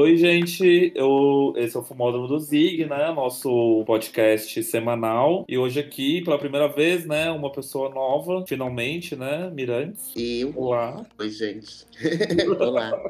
Oi, 0.00 0.16
gente. 0.16 0.92
Eu, 0.94 1.52
esse 1.56 1.76
é 1.76 1.80
o 1.80 1.82
Fumódromo 1.82 2.28
do 2.28 2.38
Zig, 2.38 2.86
né? 2.86 3.10
Nosso 3.10 3.82
podcast 3.84 4.62
semanal. 4.62 5.44
E 5.48 5.58
hoje 5.58 5.80
aqui, 5.80 6.22
pela 6.22 6.38
primeira 6.38 6.68
vez, 6.68 7.04
né? 7.04 7.28
Uma 7.32 7.50
pessoa 7.50 7.90
nova, 7.90 8.44
finalmente, 8.46 9.16
né? 9.16 9.50
Mirantes. 9.52 10.12
Eu. 10.14 10.52
Olá. 10.54 11.04
Oi, 11.18 11.28
gente. 11.30 11.84
Olá. 12.60 12.92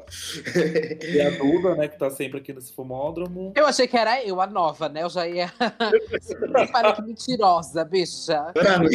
E 1.09 1.20
a 1.20 1.30
Duda, 1.30 1.74
né? 1.74 1.88
Que 1.88 1.98
tá 1.98 2.09
sempre 2.09 2.38
aqui 2.38 2.54
nesse 2.54 2.72
Fumódromo. 2.72 3.52
Eu 3.55 3.66
achei 3.66 3.86
que 3.86 3.96
era 3.96 4.25
eu, 4.25 4.41
a 4.41 4.46
nova, 4.46 4.89
né? 4.89 5.02
Eu 5.02 5.11
já 5.11 5.29
ia. 5.29 5.52
Para 6.73 6.95
que 6.95 7.02
mentirosa, 7.02 7.84
bicha. 7.84 8.50
Pra 8.55 8.79
mim. 8.79 8.89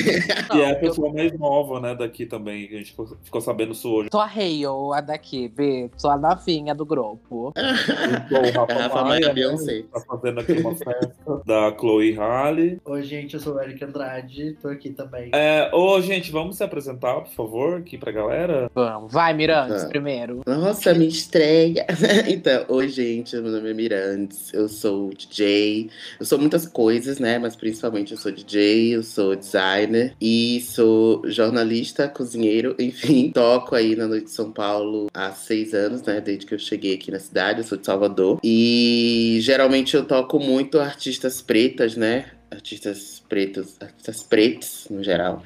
E 0.56 0.62
é 0.62 0.66
a 0.66 0.72
eu 0.72 0.80
pessoa 0.80 1.14
mais 1.14 1.32
nova, 1.38 1.80
né? 1.80 1.94
Daqui 1.94 2.26
também. 2.26 2.68
que 2.68 2.74
A 2.74 2.78
gente 2.80 2.96
ficou, 3.24 3.42
sabendo 3.42 3.74
isso 3.74 3.88
hoje. 3.88 4.10
Sou 4.12 4.20
a 4.20 4.26
Hale, 4.26 4.66
a 4.96 5.02
daqui, 5.02 5.48
B. 5.48 5.92
Sou 5.96 6.10
a 6.10 6.18
novinha 6.18 6.74
do 6.74 6.86
grupo. 6.86 7.54
Então, 7.84 8.42
o 8.42 8.52
Rafa, 8.52 8.74
Rafa 8.74 8.96
Maia, 9.04 9.04
Maia, 9.06 9.28
né, 9.28 9.34
Beyoncé. 9.34 9.84
Tá 9.92 10.00
fazendo 10.02 10.40
aqui 10.40 10.52
uma 10.54 10.76
festa 10.76 11.42
da 11.46 11.76
Chloe 11.78 12.14
Halle. 12.14 12.80
Oi, 12.86 13.04
gente, 13.04 13.34
eu 13.34 13.40
sou 13.40 13.56
o 13.56 13.62
Eric 13.62 13.84
Andrade, 13.84 14.58
tô 14.62 14.70
aqui 14.70 14.90
também. 14.92 15.30
É, 15.34 15.70
ô, 15.74 16.00
gente, 16.02 16.32
vamos 16.32 16.58
se 16.58 16.64
apresentar, 16.64 17.22
por 17.22 17.32
favor, 17.32 17.78
aqui 17.80 17.98
pra 17.98 18.12
galera. 18.12 18.70
Vamos, 18.74 19.12
vai, 19.12 19.34
Mirantes, 19.34 19.84
Tá. 19.84 19.90
primeiro. 19.90 20.42
Nossa, 20.46 20.94
me 20.94 21.08
estreia. 21.08 21.86
Então, 22.28 22.66
oi, 22.70 22.88
gente. 22.90 23.36
Meu 23.36 23.52
nome 23.52 23.70
é 23.70 23.74
Mirantes. 23.74 24.54
Eu 24.54 24.68
sou 24.68 25.10
DJ. 25.14 25.90
Eu 26.20 26.26
sou 26.26 26.38
muitas 26.40 26.66
coisas, 26.66 27.20
né? 27.20 27.38
Mas 27.40 27.56
principalmente 27.56 28.12
eu 28.12 28.18
sou 28.18 28.32
DJ, 28.32 28.96
eu 28.96 29.04
sou 29.04 29.36
designer 29.36 30.14
e 30.22 30.62
sou 30.62 31.22
jornalista, 31.30 32.08
cozinheiro. 32.08 32.76
Enfim, 32.80 33.32
toco 33.32 33.76
aí 33.76 33.96
na 33.96 34.08
Noite 34.08 34.26
de 34.26 34.32
São 34.32 34.52
Paulo 34.52 35.08
há 35.14 35.32
seis 35.32 35.74
anos, 35.74 36.02
né? 36.04 36.22
Desde 36.22 36.46
que 36.46 36.54
eu 36.54 36.60
cheguei 36.60 36.96
aqui 36.96 37.12
na 37.12 37.20
cidade. 37.20 37.60
Eu 37.60 37.66
sou 37.66 37.73
de 37.78 37.86
Salvador. 37.86 38.40
E 38.44 39.40
geralmente 39.42 39.96
eu 39.96 40.06
toco 40.06 40.40
muito 40.40 40.80
artistas 40.80 41.42
pretas, 41.42 41.96
né? 41.96 42.32
Artistas 42.52 43.22
pretos, 43.28 43.76
artistas 43.80 44.24
pretos 44.24 44.88
no 44.90 45.04
geral. 45.04 45.44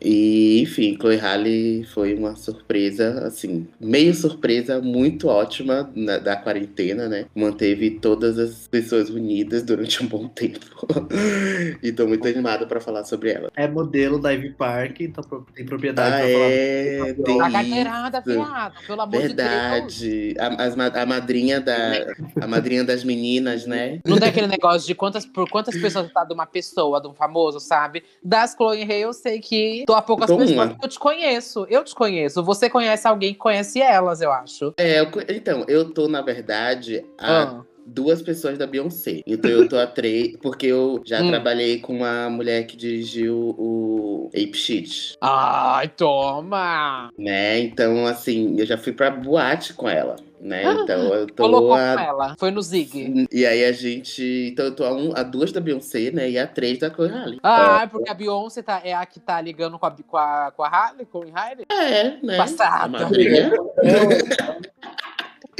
E, 0.00 0.60
enfim, 0.62 0.96
Chloe 1.00 1.16
Halle 1.16 1.84
foi 1.92 2.14
uma 2.14 2.36
surpresa, 2.36 3.26
assim, 3.26 3.66
meio 3.80 4.14
surpresa, 4.14 4.80
muito 4.80 5.26
ótima 5.28 5.90
na- 5.94 6.18
da 6.18 6.36
quarentena, 6.36 7.08
né? 7.08 7.26
Manteve 7.34 7.90
todas 7.90 8.38
as 8.38 8.68
pessoas 8.68 9.10
unidas 9.10 9.62
durante 9.62 10.02
um 10.02 10.06
bom 10.06 10.28
tempo. 10.28 10.60
e 11.82 11.90
tô 11.92 12.06
muito 12.06 12.26
animado 12.28 12.66
pra 12.66 12.80
falar 12.80 13.04
sobre 13.04 13.30
ela. 13.32 13.50
É 13.56 13.66
modelo 13.66 14.20
da 14.20 14.32
Ivy 14.32 14.50
Park, 14.52 15.00
então 15.00 15.24
tem 15.54 15.64
propriedade 15.66 16.14
Ah, 16.14 16.18
pra 16.18 16.28
falar. 16.28 16.44
é, 16.50 17.14
tem 17.24 17.40
A 17.40 17.50
carteirada, 17.50 18.18
isso. 18.18 18.30
viado, 18.30 18.74
pelo 18.86 19.00
amor 19.02 19.22
de 19.22 19.34
Deus. 19.34 19.36
Verdade. 19.48 20.34
A, 20.38 21.02
a 21.02 21.06
madrinha 21.06 21.60
da, 21.60 21.92
a 22.40 22.46
madrinha 22.46 22.84
das 22.84 23.02
meninas, 23.02 23.66
né? 23.66 23.98
Não 24.06 24.18
tem 24.18 24.28
aquele 24.28 24.46
negócio 24.46 24.86
de 24.86 24.94
quantas, 24.94 25.26
por 25.26 25.48
quantas 25.50 25.76
pessoas 25.76 26.10
tá 26.12 26.24
de 26.24 26.32
uma 26.34 26.46
pessoa, 26.46 27.00
de 27.00 27.08
um 27.08 27.14
famoso, 27.14 27.58
sabe? 27.58 28.04
Das 28.22 28.54
Chloe 28.54 28.82
Hay, 28.82 29.02
eu 29.02 29.12
sei 29.12 29.40
que 29.40 29.84
tô 29.88 29.94
a 29.94 30.02
poucas 30.02 30.26
Tô 30.26 30.36
pessoas, 30.36 30.50
uma. 30.54 30.68
porque 30.68 30.84
eu 30.84 30.88
te 30.90 30.98
conheço. 30.98 31.66
Eu 31.70 31.82
te 31.82 31.94
conheço. 31.94 32.44
Você 32.44 32.68
conhece 32.68 33.08
alguém 33.08 33.32
que 33.32 33.38
conhece 33.38 33.80
elas, 33.80 34.20
eu 34.20 34.30
acho. 34.30 34.74
É, 34.78 35.00
eu 35.00 35.08
então, 35.30 35.64
eu 35.66 35.90
tô, 35.94 36.06
na 36.06 36.20
verdade, 36.20 37.06
a 37.18 37.42
Ah. 37.44 37.62
duas 37.86 38.20
pessoas 38.20 38.58
da 38.58 38.66
Beyoncé. 38.66 39.22
Então 39.26 39.50
eu 39.50 39.66
tô 39.66 39.78
a 39.78 39.86
três, 39.86 40.36
porque 40.42 40.66
eu 40.66 41.00
já 41.06 41.22
Hum. 41.22 41.28
trabalhei 41.30 41.78
com 41.80 41.96
uma 41.96 42.28
mulher 42.28 42.66
que 42.66 42.76
dirigiu 42.76 43.54
o 43.56 44.28
Ape 44.34 44.54
Shit, 44.54 45.14
Ai, 45.22 45.88
toma! 45.88 47.08
né? 47.18 47.58
Então, 47.60 48.04
assim, 48.06 48.56
eu 48.58 48.66
já 48.66 48.76
fui 48.76 48.92
pra 48.92 49.10
boate 49.10 49.72
com 49.72 49.88
ela, 49.88 50.16
né? 50.40 50.64
Ah, 50.66 50.72
Então 50.82 51.14
eu 51.14 51.26
tô 51.26 51.44
Colocou 51.44 51.68
com 51.68 51.74
a... 51.74 52.02
ela. 52.02 52.36
Foi 52.38 52.50
no 52.50 52.62
Zig. 52.62 53.26
E 53.30 53.46
aí 53.46 53.64
a 53.64 53.72
gente. 53.72 54.50
Então 54.52 54.66
eu 54.66 54.74
tô 54.74 54.84
a, 54.84 54.92
um, 54.92 55.12
a 55.14 55.22
duas 55.22 55.52
da 55.52 55.60
Beyoncé, 55.60 56.10
né? 56.10 56.30
E 56.30 56.38
a 56.38 56.46
três 56.46 56.78
da 56.78 56.90
Chloe 56.90 57.08
Halle. 57.08 57.38
Ah, 57.42 57.86
porque 57.90 58.10
a 58.10 58.14
Beyoncé 58.14 58.62
tá, 58.62 58.80
é 58.84 58.94
a 58.94 59.04
que 59.06 59.20
tá 59.20 59.40
ligando 59.40 59.78
com 59.78 59.86
a, 59.86 59.90
com 59.90 60.16
a, 60.16 60.52
com 60.56 60.62
a 60.62 60.68
Hailey, 60.68 61.06
com 61.06 61.22
a? 61.34 61.74
É, 61.74 62.18
né? 62.22 62.36
Passada. 62.36 62.98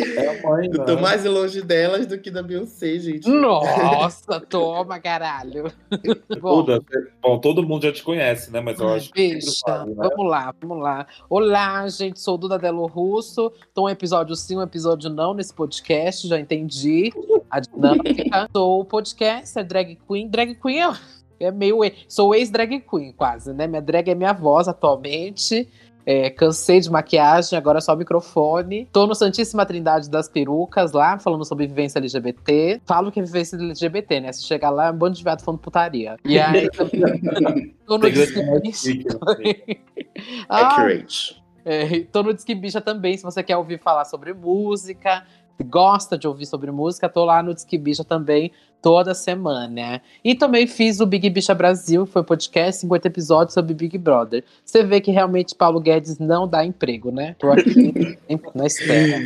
É 0.01 0.27
a 0.39 0.49
mãe, 0.49 0.67
Eu 0.73 0.85
tô 0.85 0.95
né? 0.95 1.01
mais 1.03 1.25
longe 1.25 1.61
delas 1.63 2.07
do 2.07 2.19
que 2.19 2.31
da 2.31 2.43
Beyoncé, 2.43 2.99
gente. 2.99 3.29
Nossa, 3.29 4.41
toma, 4.41 4.99
caralho. 5.01 5.73
Bom, 6.41 6.63
Duda, 6.63 6.81
bom, 7.21 7.39
todo 7.39 7.63
mundo 7.67 7.83
já 7.85 7.93
te 7.93 8.03
conhece, 8.03 8.51
né? 8.53 8.61
Mas 8.61 8.79
eu 8.79 8.89
acho 8.89 9.13
que 9.13 9.35
Bicha, 9.35 9.51
sempre 9.51 9.73
vale, 9.73 9.95
né? 9.95 10.09
vamos 10.09 10.31
lá, 10.31 10.55
vamos 10.61 10.83
lá. 10.83 11.07
Olá, 11.29 11.89
gente, 11.89 12.21
sou 12.21 12.39
Duda 12.39 12.59
Delo 12.59 12.87
Russo. 12.87 13.53
Tô 13.75 13.87
um 13.87 13.89
episódio 13.89 14.37
sim, 14.37 14.57
um 14.57 14.63
episódio 14.63 15.11
não 15.11 15.35
nesse 15.35 15.53
podcast, 15.53 16.29
já 16.29 16.39
entendi 16.39 17.13
a 17.51 17.61
dinâmica. 17.61 18.49
sou 18.55 18.85
podcaster, 18.85 19.65
drag 19.67 19.99
queen. 20.09 20.29
Drag 20.29 20.55
queen 20.55 20.81
é, 20.83 20.93
é 21.41 21.51
meio. 21.51 21.85
e- 21.85 21.95
Sou 22.09 22.35
ex-drag 22.35 22.81
queen, 22.81 23.13
quase, 23.13 23.53
né? 23.53 23.67
Minha 23.67 23.83
drag 23.83 24.09
é 24.11 24.15
minha 24.15 24.33
voz 24.33 24.69
atualmente. 24.69 25.69
É, 26.11 26.31
cansei 26.31 26.81
de 26.81 26.91
maquiagem, 26.91 27.59
agora 27.59 27.77
é 27.77 27.81
só 27.83 27.95
microfone. 27.95 28.89
Tô 28.91 29.07
no 29.07 29.15
Santíssima 29.15 29.67
Trindade 29.67 30.09
das 30.09 30.27
Perucas 30.27 30.93
lá, 30.93 31.19
falando 31.19 31.45
sobre 31.45 31.67
vivência 31.67 31.99
LGBT. 31.99 32.81
Falo 32.87 33.13
que 33.13 33.21
é 33.21 33.23
vivência 33.23 33.57
LGBT, 33.57 34.21
né? 34.21 34.33
Se 34.33 34.43
chegar 34.43 34.71
lá, 34.71 34.87
é 34.87 34.91
um 34.91 34.97
bando 34.97 35.19
de 35.19 35.23
viado 35.23 35.43
falando 35.43 35.61
putaria. 35.61 36.17
E 36.25 36.39
aí, 36.41 36.67
tô 37.87 37.99
no 37.99 38.11
Disque 38.11 38.41
chique, 38.73 39.07
assim. 39.21 39.79
Ah, 40.49 40.69
Accurate. 40.69 41.43
é, 41.63 42.01
tô 42.11 42.23
no 42.23 42.33
Disque 42.33 42.55
Bicha 42.55 42.81
também, 42.81 43.15
se 43.19 43.23
você 43.23 43.43
quer 43.43 43.59
ouvir 43.59 43.79
falar 43.79 44.07
sobre 44.07 44.33
música, 44.33 45.27
gosta 45.65 46.17
de 46.17 46.27
ouvir 46.27 46.47
sobre 46.47 46.71
música, 46.71 47.09
tô 47.09 47.25
lá 47.25 47.43
no 47.43 47.55
Disque 47.55 47.79
Bicha 47.79 48.05
também, 48.05 48.53
toda 48.81 49.15
semana. 49.15 50.01
E 50.25 50.35
também 50.35 50.67
fiz 50.67 51.01
o 51.01 51.07
Big 51.07 51.29
Bicha 51.31 51.55
Brasil, 51.55 52.07
que 52.07 52.13
foi 52.13 52.23
um 52.23 52.25
podcast, 52.25 52.81
50 52.83 53.09
episódios 53.09 53.55
sobre 53.55 53.75
Big 53.75 53.99
Brother. 53.99 54.45
Você 54.65 54.83
vê 54.85 55.01
que 55.01 55.11
realmente 55.11 55.55
Paulo 55.55 55.81
Guedes 55.81 56.19
não 56.19 56.47
dá 56.47 56.65
emprego, 56.65 57.11
né? 57.11 57.35
Tô 57.39 57.51
aqui 57.51 58.19
na 58.55 58.67
espera. 58.67 59.23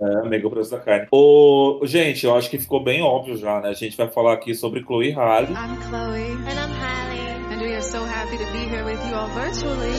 É, 0.00 0.28
mega 0.28 0.46
o 0.46 0.50
preço 0.50 0.70
da 0.70 0.78
carne. 0.78 1.06
Ô, 1.10 1.80
gente, 1.84 2.24
eu 2.24 2.34
acho 2.34 2.50
que 2.50 2.58
ficou 2.58 2.82
bem 2.82 3.02
óbvio 3.02 3.36
já, 3.36 3.60
né? 3.60 3.68
A 3.68 3.74
gente 3.74 3.96
vai 3.96 4.08
falar 4.08 4.34
aqui 4.34 4.54
sobre 4.54 4.82
Chloe 4.82 5.12
Halle, 5.12 5.52
I'm 5.52 5.76
Chloe. 5.88 6.32
And 6.32 6.58
I'm 6.58 6.72
Hallie. 6.80 7.27
And 7.68 7.72
we 7.72 7.76
are 7.76 7.82
so 7.82 7.98
happy 8.02 8.38
to 8.38 8.44
be 8.50 8.64
here 8.64 8.82
with 8.82 8.98
you 9.10 9.14
all 9.14 9.28
virtually. 9.28 9.92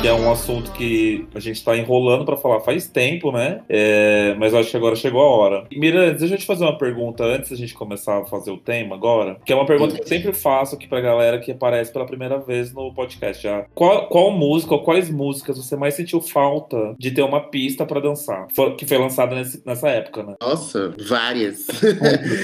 que 0.00 0.06
é 0.06 0.12
um 0.12 0.30
assunto 0.30 0.70
que 0.72 1.26
a 1.34 1.40
gente 1.40 1.64
tá 1.64 1.76
enrolando 1.76 2.24
pra 2.24 2.36
falar 2.36 2.60
faz 2.60 2.86
tempo, 2.86 3.32
né? 3.32 3.62
É, 3.68 4.34
mas 4.38 4.52
eu 4.52 4.60
acho 4.60 4.70
que 4.70 4.76
agora 4.76 4.94
chegou 4.94 5.20
a 5.22 5.28
hora. 5.36 5.64
Mirantes, 5.72 6.20
deixa 6.20 6.34
eu 6.34 6.38
te 6.38 6.46
fazer 6.46 6.62
uma 6.64 6.78
pergunta 6.78 7.24
antes 7.24 7.50
da 7.50 7.56
gente 7.56 7.74
começar 7.74 8.18
a 8.20 8.24
fazer 8.26 8.52
o 8.52 8.56
tema 8.58 8.94
agora, 8.94 9.38
que 9.44 9.52
é 9.52 9.56
uma 9.56 9.66
pergunta 9.66 9.96
que 9.96 10.02
eu 10.02 10.06
sempre 10.06 10.32
faço 10.32 10.76
aqui 10.76 10.86
pra 10.86 11.00
galera 11.00 11.40
que 11.40 11.50
aparece 11.50 11.92
pela 11.92 12.06
primeira 12.06 12.38
vez 12.38 12.72
no 12.72 12.94
podcast 12.94 13.42
já. 13.42 13.64
Qual, 13.74 14.06
qual 14.08 14.30
música 14.30 14.74
ou 14.74 14.82
quais 14.84 15.10
músicas 15.10 15.56
você 15.56 15.74
mais 15.74 15.94
sentiu 15.94 16.20
falta 16.20 16.94
de 16.96 17.10
ter 17.10 17.22
uma 17.22 17.40
pista 17.50 17.84
pra 17.84 17.98
dançar? 17.98 18.46
Que 18.78 18.86
foi 18.86 18.98
lançada 18.98 19.34
nesse- 19.34 19.62
nessa 19.66 19.88
época, 19.88 20.22
né? 20.22 20.34
Nossa, 20.40 20.94
várias. 21.08 21.66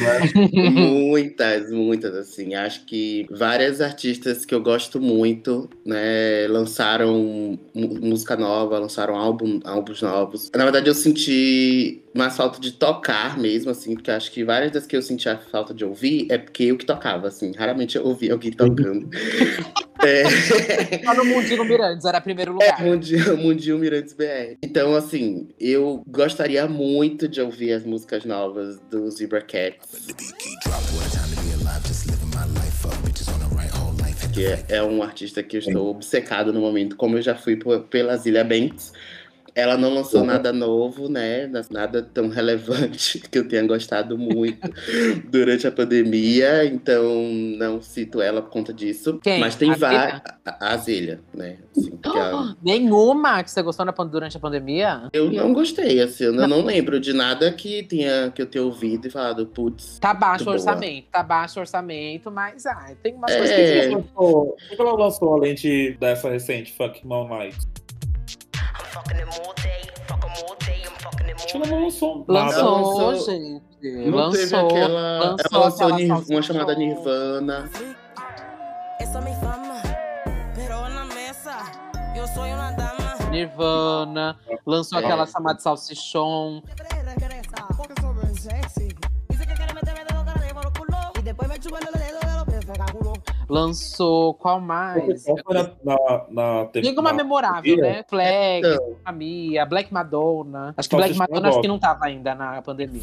muitas, 0.75 1.71
muitas, 1.71 2.15
assim. 2.17 2.55
Acho 2.55 2.85
que 2.87 3.27
várias 3.31 3.81
artistas 3.81 4.45
que 4.45 4.53
eu 4.55 4.61
gosto 4.61 4.72
muito, 5.01 5.69
né, 5.85 6.47
lançaram 6.49 7.59
música 7.75 8.37
nova, 8.37 8.79
lançaram 8.79 9.17
álbum, 9.17 9.61
álbuns 9.65 10.03
novos. 10.03 10.51
Na 10.55 10.65
verdade, 10.65 10.89
eu 10.89 10.95
senti 10.95 12.03
mais 12.15 12.37
falta 12.37 12.61
de 12.61 12.73
tocar 12.73 13.39
mesmo, 13.39 13.71
assim, 13.71 13.95
porque 13.95 14.11
acho 14.11 14.31
que 14.31 14.45
várias 14.45 14.71
das 14.71 14.87
que 14.87 14.97
eu 14.97 15.03
senti 15.03 15.29
a 15.29 15.39
falta 15.39 15.73
de 15.73 15.85
ouvir 15.85 16.27
é 16.31 16.39
porque 16.39 16.65
eu 16.65 16.77
que 16.77 16.85
tocava, 16.85 17.29
assim. 17.29 17.53
Raramente 17.53 17.97
eu 17.97 18.05
ouvia 18.05 18.33
alguém 18.33 18.53
tocando. 18.53 19.09
é... 20.05 20.25
Só 21.05 21.15
no 21.15 21.25
Mundinho 21.25 21.65
Mirandes, 21.65 22.05
era 22.05 22.21
primeiro 22.21 22.53
É, 22.53 22.55
lugar. 22.55 22.81
Mundial, 22.85 23.37
Mundial 23.37 23.79
Mirantes 23.79 24.13
BR. 24.13 24.57
Então, 24.63 24.95
assim, 24.95 25.49
eu 25.59 26.03
gostaria 26.07 26.67
muito 26.67 27.27
de 27.27 27.41
ouvir 27.41 27.73
as 27.73 27.85
músicas 27.85 28.25
novas 28.25 28.79
do 28.91 29.11
Zebra 29.11 29.41
Cats. 29.41 30.13
Que 34.33 34.47
é, 34.47 34.65
é 34.77 34.83
um 34.83 35.03
artista 35.03 35.43
que 35.43 35.57
eu 35.57 35.61
estou 35.61 35.91
obcecado 35.91 36.53
no 36.53 36.61
momento, 36.61 36.97
como 36.97 37.19
eu 37.19 37.23
já 37.23 37.35
fui 37.35 37.57
por- 37.57 37.81
pela 37.83 38.17
Zilia 38.17 38.43
Banks. 38.45 38.93
Ela 39.55 39.77
não 39.77 39.93
lançou 39.95 40.21
Uhum. 40.21 40.27
nada 40.27 40.53
novo, 40.53 41.09
né? 41.09 41.51
Nada 41.71 42.03
tão 42.03 42.29
relevante 42.29 43.19
que 43.31 43.39
eu 43.39 43.47
tenha 43.47 43.63
gostado 43.67 44.17
muito 44.17 44.59
durante 45.29 45.67
a 45.67 45.71
pandemia, 45.73 46.65
então 46.65 47.05
não 47.59 47.81
cito 47.83 48.21
ela 48.23 48.41
por 48.41 48.51
conta 48.51 48.73
disso. 48.73 49.19
Quem? 49.23 49.39
Mas 49.41 49.55
tem 49.57 49.75
várias. 49.75 50.21
A 50.45 50.77
Zilha, 50.77 51.21
né? 51.35 51.59
Assim, 51.77 51.91
que 51.97 52.09
ela- 52.09 52.57
Nenhuma 52.65 53.43
que 53.43 53.51
você 53.51 53.63
gostou 53.63 53.85
na 53.85 53.93
durante 53.93 54.37
a 54.37 54.41
pandemia? 54.41 55.09
Eu 55.13 55.31
não 55.31 55.53
gostei, 55.53 56.01
assim, 56.01 56.25
eu 56.25 56.33
não, 56.33 56.49
não 56.49 56.63
lembro 56.65 56.99
de 56.99 57.13
nada 57.13 57.53
que, 57.53 57.83
tenha, 57.85 58.31
que 58.35 58.43
eu 58.43 58.47
tenha 58.47 58.65
ouvido 58.65 59.07
e 59.07 59.11
falado, 59.11 59.47
putz. 59.47 59.99
Tá 60.01 60.13
baixo 60.13 60.49
o 60.49 60.53
orçamento, 60.53 61.07
tá 61.13 61.23
baixo 61.23 61.59
o 61.59 61.61
orçamento, 61.61 62.31
mas 62.31 62.67
ai, 62.67 62.97
tem 63.03 63.15
umas 63.15 63.31
É. 63.31 63.39
coisas 63.39 63.55
O 63.57 63.59
que 63.59 63.73
que. 63.73 63.79
ela 63.79 63.97
lançou- 63.97 64.57
o 64.73 64.77
que 64.77 64.81
ela 64.83 64.93
lançou 64.95 65.35
além 65.35 65.55
de, 65.55 65.97
dessa 66.01 66.29
recente, 66.31 66.73
Fuck 66.73 67.07
Mom 67.07 67.29
Night? 67.29 67.57
Lançou. 71.67 72.25
Lançou, 72.29 72.81
lançou- 73.09 73.27
gente. 73.27 73.63
Não 73.83 74.17
lançou. 74.17 74.33
teve 74.41 74.57
aquela. 74.57 75.19
lançou 75.19 75.47
ela 75.59 75.65
lançou 75.65 75.87
aquela 75.87 75.97
Nir- 75.97 76.09
Salsichão. 76.09 76.37
uma 76.37 76.43
chamada 76.43 76.75
Nirvana. 76.75 77.71
Dama. 82.77 83.31
Nirvana. 83.31 84.37
Lançou 84.67 84.99
É. 84.99 85.05
aquela 85.05 85.27
chamada 85.27 85.59
Salsichon. 85.61 86.63
Porque 86.63 87.95
soy 88.01 88.15
bien 88.15 88.35
sexy. 88.35 88.89
Lançou 93.53 94.33
qual 94.35 94.61
mais? 94.61 95.25
Na, 95.51 95.71
na, 95.85 96.25
na, 96.31 96.69
Diga 96.73 97.01
uma 97.01 97.11
na- 97.11 97.17
memorável, 97.17 97.77
né? 97.77 98.03
Flag, 98.09 98.63
Então. 98.67 98.97
Mia, 99.15 99.67
Black 99.67 99.93
Madonna. 99.93 100.75
Acho 100.77 100.89
que 100.89 100.97
Black 100.97 101.15
Madonna 101.15 101.49
acho 101.51 101.61
que 101.61 101.69
não 101.69 101.79
tava 101.79 102.07
ainda 102.07 102.35
na 102.35 102.63
pandemia. 102.63 103.03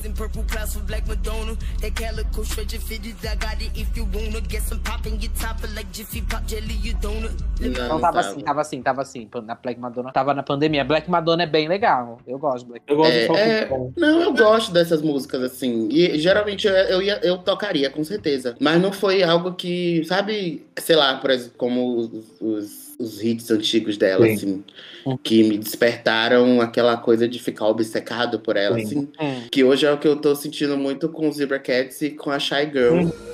You 6.81 6.95
donut. 6.99 7.35
Não, 7.59 7.99
tava 7.99 8.19
assim, 8.19 8.39
tava 8.39 8.61
assim, 8.61 8.81
tava 8.81 9.01
assim. 9.01 9.29
Na 9.43 9.55
Black 9.55 9.79
Madonna 9.79 10.11
tava 10.11 10.33
na 10.33 10.41
pandemia. 10.43 10.83
Black 10.83 11.09
Madonna 11.09 11.43
é 11.43 11.47
bem 11.47 11.67
legal. 11.67 12.17
Eu 12.25 12.39
gosto 12.39 12.65
de 12.65 12.71
Black 12.71 12.85
Eu 12.87 12.97
gosto 12.97 13.11
É, 13.11 13.21
de 13.21 13.27
Salsichão. 13.67 13.93
Não, 13.97 14.21
eu 14.21 14.33
gosto 14.33 14.71
dessas 14.71 15.01
músicas 15.01 15.43
assim. 15.43 15.89
E 15.91 16.17
geralmente 16.17 16.67
eu, 16.67 16.73
eu, 16.73 17.01
ia, 17.01 17.19
eu 17.23 17.37
tocaria, 17.39 17.89
com 17.89 18.03
certeza. 18.03 18.55
Mas 18.59 18.81
não 18.81 18.91
foi 18.91 19.21
algo 19.23 19.53
que, 19.53 20.03
sabe, 20.05 20.38
sei 20.77 20.95
lá, 20.95 21.15
por 21.17 21.29
exemplo, 21.29 21.53
como 21.57 21.97
os, 21.97 22.09
os, 22.39 22.95
os 22.99 23.23
hits 23.23 23.49
antigos 23.51 23.97
dela, 23.97 24.25
Sim. 24.25 24.33
assim, 24.33 24.63
Hum. 25.05 25.17
que 25.23 25.43
me 25.43 25.57
despertaram 25.57 26.59
aquela 26.59 26.97
coisa 26.97 27.27
de 27.27 27.39
ficar 27.39 27.67
obcecado 27.67 28.39
por 28.39 28.57
ela, 28.57 28.77
Sim. 28.79 28.83
assim. 28.83 29.07
Hum. 29.19 29.47
Que 29.51 29.63
hoje 29.63 29.85
é 29.85 29.91
o 29.91 29.97
que 29.97 30.07
eu 30.07 30.15
tô 30.17 30.35
sentindo 30.35 30.77
muito 30.77 31.07
com 31.09 31.29
o 31.29 31.31
Zebra 31.31 31.59
Cats 31.59 32.01
e 32.01 32.09
com 32.11 32.29
a 32.29 32.39
Shy 32.39 32.69
Girl. 32.71 32.95
Hum. 32.95 33.05
Mm. 33.05 33.29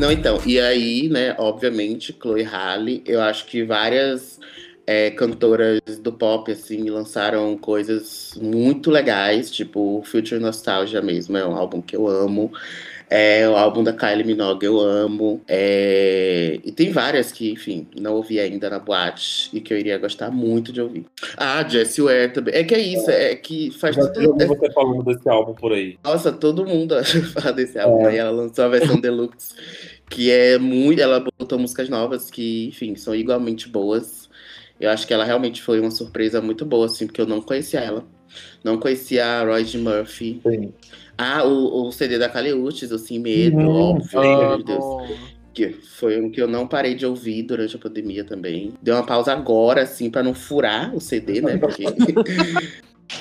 Não, 0.00 0.12
então, 0.12 0.40
e 0.46 0.60
aí, 0.60 1.08
né, 1.08 1.34
obviamente, 1.38 2.16
Chloe 2.20 2.42
Halle, 2.42 3.02
eu 3.04 3.20
acho 3.20 3.46
que 3.46 3.64
várias 3.64 4.38
é, 4.90 5.10
cantoras 5.10 5.82
do 6.00 6.10
pop, 6.10 6.50
assim, 6.50 6.88
lançaram 6.88 7.58
coisas 7.58 8.32
muito 8.40 8.90
legais, 8.90 9.50
tipo 9.50 10.02
Future 10.06 10.40
Nostalgia 10.40 11.02
mesmo, 11.02 11.36
é 11.36 11.46
um 11.46 11.54
álbum 11.54 11.82
que 11.82 11.94
eu 11.94 12.08
amo. 12.08 12.50
É 13.10 13.48
o 13.48 13.56
álbum 13.56 13.82
da 13.82 13.92
Kylie 13.92 14.22
Minogue, 14.24 14.66
eu 14.66 14.78
amo. 14.80 15.40
É, 15.48 16.58
E 16.62 16.70
tem 16.72 16.90
várias 16.90 17.32
que, 17.32 17.50
enfim, 17.52 17.86
não 17.98 18.14
ouvi 18.14 18.38
ainda 18.38 18.68
na 18.68 18.78
boate 18.78 19.48
e 19.52 19.60
que 19.62 19.72
eu 19.72 19.78
iria 19.78 19.96
gostar 19.96 20.30
muito 20.30 20.72
de 20.72 20.80
ouvir. 20.82 21.06
Ah, 21.36 21.66
Jessie 21.66 22.02
Ware 22.02 22.32
também. 22.32 22.54
É 22.54 22.64
que 22.64 22.74
é 22.74 22.80
isso, 22.80 23.10
é 23.10 23.34
que 23.34 23.70
faz 23.70 23.96
Já 23.96 24.06
tudo. 24.08 24.30
ouvi 24.32 24.44
você 24.46 24.70
falando 24.72 25.02
desse 25.04 25.26
álbum 25.28 25.54
por 25.54 25.72
aí. 25.72 25.98
Nossa, 26.04 26.30
todo 26.32 26.66
mundo 26.66 26.94
fala 27.32 27.52
desse 27.52 27.78
álbum. 27.78 28.06
Aí 28.06 28.16
ela 28.18 28.30
lançou 28.30 28.64
a 28.64 28.68
versão 28.68 28.96
deluxe, 29.00 29.54
que 30.10 30.30
é 30.30 30.58
muito. 30.58 31.00
Ela 31.00 31.20
botou 31.20 31.58
músicas 31.58 31.88
novas 31.88 32.30
que, 32.30 32.66
enfim, 32.68 32.94
são 32.94 33.14
igualmente 33.14 33.68
boas. 33.70 34.17
Eu 34.80 34.90
acho 34.90 35.06
que 35.06 35.12
ela 35.14 35.24
realmente 35.24 35.60
foi 35.62 35.80
uma 35.80 35.90
surpresa 35.90 36.40
muito 36.40 36.64
boa, 36.64 36.86
assim, 36.86 37.06
porque 37.06 37.20
eu 37.20 37.26
não 37.26 37.40
conhecia 37.40 37.80
ela. 37.80 38.04
Não 38.62 38.78
conhecia 38.78 39.24
a 39.24 39.44
Roy 39.44 39.64
G. 39.64 39.78
Murphy. 39.78 40.40
Sim. 40.46 40.72
Ah, 41.16 41.44
o, 41.44 41.86
o 41.88 41.92
CD 41.92 42.18
da 42.18 42.28
Kali 42.28 42.52
Uchis, 42.52 42.92
o 42.92 42.98
Sem 42.98 43.18
Medo, 43.18 43.56
Uhum. 43.56 43.68
óbvio, 43.96 44.20
meu 44.38 44.62
Deus. 44.62 44.84
Que 45.52 45.70
foi 45.70 46.20
um 46.20 46.30
que 46.30 46.40
eu 46.40 46.46
não 46.46 46.68
parei 46.68 46.94
de 46.94 47.04
ouvir 47.04 47.42
durante 47.42 47.74
a 47.74 47.78
pandemia 47.78 48.22
também. 48.22 48.72
Deu 48.80 48.94
uma 48.94 49.04
pausa 49.04 49.32
agora, 49.32 49.82
assim, 49.82 50.08
pra 50.10 50.22
não 50.22 50.32
furar 50.34 50.94
o 50.94 51.00
CD, 51.00 51.40
né? 51.40 51.56
Porque. 51.58 51.84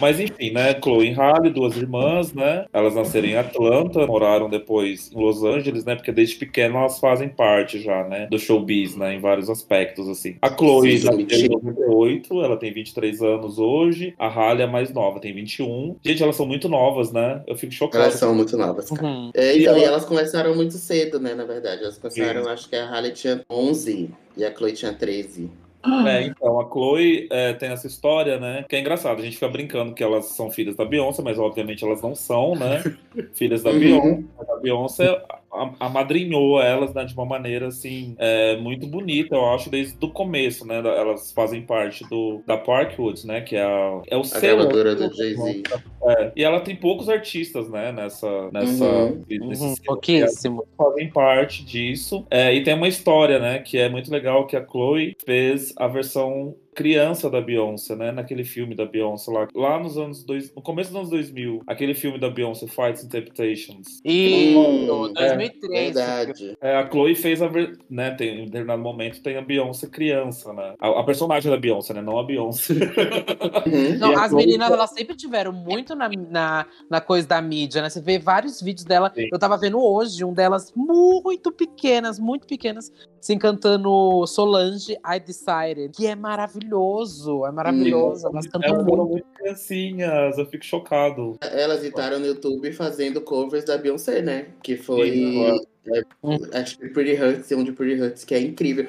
Mas 0.01 0.19
enfim, 0.19 0.51
né? 0.51 0.74
Chloe 0.81 1.07
e 1.10 1.13
Halle, 1.13 1.50
duas 1.50 1.75
irmãs, 1.75 2.34
né? 2.34 2.66
Elas 2.74 2.94
nasceram 2.95 3.28
em 3.28 3.36
Atlanta, 3.38 4.06
moraram 4.06 4.50
depois 4.50 5.12
em 5.12 5.19
Los 5.19 5.44
Angeles, 5.44 5.86
né? 5.86 5.95
Porque 5.95 6.12
desde 6.12 6.36
pequena 6.36 6.80
elas 6.80 7.00
fazem 7.00 7.30
parte 7.30 7.80
já, 7.80 8.04
né? 8.04 8.28
Do 8.30 8.38
showbiz, 8.38 8.95
né? 8.95 9.16
Em 9.16 9.19
vários 9.19 9.50
aspectos, 9.50 10.07
assim. 10.10 10.36
A 10.42 10.50
Chloe 10.50 10.98
Sim, 11.00 11.06
nasceu 11.06 11.13
em 11.13 11.18
mentira. 11.18 11.50
98, 11.54 12.44
ela 12.44 12.57
tem 12.57 12.72
23 12.72 13.22
anos 13.22 13.57
hoje. 13.57 14.13
A 14.19 14.28
Halle 14.28 14.62
é 14.62 14.66
a 14.66 14.68
mais 14.68 14.94
nova, 14.94 15.19
tem 15.19 15.34
21. 15.34 15.95
Gente, 16.06 16.22
elas 16.22 16.36
são 16.36 16.45
muito 16.45 16.68
novas, 16.69 17.12
né? 17.12 17.42
Eu 17.48 17.56
fico 17.56 17.74
chocado. 17.74 18.04
Elas 18.04 18.16
são 18.16 18.36
muito 18.36 18.57
novas, 18.57 18.89
cara. 18.89 19.07
Uhum. 19.07 19.31
É, 19.34 19.56
E 19.56 19.62
então, 19.62 19.74
ela- 19.74 19.81
e 19.81 19.86
elas 19.86 20.06
começaram 20.06 20.56
muito 20.56 20.74
cedo, 20.74 21.19
né, 21.19 21.34
na 21.34 21.45
verdade. 21.45 21.84
Elas 21.84 21.98
começaram, 21.98 22.48
acho 22.50 22.69
que 22.69 22.75
a 22.75 22.86
Halle 22.86 23.12
tinha 23.12 23.44
11 23.50 24.10
e 24.36 24.44
a 24.45 24.54
Chloe 24.54 24.74
tinha 24.74 24.94
13. 24.94 25.50
É, 26.07 26.24
então, 26.24 26.60
a 26.60 26.66
Chloe 26.69 27.28
é, 27.31 27.54
tem 27.54 27.69
essa 27.69 27.88
história, 27.88 28.39
né? 28.39 28.66
Que 28.68 28.75
é 28.75 28.80
engraçado. 28.80 29.19
A 29.19 29.24
gente 29.24 29.36
fica 29.36 29.48
brincando 29.48 29.94
que 29.94 30.04
elas 30.04 30.25
são 30.25 30.50
filhas 30.51 30.75
da 30.75 30.86
Beyoncé, 30.86 31.22
mas 31.22 31.38
obviamente 31.39 31.84
elas 31.84 32.01
não 32.01 32.13
são, 32.16 32.56
né? 32.56 32.84
filhas 33.34 33.63
da 33.63 33.72
Uhum. 33.72 33.80
Beyoncé. 33.80 34.24
A 34.51 34.56
Beyoncé 34.60 35.22
amadrinhou 35.80 36.62
elas 36.62 36.94
né, 36.94 37.04
de 37.06 37.13
uma 37.13 37.25
maneira, 37.25 37.68
assim, 37.68 38.16
é, 38.19 38.57
muito 38.57 38.86
bonita, 38.88 39.36
eu 39.36 39.45
acho, 39.54 39.69
desde 39.69 39.98
o 40.06 40.10
começo, 40.10 40.66
né? 40.68 40.81
da- 40.81 40.89
Elas 40.92 41.31
fazem 41.31 41.62
parte 41.62 42.07
do, 42.10 42.42
da 42.45 42.57
Parkwood, 42.57 43.25
né? 43.25 43.42
Que 43.42 43.56
é, 43.56 43.63
a, 43.63 44.01
é 44.07 44.18
o 44.18 44.22
A 44.22 44.24
selo. 44.24 44.57
gravadora 44.68 44.95
do 44.95 45.13
Jay-Z. 45.16 45.63
É, 46.07 46.31
e 46.36 46.44
ela 46.44 46.59
tem 46.59 46.75
poucos 46.75 47.09
artistas, 47.09 47.69
né? 47.69 47.92
Nessa. 47.92 48.50
nessa 48.51 48.86
Uhum. 48.86 49.24
nesse 49.30 49.63
Uhum. 49.63 49.75
Pouquíssimo. 49.86 50.65
fazem 50.77 51.09
parte 51.09 51.63
disso. 51.65 52.25
É, 52.30 52.54
e 52.54 52.63
tem 52.63 52.74
uma 52.74 52.88
história, 52.88 53.39
né, 53.39 53.59
que 53.59 53.77
é 53.77 53.89
muito 53.89 54.12
legal, 54.12 54.45
que 54.48 54.56
a 54.56 54.65
Chloe 54.65 55.15
fez 55.25 55.74
a 55.77 55.88
versão 55.88 56.56
criança 56.75 57.27
da 57.27 57.42
Beyoncé, 57.42 57.95
né, 57.95 58.12
naquele 58.12 58.44
filme 58.44 58.75
da 58.75 58.86
Beyoncé 58.86 59.31
lá, 59.31 59.48
lá 59.56 59.80
nos 59.80 59.98
anos 59.98 60.24
dois, 60.24 60.54
no 60.56 60.62
começo 60.62 60.92
dos 60.92 60.98
anos 61.00 61.09
2000, 61.09 61.63
aquele 61.65 61.95
filme 61.95 62.19
da 62.19 62.30
Beyoncé 62.30 62.68
Fights 62.68 63.03
and 63.03 63.07
Temptations. 63.10 64.00
E 64.06 64.53
Hum, 64.56 65.12
2003. 65.12 65.95
Verdade. 65.95 66.56
É, 66.62 66.75
a 66.75 66.88
Chloe 66.88 67.15
fez 67.15 67.42
a 67.42 67.50
né, 67.89 68.12
tem 68.12 68.42
em 68.42 68.45
determinado 68.45 68.80
momento 68.83 69.24
tem 69.24 69.38
a 69.38 69.42
Beyoncé 69.42 69.88
criança, 69.88 70.53
né? 70.53 70.75
A, 70.80 71.00
a 71.00 71.03
personagem 71.03 71.50
da 71.50 71.57
Beyoncé, 71.57 71.95
né, 71.95 72.01
não 72.03 72.19
a 72.19 72.24
Beyoncé. 72.24 72.74
Uhum. 72.74 73.98
Não, 73.98 74.15
a 74.15 74.25
as 74.25 74.30
Chloe- 74.30 74.45
meninas, 74.45 74.69
elas 74.69 74.92
sempre 74.92 75.15
tiveram 75.15 75.51
muito 75.51 75.95
na, 75.98 76.10
na, 76.10 76.66
na 76.90 77.02
coisa 77.02 77.28
da 77.28 77.42
mídia, 77.42 77.82
né? 77.82 77.90
Você 77.90 78.00
vê 78.02 78.18
vários 78.20 78.62
vídeos 78.62 78.86
dela. 78.86 79.12
Sim. 79.14 79.28
Eu 79.32 79.40
tava 79.40 79.58
vendo 79.58 79.80
hoje 79.82 80.24
um 80.24 80.34
delas 80.34 80.72
muito 80.76 81.52
pequenas, 81.52 82.20
muito 82.20 82.48
pequenas, 82.48 82.92
se 83.20 83.34
encantando 83.34 84.25
Solange, 84.27 84.94
I 84.94 85.20
Decided, 85.20 85.92
que 85.96 86.08
é 86.08 86.16
maravilhoso, 86.16 87.46
é 87.46 87.51
maravilhoso. 87.51 88.27
Elas 88.27 88.48
cantam 88.48 88.70
Elas 88.75 88.86
foram 88.86 89.06
muito. 89.06 89.25
criancinhas, 89.36 90.38
eu 90.38 90.46
fico 90.46 90.63
chocado. 90.63 91.38
Elas 91.42 91.84
entraram 91.84 92.20
no 92.20 92.25
YouTube 92.27 92.72
fazendo 92.74 93.20
covers 93.22 93.66
da 93.66 93.77
Beyoncé, 93.77 94.22
né? 94.22 94.48
Que 94.63 94.77
Sim, 94.77 94.84
foi. 94.84 95.36
agora. 95.36 95.63
é, 95.88 96.01
Hum. 96.24 96.38
acho 96.54 96.77
que 96.80 96.89
Pretty 96.89 97.22
Hurts, 97.22 97.51
um 97.54 97.63
de 97.63 97.72
Pretty 97.72 98.01
Hurts, 98.01 98.24
que 98.25 98.36
é 98.36 98.42
incrível. 98.42 98.88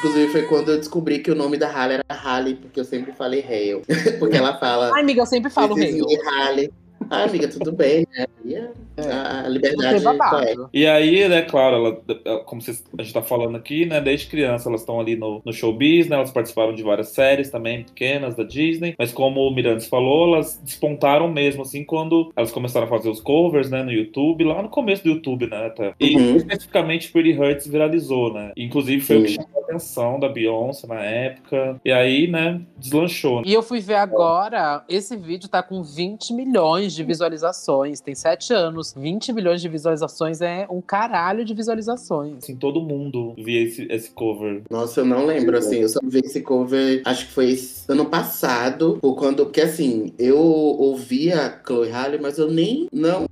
Inclusive, 0.00 0.32
foi 0.32 0.42
quando 0.42 0.70
eu 0.72 0.78
descobri 0.78 1.18
que 1.18 1.30
o 1.30 1.34
nome 1.34 1.58
da 1.58 1.68
Halle 1.70 1.94
era 1.94 2.04
Halle, 2.08 2.54
porque 2.54 2.80
eu 2.80 2.84
sempre 2.84 3.12
falei 3.12 3.42
Hale. 3.42 3.82
porque 4.18 4.36
ela 4.36 4.58
fala. 4.58 4.90
Ai, 4.94 5.02
amiga, 5.02 5.20
eu 5.20 5.26
sempre 5.26 5.50
falo 5.50 5.74
"This 5.74 5.90
is 5.90 5.94
rei. 5.94 6.02
me, 6.06 6.24
Halle. 6.24 6.72
Ah, 7.08 7.24
amiga, 7.24 7.48
tudo 7.48 7.72
bem, 7.72 8.06
né? 8.16 8.26
E 8.44 8.56
a- 8.56 9.40
a, 9.44 9.48
liberdade 9.48 10.02
babado. 10.04 10.68
E 10.72 10.86
aí, 10.86 11.26
né, 11.28 11.42
claro, 11.42 11.76
ela, 11.76 12.00
ela- 12.24 12.44
como 12.44 12.60
vocês- 12.60 12.84
a 12.98 13.02
gente 13.02 13.14
tá 13.14 13.22
falando 13.22 13.56
aqui, 13.56 13.86
né, 13.86 14.00
desde 14.00 14.26
criança 14.26 14.68
elas 14.68 14.82
estão 14.82 15.00
ali 15.00 15.16
no, 15.16 15.40
no 15.44 15.52
showbiz, 15.52 16.06
né, 16.08 16.16
elas 16.16 16.30
participaram 16.30 16.74
de 16.74 16.82
várias 16.82 17.08
séries 17.08 17.50
também 17.50 17.84
pequenas 17.84 18.34
da 18.36 18.42
Disney, 18.44 18.94
mas 18.98 19.12
como 19.12 19.40
o 19.40 19.54
Mirantes 19.54 19.86
falou, 19.88 20.34
elas 20.34 20.60
despontaram 20.62 21.28
mesmo, 21.28 21.62
assim, 21.62 21.82
quando 21.84 22.30
elas 22.36 22.52
começaram 22.52 22.86
a 22.86 22.90
fazer 22.90 23.08
os 23.08 23.20
covers, 23.20 23.70
né, 23.70 23.82
no 23.82 23.90
YouTube, 23.92 24.44
lá 24.44 24.62
no 24.62 24.68
começo 24.68 25.02
do 25.02 25.10
YouTube, 25.10 25.46
né, 25.48 25.66
até. 25.66 25.94
E 25.98 26.16
Uhum. 26.16 26.36
especificamente 26.36 27.10
Pretty 27.10 27.32
Hurts 27.38 27.66
viralizou, 27.66 28.32
né, 28.34 28.52
inclusive 28.56 29.00
foi 29.02 29.18
o 29.18 29.22
que 29.22 29.28
Sim. 29.30 29.34
chamou 29.36 29.62
a 29.62 29.64
atenção 29.64 30.20
da 30.20 30.28
Beyoncé 30.28 30.86
na 30.86 31.00
época, 31.02 31.80
e 31.84 31.90
aí, 31.90 32.26
né, 32.28 32.60
deslanchou. 32.76 33.42
E 33.46 33.52
eu 33.54 33.62
fui 33.62 33.80
ver 33.80 33.94
agora, 33.94 34.84
esse 34.88 35.16
vídeo 35.16 35.48
tá 35.48 35.62
com 35.62 35.82
20 35.82 36.32
milhões 36.34 36.89
de 36.94 37.04
visualizações, 37.04 38.00
tem 38.00 38.14
7 38.14 38.52
anos. 38.52 38.94
20 38.96 39.32
milhões 39.32 39.60
de 39.60 39.68
visualizações 39.68 40.40
é 40.40 40.66
um 40.70 40.80
caralho 40.80 41.44
de 41.44 41.54
visualizações. 41.54 42.38
Assim, 42.38 42.56
todo 42.56 42.80
mundo 42.80 43.34
via 43.36 43.62
esse, 43.62 43.86
esse 43.90 44.10
cover. 44.10 44.62
Nossa, 44.70 45.00
eu 45.00 45.04
não 45.04 45.26
lembro, 45.26 45.56
assim, 45.56 45.76
eu 45.76 45.88
só 45.88 46.00
vi 46.02 46.20
esse 46.24 46.40
cover, 46.40 47.02
acho 47.04 47.26
que 47.26 47.32
foi 47.32 47.58
ano 47.88 48.06
passado, 48.06 48.98
ou 49.02 49.14
quando, 49.14 49.44
porque 49.44 49.60
assim, 49.60 50.12
eu 50.18 50.38
ouvia 50.38 51.60
Chloe 51.66 51.90
Halle, 51.90 52.18
mas 52.18 52.38
eu 52.38 52.50
nem, 52.50 52.88
não 52.92 53.26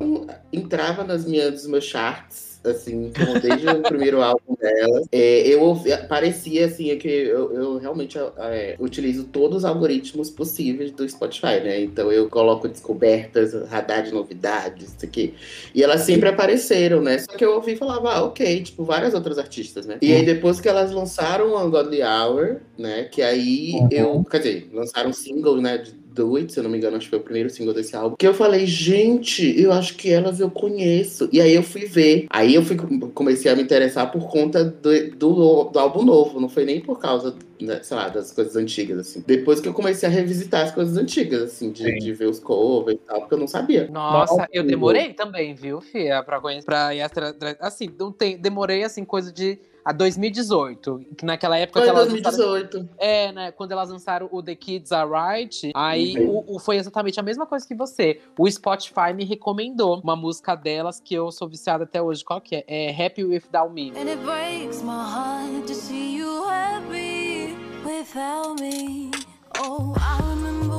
entrava 0.53 1.05
nas 1.05 1.25
minhas, 1.25 1.53
nos 1.53 1.67
meus 1.67 1.85
charts, 1.85 2.58
assim, 2.69 3.13
como 3.17 3.41
desde 3.41 3.69
o 3.69 3.83
primeiro 3.83 4.23
álbum 4.23 4.55
delas. 4.59 5.07
É, 5.13 5.47
eu 5.49 5.63
ouvi, 5.63 5.91
parecia 6.09 6.67
assim 6.67 6.97
que 6.99 7.09
eu, 7.09 7.53
eu 7.53 7.79
realmente 7.79 8.19
é, 8.39 8.77
utilizo 8.79 9.25
todos 9.25 9.59
os 9.59 9.65
algoritmos 9.65 10.31
possíveis 10.31 10.91
do 10.93 11.09
Spotify, 11.09 11.61
né? 11.63 11.81
Então 11.81 12.13
eu 12.13 12.29
coloco 12.29 12.69
descobertas, 12.69 13.55
radar 13.69 14.03
de 14.03 14.13
novidades, 14.13 14.95
isso 14.95 15.05
aqui. 15.05 15.35
E 15.75 15.83
elas 15.83 16.03
sempre 16.03 16.29
apareceram, 16.29 17.01
né? 17.01 17.19
Só 17.19 17.33
que 17.33 17.45
eu 17.45 17.55
ouvi 17.55 17.73
e 17.73 17.77
falava, 17.77 18.13
ah, 18.13 18.25
ok, 18.25 18.63
tipo, 18.63 18.85
várias 18.85 19.15
outras 19.15 19.39
artistas, 19.39 19.87
né? 19.87 19.99
E 20.01 20.13
aí 20.13 20.25
depois 20.25 20.61
que 20.61 20.69
elas 20.69 20.93
lançaram 20.93 21.53
o 21.53 21.65
Ungodly 21.65 22.03
Hour, 22.03 22.61
né? 22.77 23.05
Que 23.05 23.23
aí 23.23 23.73
eu, 23.91 24.25
quer 24.31 24.39
dizer, 24.39 24.71
lançaram 24.73 25.11
um 25.11 25.13
single, 25.13 25.61
né? 25.61 25.79
De 25.79 25.98
Do 26.19 26.37
It, 26.37 26.53
se 26.53 26.59
eu 26.59 26.65
não 26.65 26.71
me 26.71 26.79
engano, 26.79 26.97
acho 26.97 27.07
que 27.07 27.11
foi 27.11 27.21
o 27.21 27.23
primeiro 27.23 27.49
single 27.49 27.73
desse 27.73 27.95
álbum. 27.95 28.17
Que 28.17 28.27
eu 28.27 28.35
falei, 28.35 28.67
gente, 28.67 29.61
eu 29.61 29.73
acho 29.73 29.95
que 29.95 30.11
elas 30.11 30.41
eu 30.41 30.51
conheço. 30.51 31.29
E 31.33 31.41
aí 31.41 31.55
eu 31.55 31.63
fui 31.63 31.87
ver. 31.87 32.27
Aí 32.29 32.57
eu 32.57 32.63
fui, 32.63 32.77
comecei 33.15 33.51
a 33.51 33.55
me 33.55 33.63
interessar 33.63 34.11
por 34.11 34.29
conta 34.29 34.65
do, 34.65 35.11
do, 35.11 35.65
do 35.65 35.79
álbum 35.79 36.05
novo. 36.05 36.41
Não 36.41 36.49
foi 36.49 36.65
nem 36.65 36.81
por 36.81 36.99
causa, 36.99 37.37
né, 37.61 37.81
sei 37.85 37.97
lá, 37.97 38.09
das 38.09 38.33
coisas 38.33 38.57
antigas, 38.57 38.99
assim. 38.99 39.23
Depois 39.25 39.61
que 39.61 39.69
eu 39.69 39.73
comecei 39.73 40.09
a 40.09 40.13
revisitar 40.13 40.65
as 40.65 40.73
coisas 40.73 40.97
antigas, 40.97 41.43
assim, 41.43 41.71
de, 41.71 41.99
de 41.99 42.13
ver 42.13 42.27
os 42.27 42.41
covers 42.41 42.99
e 42.99 43.07
tal, 43.07 43.21
porque 43.21 43.35
eu 43.35 43.39
não 43.39 43.47
sabia. 43.47 43.89
Nossa, 43.89 44.49
eu 44.53 44.65
demorei 44.65 45.13
também, 45.13 45.55
viu, 45.55 45.81
Fia, 45.81 46.23
pra 46.25 46.41
conhecer, 46.41 46.67
pra 46.67 46.95
ir 46.95 47.03
atrás. 47.03 47.37
Assim, 47.61 47.89
não 47.97 48.11
tem, 48.11 48.37
demorei, 48.37 48.83
assim, 48.83 49.05
coisa 49.05 49.33
de. 49.33 49.59
A 49.89 49.93
2018, 49.93 51.01
que 51.17 51.25
naquela 51.25 51.57
época 51.57 51.81
Foi 51.81 51.89
que 51.89 51.97
elas 51.97 52.13
lançaram, 52.13 52.37
2018. 52.37 52.89
É, 52.99 53.33
né? 53.33 53.51
Quando 53.53 53.73
elas 53.73 53.89
lançaram 53.89 54.29
o 54.31 54.43
The 54.43 54.55
Kids 54.55 54.93
Are 54.93 55.09
Right, 55.11 55.73
aí 55.75 56.15
Uhum. 56.19 56.45
o, 56.47 56.57
o- 56.57 56.59
foi 56.59 56.77
exatamente 56.77 57.19
a 57.19 57.23
mesma 57.23 57.47
coisa 57.47 57.67
que 57.67 57.75
você. 57.75 58.21
O 58.39 58.51
Spotify 58.51 59.15
me 59.15 59.25
recomendou 59.25 59.99
uma 60.05 60.15
música 60.15 60.55
delas 60.55 61.01
que 61.01 61.15
eu 61.15 61.33
sou 61.33 61.49
viciada 61.49 61.85
até 61.85 62.03
hoje. 62.03 62.23
Qual 62.23 62.39
que 62.41 62.57
é? 62.57 62.65
É 62.69 63.07
Happy 63.07 63.25
Without 63.25 63.73
Me. 63.73 63.91
And 63.97 64.09
it 64.11 64.17
breaks 64.23 64.83
my 64.83 64.91
heart 64.93 65.67
to 65.67 65.75
see 65.75 66.17
you 66.19 66.45
happy 66.45 67.57
without 67.87 68.61
me. 68.61 69.11
Oh, 69.61 69.95
I 69.97 70.21
remember 70.35 70.77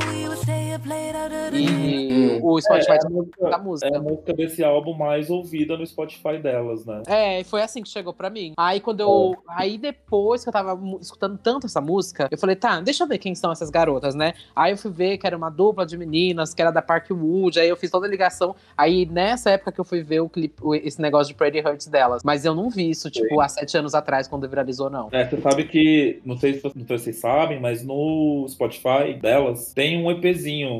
E 1.53 2.39
o 2.41 2.61
Spotify 2.61 2.91
É, 2.91 2.93
é 2.93 2.97
a 2.97 3.49
da 3.49 3.57
música, 3.57 3.87
é 3.87 3.95
a 3.97 4.01
música 4.01 4.33
desse 4.33 4.63
álbum 4.63 4.93
mais 4.93 5.29
ouvida 5.29 5.77
no 5.77 5.85
Spotify 5.85 6.37
delas, 6.41 6.85
né? 6.85 7.01
É, 7.07 7.43
foi 7.43 7.61
assim 7.61 7.81
que 7.81 7.89
chegou 7.89 8.13
pra 8.13 8.29
mim. 8.29 8.53
Aí 8.57 8.79
quando 8.79 9.01
eu. 9.01 9.35
Aí 9.47 9.77
depois 9.77 10.43
que 10.43 10.49
eu 10.49 10.53
tava 10.53 10.79
escutando 11.01 11.37
tanto 11.37 11.67
essa 11.67 11.81
música, 11.81 12.27
eu 12.31 12.37
falei, 12.37 12.55
tá, 12.55 12.79
deixa 12.81 13.03
eu 13.03 13.07
ver 13.07 13.17
quem 13.17 13.35
são 13.35 13.51
essas 13.51 13.69
garotas, 13.69 14.15
né? 14.15 14.33
Aí 14.55 14.71
eu 14.71 14.77
fui 14.77 14.91
ver 14.91 15.17
que 15.17 15.27
era 15.27 15.35
uma 15.35 15.49
dupla 15.49 15.85
de 15.85 15.97
meninas, 15.97 16.53
que 16.53 16.61
era 16.61 16.71
da 16.71 16.81
Parkwood, 16.81 17.59
aí 17.59 17.69
eu 17.69 17.77
fiz 17.77 17.89
toda 17.89 18.05
a 18.05 18.09
ligação. 18.09 18.55
Aí 18.77 19.05
nessa 19.05 19.51
época 19.51 19.71
que 19.71 19.79
eu 19.79 19.85
fui 19.85 20.01
ver 20.01 20.21
o 20.21 20.29
clipe, 20.29 20.61
esse 20.83 21.01
negócio 21.01 21.33
de 21.33 21.37
Pretty 21.37 21.59
Hurts 21.59 21.87
delas. 21.87 22.23
Mas 22.23 22.45
eu 22.45 22.55
não 22.55 22.69
vi 22.69 22.89
isso, 22.89 23.09
tipo, 23.09 23.39
há 23.41 23.47
sete 23.47 23.77
anos 23.77 23.93
atrás, 23.93 24.27
quando 24.27 24.47
viralizou, 24.47 24.89
não. 24.89 25.09
É, 25.11 25.25
você 25.25 25.41
sabe 25.41 25.65
que, 25.65 26.21
não 26.25 26.37
sei 26.37 26.53
se 26.53 26.71
vocês 26.75 27.17
sabem, 27.17 27.59
mas 27.59 27.83
no 27.83 28.45
Spotify 28.47 29.13
delas 29.19 29.73
tem 29.73 30.03
um 30.03 30.09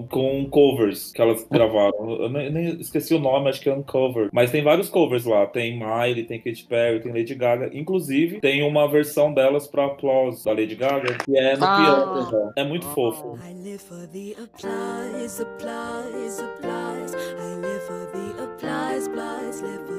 Com 0.10 0.46
covers 0.50 1.12
que 1.12 1.22
elas 1.22 1.46
gravaram. 1.52 2.12
Eu 2.22 2.30
nem, 2.30 2.50
nem 2.52 2.80
esqueci 2.80 3.14
o 3.14 3.20
nome, 3.20 3.50
acho 3.50 3.62
que 3.62 3.70
é 3.70 3.74
Uncover. 3.74 4.30
Mas 4.32 4.52
tem 4.52 4.64
vários 4.64 4.90
covers 4.90 5.26
lá. 5.26 5.46
Tem 5.46 5.78
Miley, 5.78 6.24
tem 6.26 6.40
Katy 6.40 6.64
Perry, 6.66 7.00
tem 7.02 7.12
Lady 7.14 7.36
Gaga. 7.36 7.70
Inclusive, 7.74 8.40
tem 8.40 8.64
uma 8.64 8.88
versão 8.88 9.34
delas 9.34 9.68
pra 9.68 9.86
Applause 9.86 10.44
da 10.46 10.52
Lady 10.52 10.76
Gaga, 10.76 11.18
que 11.26 11.38
é 11.38 11.56
no 11.58 11.64
Ah. 11.66 11.78
piano. 12.30 12.46
né? 12.46 12.54
É 12.58 12.64
muito 12.64 12.86
fofo. 12.88 13.38
I 13.48 13.54
live 13.64 13.80
for 13.80 14.08
the 14.08 14.36
applause, 14.42 15.42
applause, 15.42 16.42
applause. 16.42 17.16
I 17.16 17.56
live 17.62 17.82
for 17.82 18.06
the 18.12 18.44
applause, 18.44 19.08
applause. 19.10 19.62
Live 19.64 19.88
for 19.88 19.99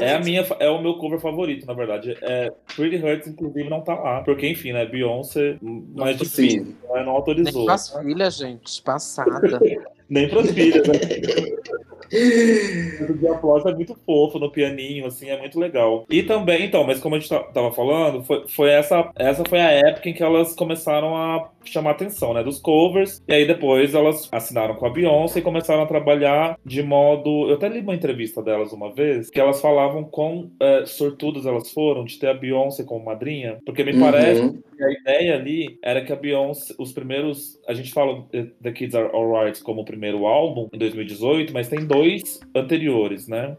É 0.00 0.14
a 0.14 0.20
minha, 0.20 0.46
é 0.60 0.68
o 0.68 0.80
meu 0.82 0.94
cover 0.98 1.18
favorito, 1.20 1.66
na 1.66 1.72
verdade. 1.74 2.16
É, 2.22 2.52
Pretty 2.76 2.96
Hurts, 3.04 3.28
inclusive, 3.28 3.68
não 3.68 3.80
tá 3.80 3.94
lá. 3.94 4.20
Porque, 4.22 4.48
enfim, 4.48 4.72
né? 4.72 4.84
Beyoncé, 4.86 5.56
mais 5.62 6.16
difícil. 6.16 6.64
Sim. 6.64 6.76
né, 6.88 6.96
Não 6.98 7.04
Nem 7.04 7.14
autorizou. 7.14 7.64
pras 7.66 7.90
filhas, 7.98 8.36
gente, 8.36 8.82
passada. 8.82 9.60
Nem 10.08 10.28
pras 10.28 10.50
filhas, 10.52 10.86
né? 10.88 10.94
O 13.08 13.12
de 13.14 13.28
aplauso 13.28 13.68
é 13.68 13.74
muito 13.74 13.94
fofo 14.06 14.38
no 14.38 14.50
pianinho, 14.50 15.06
assim, 15.06 15.28
é 15.28 15.38
muito 15.38 15.58
legal. 15.60 16.06
E 16.08 16.22
também, 16.22 16.64
então, 16.64 16.82
mas 16.84 17.00
como 17.00 17.14
a 17.14 17.18
gente 17.18 17.28
ta- 17.28 17.42
tava 17.44 17.70
falando, 17.72 18.24
foi, 18.24 18.48
foi 18.48 18.70
essa, 18.70 19.10
essa 19.14 19.44
foi 19.44 19.60
a 19.60 19.70
época 19.70 20.08
em 20.08 20.14
que 20.14 20.22
elas 20.22 20.54
começaram 20.54 21.14
a 21.14 21.50
chamar 21.72 21.92
atenção, 21.92 22.32
né, 22.34 22.42
dos 22.42 22.58
covers, 22.58 23.22
e 23.28 23.32
aí 23.32 23.46
depois 23.46 23.94
elas 23.94 24.28
assinaram 24.32 24.74
com 24.76 24.86
a 24.86 24.90
Beyoncé 24.90 25.38
e 25.38 25.42
começaram 25.42 25.82
a 25.82 25.86
trabalhar 25.86 26.58
de 26.64 26.82
modo... 26.82 27.48
Eu 27.48 27.54
até 27.54 27.68
li 27.68 27.80
uma 27.80 27.94
entrevista 27.94 28.42
delas 28.42 28.72
uma 28.72 28.92
vez, 28.92 29.30
que 29.30 29.40
elas 29.40 29.60
falavam 29.60 30.04
quão 30.04 30.50
é, 30.60 30.86
sortudas 30.86 31.46
elas 31.46 31.70
foram 31.72 32.04
de 32.04 32.18
ter 32.18 32.28
a 32.28 32.34
Beyoncé 32.34 32.84
como 32.84 33.04
madrinha, 33.04 33.58
porque 33.64 33.84
me 33.84 33.98
parece 33.98 34.38
Uhum. 34.40 34.62
e 34.78 34.84
a 34.84 34.92
ideia 34.92 35.34
ali 35.34 35.78
era 35.82 36.04
que 36.04 36.12
a 36.12 36.16
Beyoncé, 36.16 36.74
os 36.78 36.92
primeiros. 36.92 37.58
A 37.66 37.74
gente 37.74 37.92
fala 37.92 38.26
eh, 38.32 38.46
The 38.62 38.72
Kids 38.72 38.94
Are 38.94 39.10
Alright 39.14 39.62
como 39.62 39.82
o 39.82 39.84
primeiro 39.84 40.26
álbum, 40.26 40.68
em 40.72 40.78
2018, 40.78 41.52
mas 41.52 41.68
tem 41.68 41.86
dois 41.86 42.40
anteriores, 42.54 43.28
né? 43.28 43.56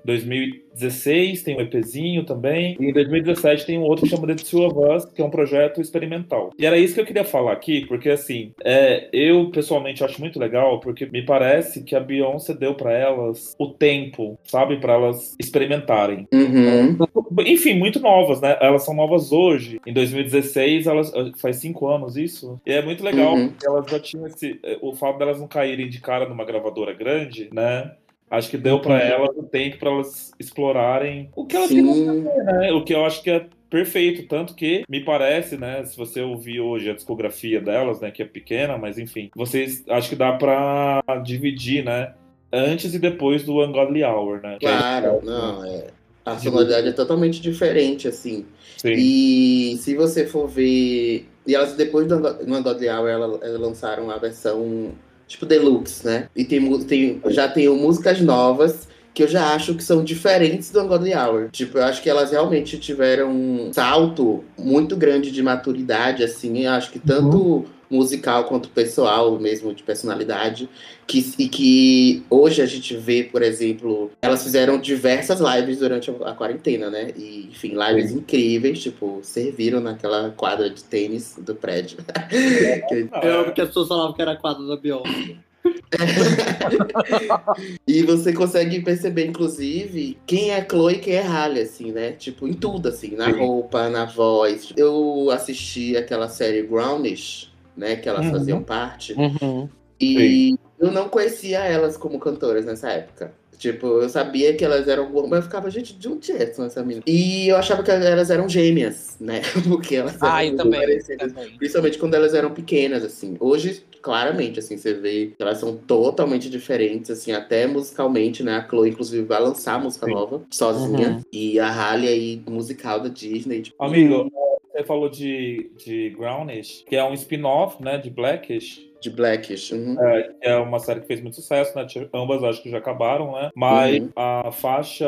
2016 0.80 1.44
tem 1.44 1.58
um 1.58 1.62
EPzinho 1.62 2.24
também, 2.24 2.76
e 2.80 2.86
em 2.90 2.94
2017 2.94 3.66
tem 3.66 3.78
um 3.78 3.84
outro 3.84 4.06
que 4.06 4.10
chama 4.16 4.28
The 4.28 4.36
Two 4.36 4.66
of 4.66 4.78
Us, 4.96 5.06
que 5.06 5.22
é 5.22 5.26
um 5.26 5.30
projeto 5.30 5.82
experimental. 5.82 6.52
E 6.58 6.66
era 6.66 6.78
isso 6.78 6.94
que 6.96 7.02
eu 7.02 7.06
queria 7.06 7.24
falar 7.24 7.52
aqui, 7.54 7.86
porque 7.86 8.10
assim, 8.10 8.52
é, 8.64 9.10
eu 9.12 9.50
pessoalmente 9.52 10.04
acho 10.04 10.20
muito 10.20 10.40
legal, 10.40 10.80
porque 10.80 11.06
me 11.06 11.22
parece 11.24 11.84
que 11.84 11.96
a 11.96 12.00
Beyoncé 12.00 12.54
deu 12.54 12.74
pra 12.76 12.94
elas 12.94 13.56
o 13.60 13.68
tempo, 13.68 14.38
sabe? 14.44 14.78
Pra 14.78 14.94
elas 14.94 15.36
experimentarem. 15.40 16.28
Uhum. 16.34 16.98
Enfim, 17.46 17.74
muito 17.76 18.00
novas, 18.00 18.42
né? 18.42 18.58
Elas 18.62 18.84
são 18.84 18.94
novas 18.94 19.32
hoje. 19.32 19.80
Em 19.86 19.94
2016, 19.94 20.88
elas 20.88 21.12
faz 21.40 21.58
cinco 21.58 21.88
anos 21.88 22.18
isso. 22.18 22.60
E 22.66 22.72
é 22.72 22.82
muito 22.82 23.04
legal, 23.04 23.36
Uhum. 23.36 23.50
porque 23.50 23.68
elas 23.68 23.86
já 23.90 24.00
tinham 24.00 24.26
esse. 24.28 24.60
O 24.82 24.94
fato 24.94 25.18
delas 25.20 25.40
não 25.40 25.48
caírem 25.48 25.90
de 25.90 26.00
cara 26.02 26.28
numa 26.28 26.46
gravadora 26.46 26.94
grande, 26.94 27.50
né? 27.54 27.92
Acho 28.30 28.50
que 28.50 28.58
deu 28.58 28.80
pra 28.80 29.00
elas 29.02 29.36
o 29.36 29.44
tempo 29.44 29.78
pra 29.78 29.90
elas 29.90 30.32
explorarem 30.40 31.30
o 31.36 31.46
que 31.46 31.56
elas 31.56 31.70
queriam 31.70 31.94
Sim. 31.94 32.06
fazer, 32.26 32.44
né? 32.44 32.72
O 32.72 32.84
que 32.84 32.94
eu 32.94 33.06
acho 33.06 33.24
que 33.24 33.30
é 33.32 33.48
perfeito, 33.70 34.28
tanto 34.28 34.56
que 34.56 34.84
me 34.90 35.04
parece, 35.04 35.58
né, 35.58 35.84
se 35.86 35.96
você 35.96 36.22
ouvir 36.22 36.60
hoje 36.60 36.90
a 36.90 36.96
discografia 36.96 37.62
delas, 37.62 38.02
né, 38.02 38.10
que 38.10 38.22
é 38.22 38.26
pequena, 38.26 38.78
mas 38.78 38.98
enfim, 38.98 39.30
vocês 39.36 39.84
acho 39.90 40.10
que 40.10 40.16
dá 40.16 40.34
pra 40.34 41.04
dividir, 41.24 41.86
né, 41.86 42.14
antes 42.52 42.94
e 42.96 43.00
depois 43.00 43.44
do 43.44 43.64
Ungodly 43.64 44.04
Hour, 44.04 44.42
né? 44.42 44.58
Claro, 44.60 45.20
não, 45.24 45.64
é. 45.66 45.88
A 46.26 46.38
sonoridade 46.38 46.88
é 46.88 46.92
totalmente 46.92 47.42
diferente, 47.42 48.08
assim. 48.08 48.46
Sim. 48.78 48.94
E 48.96 49.78
se 49.78 49.96
você 49.96 50.28
for 50.28 50.48
ver. 50.48 51.28
E 51.48 51.56
elas, 51.56 51.74
depois 51.74 52.08
do 52.08 52.16
Ungodly 52.18 52.88
Hour, 52.88 53.10
ela- 53.10 53.40
elas 53.42 53.60
lançaram 53.60 54.12
a 54.12 54.18
versão 54.18 54.92
tipo 55.30 55.46
deluxe, 55.46 56.06
né? 56.06 56.28
E 56.36 56.44
tem, 56.44 56.80
tem, 56.82 57.22
já 57.28 57.48
tem 57.48 57.70
músicas 57.70 58.20
novas 58.20 58.90
que 59.14 59.24
eu 59.24 59.28
já 59.28 59.54
acho 59.54 59.76
que 59.76 59.84
são 59.84 60.04
diferentes 60.04 60.72
do 60.72 60.82
Ungodly 60.82 61.14
Hour. 61.14 61.50
Tipo, 61.52 61.78
eu 61.78 61.84
acho 61.84 62.02
que 62.02 62.10
elas 62.10 62.32
realmente 62.32 62.78
tiveram 62.78 63.30
um 63.30 63.72
salto 63.74 64.44
muito 64.58 64.96
grande 64.96 65.32
de 65.32 65.44
maturidade, 65.44 66.24
assim. 66.24 66.66
Eu 66.66 66.72
acho 66.72 66.92
que 66.92 67.00
tanto 67.00 67.66
musical 67.90 68.46
quanto 68.46 68.70
pessoal, 68.70 69.38
mesmo 69.40 69.74
de 69.74 69.84
personalidade. 69.84 70.70
Que, 71.08 71.34
e 71.40 71.50
que 71.50 72.24
hoje 72.30 72.62
a 72.62 72.66
gente 72.66 72.96
vê, 72.96 73.24
por 73.24 73.42
exemplo, 73.42 74.12
elas 74.22 74.44
fizeram 74.44 74.78
diversas 74.78 75.40
lives 75.40 75.80
durante 75.80 76.12
a, 76.12 76.30
a 76.30 76.34
quarentena, 76.34 76.90
né? 76.90 77.12
E, 77.18 77.50
enfim, 77.52 77.76
lives 77.76 78.12
incríveis, 78.12 78.80
tipo, 78.80 79.20
serviram 79.24 79.80
naquela 79.80 80.30
quadra 80.30 80.70
de 80.70 80.84
tênis 80.84 81.36
do 81.40 81.56
prédio. 81.56 81.98
Eu 83.24 83.42
amo 83.42 83.54
que 83.54 83.62
as 83.62 83.70
pessoas 83.70 83.88
falavam 83.88 84.14
que 84.14 84.22
era 84.22 84.36
quadro 84.36 84.68
da 84.68 84.78
Beyoncé. 84.78 85.38
e 87.88 88.04
você 88.04 88.34
consegue 88.34 88.82
perceber, 88.82 89.26
inclusive, 89.26 90.18
quem 90.26 90.52
é 90.52 90.66
Chloe 90.68 90.96
e 90.96 91.00
quem 91.00 91.14
é 91.16 91.22
Halle, 91.22 91.62
assim, 91.62 91.92
né? 91.92 92.12
Tipo, 92.12 92.48
em 92.48 92.54
tudo, 92.54 92.90
assim, 92.90 93.16
na 93.16 93.30
roupa, 93.30 93.90
na 93.90 94.06
voz. 94.06 94.72
Eu 94.78 95.30
assisti 95.32 95.98
aquela 95.98 96.30
série 96.30 96.62
Brownish, 96.64 97.52
né? 97.76 97.96
Que 97.96 98.08
elas 98.10 98.26
Uhum. 98.26 98.32
faziam 98.32 98.64
parte. 98.64 99.14
Uhum. 99.14 99.68
E 100.00 100.56
eu 100.80 100.92
não 100.92 101.10
conhecia 101.10 101.60
elas 101.60 101.98
como 101.98 102.20
cantoras 102.20 102.66
nessa 102.66 102.90
época. 102.90 103.34
Tipo, 103.58 103.88
eu 104.02 104.08
sabia 104.08 104.54
que 104.54 104.64
elas 104.64 104.88
eram 104.88 105.12
boas, 105.12 105.28
mas 105.28 105.40
eu 105.40 105.44
ficava, 105.44 105.70
gente, 105.70 105.94
de 105.94 106.08
onde 106.08 106.32
é 106.32 106.46
são 106.54 106.64
essa 106.64 106.82
menina? 106.82 107.04
E 107.06 107.50
eu 107.50 107.58
achava 107.58 107.84
que 107.84 107.92
elas 107.92 108.30
eram 108.30 108.48
gêmeas, 108.48 109.18
né? 109.20 109.42
Porque 109.68 109.98
elas 109.98 110.16
eram 110.16 110.28
Ah, 110.34 110.56
também. 110.56 110.80
parecidas. 110.80 111.34
também. 111.34 111.58
Principalmente 111.58 111.98
quando 111.98 112.14
elas 112.14 112.34
eram 112.34 112.52
pequenas, 112.52 113.04
assim. 113.04 113.36
Hoje, 113.38 113.84
claramente, 114.02 114.60
assim, 114.60 114.78
você 114.78 114.94
vê 114.94 115.34
que 115.36 115.44
elas 115.44 115.58
são 115.58 115.76
totalmente 115.76 116.50
diferentes, 116.50 117.12
assim, 117.12 117.34
até 117.34 117.68
musicalmente, 117.68 118.42
né? 118.44 118.56
A 118.56 118.66
Chloe, 118.66 118.92
inclusive, 118.92 119.26
vai 119.26 119.42
lançar 119.42 119.78
música 119.84 120.06
Sim. 120.06 120.14
nova, 120.14 120.42
sozinha. 120.50 121.10
Uhum. 121.10 121.22
E 121.34 121.60
a 121.60 121.70
Halle 121.70 122.08
aí, 122.08 122.42
musical 122.48 123.02
da 123.02 123.10
Disney. 123.10 123.64
Tipo, 123.64 123.84
Amigo, 123.84 124.32
você 124.80 124.84
falou 124.86 125.10
de, 125.10 125.72
de 125.78 126.10
Grownish, 126.12 126.84
que 126.88 126.96
é 126.96 127.04
um 127.04 127.14
spin-off, 127.14 127.82
né, 127.84 127.98
de 127.98 128.10
Blackish. 128.10 128.88
De 129.02 129.10
Blackish. 129.10 129.72
uhum. 129.72 129.96
É, 130.02 130.24
que 130.24 130.36
é 130.42 130.56
uma 130.58 130.80
série 130.80 131.00
que 131.02 131.08
fez 131.08 131.22
muito 131.22 131.36
sucesso, 131.36 131.78
né? 131.78 131.86
Ambas 132.14 132.44
acho 132.44 132.62
que 132.62 132.70
já 132.70 132.80
acabaram, 132.80 133.32
né? 133.34 133.50
Mas 133.56 134.02
Uhum. 134.02 134.10
a 134.16 134.52
faixa 134.52 135.06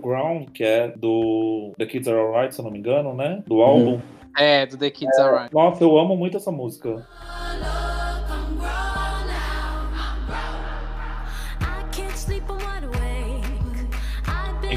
Ground, 0.00 0.50
que 0.50 0.64
é 0.64 0.88
do 0.96 1.72
The 1.78 1.86
Kids 1.86 2.08
Are 2.08 2.18
Alright, 2.18 2.52
se 2.54 2.60
eu 2.60 2.64
não 2.64 2.72
me 2.72 2.78
engano, 2.80 3.14
né? 3.14 3.42
Do 3.46 3.56
Uhum. 3.56 3.62
álbum. 3.62 4.00
É, 4.36 4.66
do 4.66 4.76
The 4.76 4.90
Kids 4.90 5.18
Are 5.18 5.36
Right. 5.42 5.54
Nossa, 5.54 5.82
eu 5.84 5.96
amo 5.96 6.16
muito 6.16 6.36
essa 6.36 6.50
música. 6.50 7.06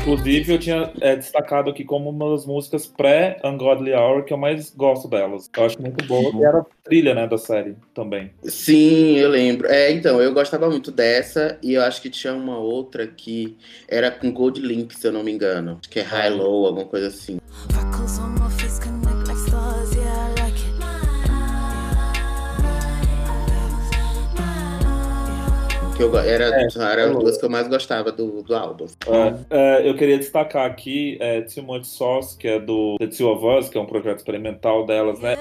Inclusive, 0.02 0.54
eu 0.54 0.58
tinha 0.58 0.92
é, 1.00 1.16
destacado 1.16 1.70
aqui 1.70 1.84
como 1.84 2.10
uma 2.10 2.32
das 2.32 2.44
músicas 2.44 2.88
pré-Ungodly 2.88 3.94
Hour 3.94 4.24
que 4.24 4.34
eu 4.34 4.38
mais 4.38 4.74
gosto 4.76 5.08
delas. 5.08 5.48
Eu 5.56 5.64
acho 5.64 5.80
muito 5.80 6.04
boa. 6.06 6.32
E 6.34 6.44
era 6.44 6.66
trilha, 6.84 7.14
né, 7.14 7.28
da 7.28 7.38
série 7.38 7.76
também. 7.94 8.32
Sim, 8.44 9.18
eu 9.18 9.30
lembro. 9.30 9.68
É, 9.68 9.92
então, 9.92 10.20
eu 10.20 10.34
gostava 10.34 10.68
muito 10.68 10.92
dessa, 10.92 11.60
e 11.62 11.74
eu 11.76 11.84
acho 11.84 12.02
que 12.02 12.10
tinha 12.10 12.34
uma 12.34 12.58
outra 12.58 13.06
que 13.06 13.56
era 13.88 14.10
com 14.10 14.32
Gold 14.32 14.60
Link, 14.60 14.96
se 14.96 15.08
eu 15.08 15.12
não 15.12 15.24
me 15.24 15.32
engano. 15.32 15.78
Acho 15.80 15.90
que 15.90 16.00
é 16.00 16.04
High 16.04 16.32
Low, 16.32 16.66
alguma 16.66 16.86
coisa 16.86 17.08
assim. 17.08 17.40
Que 26.02 26.06
eu, 26.06 26.18
era, 26.18 26.46
É, 26.46 26.68
eram 26.94 27.12
as 27.12 27.20
duas 27.20 27.38
que 27.38 27.46
eu 27.46 27.50
mais 27.50 27.68
gostava 27.68 28.12
do, 28.12 28.42
do 28.42 28.56
álbum. 28.56 28.88
É, 29.06 29.82
é, 29.84 29.88
eu 29.88 29.96
queria 29.96 30.18
destacar 30.18 30.66
aqui 30.66 31.16
é, 31.22 31.42
Too 31.42 31.64
Much 31.64 31.86
Sauce, 31.86 32.36
que 32.36 32.48
é 32.48 32.60
do 32.60 32.98
The 32.98 33.06
Two 33.06 33.30
of 33.30 33.46
Us, 33.46 33.70
que 33.70 33.78
é 33.78 33.82
um 33.82 33.86
projeto 33.86 34.18
experimental 34.18 34.84
delas, 34.88 35.20
né? 35.20 35.36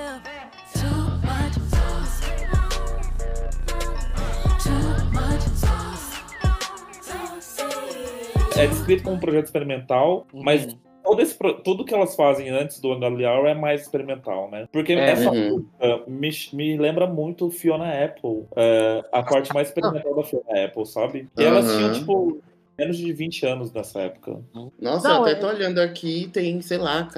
É 8.58 8.66
descrito 8.66 9.04
como 9.04 9.16
um 9.16 9.18
projeto 9.18 9.46
experimental, 9.46 10.26
mas 10.34 10.66
Uhum. 10.66 10.89
Todo 11.02 11.20
esse, 11.22 11.36
tudo 11.64 11.84
que 11.84 11.94
elas 11.94 12.14
fazem 12.14 12.48
antes 12.50 12.80
do 12.80 12.92
Ungodly 12.92 13.24
Hour 13.24 13.46
é 13.46 13.54
mais 13.54 13.82
experimental, 13.82 14.50
né? 14.50 14.66
Porque 14.72 14.92
É. 14.92 15.10
essa 15.10 15.30
Uhum. 15.30 15.50
música 15.50 16.02
me, 16.06 16.30
me 16.52 16.76
lembra 16.78 17.06
muito 17.06 17.50
Fiona 17.50 18.04
Apple, 18.04 18.44
é, 18.56 19.04
a 19.12 19.22
parte 19.22 19.52
mais 19.52 19.68
experimental 19.68 20.14
da 20.14 20.22
Fiona 20.22 20.64
Apple, 20.64 20.86
sabe? 20.86 21.28
E 21.38 21.44
elas 21.44 21.66
Aham. 21.66 21.76
tinham, 21.76 21.92
tipo, 21.92 22.42
menos 22.78 22.96
de 22.96 23.12
20 23.12 23.44
anos 23.46 23.72
nessa 23.72 24.00
época. 24.00 24.40
Nossa, 24.80 25.08
Não, 25.08 25.16
eu 25.16 25.22
até 25.22 25.32
é- 25.32 25.34
tô 25.36 25.48
olhando 25.48 25.78
aqui, 25.80 26.28
tem, 26.32 26.60
sei 26.62 26.78
lá, 26.78 27.08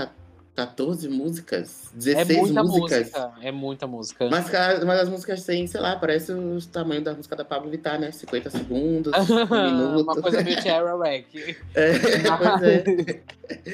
14 0.55 1.09
músicas, 1.09 1.87
É 1.95 2.25
16 2.25 2.39
muita 2.41 2.63
músicas. 2.63 2.99
música. 3.01 3.33
É 3.41 3.51
muita 3.53 3.87
música. 3.87 4.29
Mas, 4.31 4.51
mas 4.85 5.01
as 5.01 5.09
músicas 5.09 5.45
têm, 5.45 5.67
sei 5.67 5.81
lá, 5.81 5.97
parece 5.97 6.31
o 6.31 6.59
tamanho 6.71 7.03
da 7.03 7.15
música 7.15 7.35
da 7.35 7.43
Pablo 7.45 7.71
Vittar, 7.71 7.99
né? 7.99 8.13
50 8.13 8.51
segundos, 8.51 9.13
um 9.31 9.65
minuto. 9.65 10.03
Uma 10.03 10.21
coisa 10.21 10.43
meio 10.43 10.61
Tierra 10.61 10.93
Wreck. 10.97 11.57
É, 11.75 11.93
pois 12.37 12.63
é. 12.63 13.21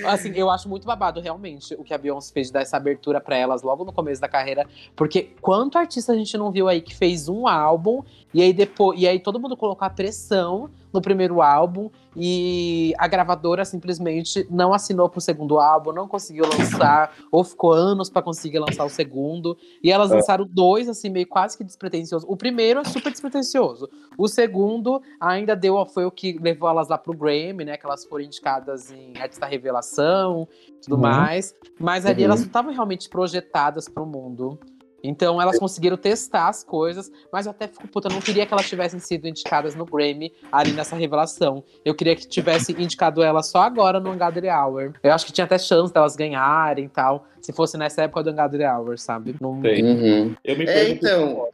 Assim, 0.07 0.33
eu 0.35 0.51
acho 0.51 0.69
muito 0.69 0.87
babado, 0.87 1.21
realmente, 1.21 1.75
o 1.75 1.85
que 1.85 1.93
a 1.95 1.99
Beyoncé 1.99 2.33
fez 2.33 2.49
de 2.49 2.53
dar 2.53 2.63
essa 2.63 2.77
abertura 2.77 3.21
pra 3.21 3.37
elas 3.37 3.63
logo 3.63 3.85
no 3.85 3.93
começo 3.93 4.21
da 4.21 4.29
carreira. 4.29 4.67
Porque 4.97 5.31
quanto 5.41 5.79
artista 5.79 6.13
a 6.13 6.17
gente 6.17 6.37
não 6.37 6.51
viu 6.51 6.69
aí 6.69 6.81
que 6.81 6.95
fez 6.95 7.29
um 7.29 7.47
álbum 7.47 8.03
e 8.33 8.41
aí 8.43 8.53
depois. 8.53 9.01
E 9.01 9.07
aí 9.07 9.21
todo 9.21 9.39
mundo 9.39 9.57
colocou 9.57 9.85
a 9.87 9.91
pressão 9.91 10.71
no 10.93 11.01
primeiro 11.01 11.41
álbum 11.43 11.91
e 12.21 12.93
a 12.99 13.07
gravadora 13.07 13.65
simplesmente 13.65 14.47
não 14.51 14.73
assinou 14.73 15.09
pro 15.09 15.21
segundo 15.21 15.59
álbum, 15.61 15.93
não 15.93 16.09
conseguiu 16.09 16.45
lançar, 16.47 17.15
ou 17.31 17.45
ficou 17.45 17.73
anos 17.73 18.11
pra 18.11 18.21
conseguir 18.21 18.59
lançar 18.59 18.85
o 18.85 18.89
segundo. 18.89 19.57
E 19.83 19.91
elas 19.93 20.11
lançaram 20.11 20.47
dois, 20.51 20.89
assim, 20.89 21.09
meio 21.09 21.27
quase 21.29 21.57
que 21.57 21.63
despretensioso. 21.65 22.27
O 22.29 22.37
primeiro 22.37 22.81
é 22.81 22.85
super 22.85 23.11
despretensioso. 23.13 23.89
O 24.17 24.27
segundo 24.27 25.01
ainda 25.21 25.55
deu, 25.55 25.85
foi 25.87 26.05
o 26.05 26.11
que 26.11 26.39
levou 26.41 26.69
elas 26.69 26.89
lá 26.89 26.99
pro 26.99 27.17
Grammy, 27.17 27.65
né? 27.65 27.77
Que 27.77 27.87
elas 27.87 28.05
foram 28.05 28.25
indicadas 28.25 28.91
em 28.91 29.21
Artista 29.21 29.47
Revelação 29.47 30.49
tudo 30.83 30.97
Uhum. 30.97 31.03
mais. 31.03 31.55
Mas 31.79 32.05
ali 32.07 32.21
Uhum. 32.21 32.25
elas 32.27 32.41
não 32.41 32.47
estavam 32.47 32.73
realmente 32.73 33.09
projetadas 33.09 33.89
pro 33.89 34.05
mundo. 34.07 34.59
Então 35.03 35.41
elas 35.41 35.59
conseguiram 35.59 35.97
testar 35.97 36.49
as 36.49 36.65
coisas, 36.65 37.11
mas 37.33 37.47
eu 37.47 37.51
até 37.51 37.69
fico 37.69 37.87
puta, 37.89 38.09
eu 38.09 38.13
não 38.13 38.21
queria 38.21 38.45
que 38.45 38.53
elas 38.53 38.69
tivessem 38.69 38.99
sido 38.99 39.29
indicadas 39.29 39.75
no 39.75 39.85
Grammy 39.85 40.33
ali 40.51 40.73
nessa 40.73 40.97
revelação. 40.97 41.63
Eu 41.85 41.95
queria 41.95 42.17
que 42.17 42.27
tivesse 42.27 42.73
indicado 42.73 43.23
elas 43.23 43.47
só 43.47 43.63
agora 43.63 44.01
no 44.01 44.11
Ungodly 44.11 44.49
Hour. 44.49 44.93
Eu 45.03 45.13
acho 45.13 45.27
que 45.27 45.33
tinha 45.33 45.45
até 45.45 45.59
chance 45.59 45.93
delas 45.93 46.17
ganharem 46.17 46.87
e 46.87 46.89
tal, 46.89 47.27
se 47.41 47.53
fosse 47.53 47.77
nessa 47.77 48.03
época 48.03 48.23
do 48.23 48.31
Ungodly 48.31 48.65
Hour, 48.65 48.99
sabe? 48.99 49.37
Não... 49.41 49.53
Uhum. 49.53 50.35
Eu 50.45 50.59
me 50.59 50.65
É, 50.67 50.91
então. 50.91 51.49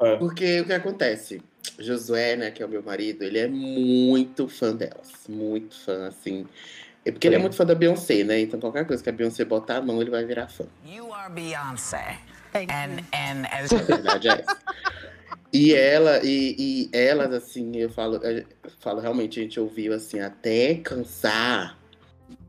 É. 0.00 0.16
Porque 0.16 0.60
o 0.60 0.64
que 0.64 0.72
acontece? 0.72 1.42
Josué, 1.78 2.36
né, 2.36 2.50
que 2.50 2.62
é 2.62 2.66
o 2.66 2.68
meu 2.68 2.82
marido, 2.82 3.22
ele 3.22 3.38
é 3.38 3.48
muito 3.48 4.48
fã 4.48 4.74
delas. 4.74 5.12
Muito 5.28 5.74
fã, 5.84 6.06
assim. 6.06 6.46
É 7.04 7.10
porque 7.10 7.26
ele 7.26 7.36
é 7.36 7.38
muito 7.38 7.56
fã 7.56 7.64
da 7.64 7.74
Beyoncé, 7.74 8.22
né? 8.24 8.40
Então 8.40 8.60
qualquer 8.60 8.86
coisa 8.86 9.02
que 9.02 9.08
a 9.08 9.12
Beyoncé 9.12 9.44
botar 9.44 9.76
a 9.76 9.82
mão, 9.82 10.00
ele 10.00 10.10
vai 10.10 10.24
virar 10.24 10.48
fã. 10.48 10.64
You 10.84 11.12
are 11.14 11.32
And 12.54 13.02
and 13.12 13.46
as 13.52 13.70
verdade 13.86 14.28
é 14.28 14.40
essa. 14.40 14.58
E 15.52 15.74
ela, 15.74 16.20
e, 16.24 16.54
e 16.58 16.90
elas, 16.96 17.32
assim, 17.32 17.76
eu 17.76 17.90
falo, 17.90 18.16
eu 18.16 18.44
falo, 18.78 19.00
realmente, 19.00 19.40
a 19.40 19.42
gente 19.42 19.58
ouviu 19.58 19.92
assim, 19.92 20.20
até 20.20 20.74
cansar 20.76 21.76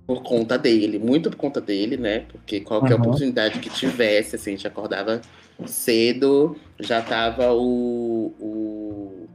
por 0.05 0.21
conta 0.21 0.57
dele, 0.57 0.99
muito 0.99 1.29
por 1.31 1.37
conta 1.37 1.59
dele, 1.59 1.97
né? 1.97 2.25
Porque 2.31 2.59
qualquer 2.61 2.93
Uhum. 2.95 3.01
oportunidade 3.01 3.59
que 3.59 3.69
tivesse, 3.69 4.35
assim, 4.35 4.51
a 4.51 4.55
gente 4.55 4.67
acordava 4.67 5.21
cedo, 5.65 6.55
já 6.79 7.01
tava 7.01 7.51
o. 7.53 8.33
o 8.39 9.27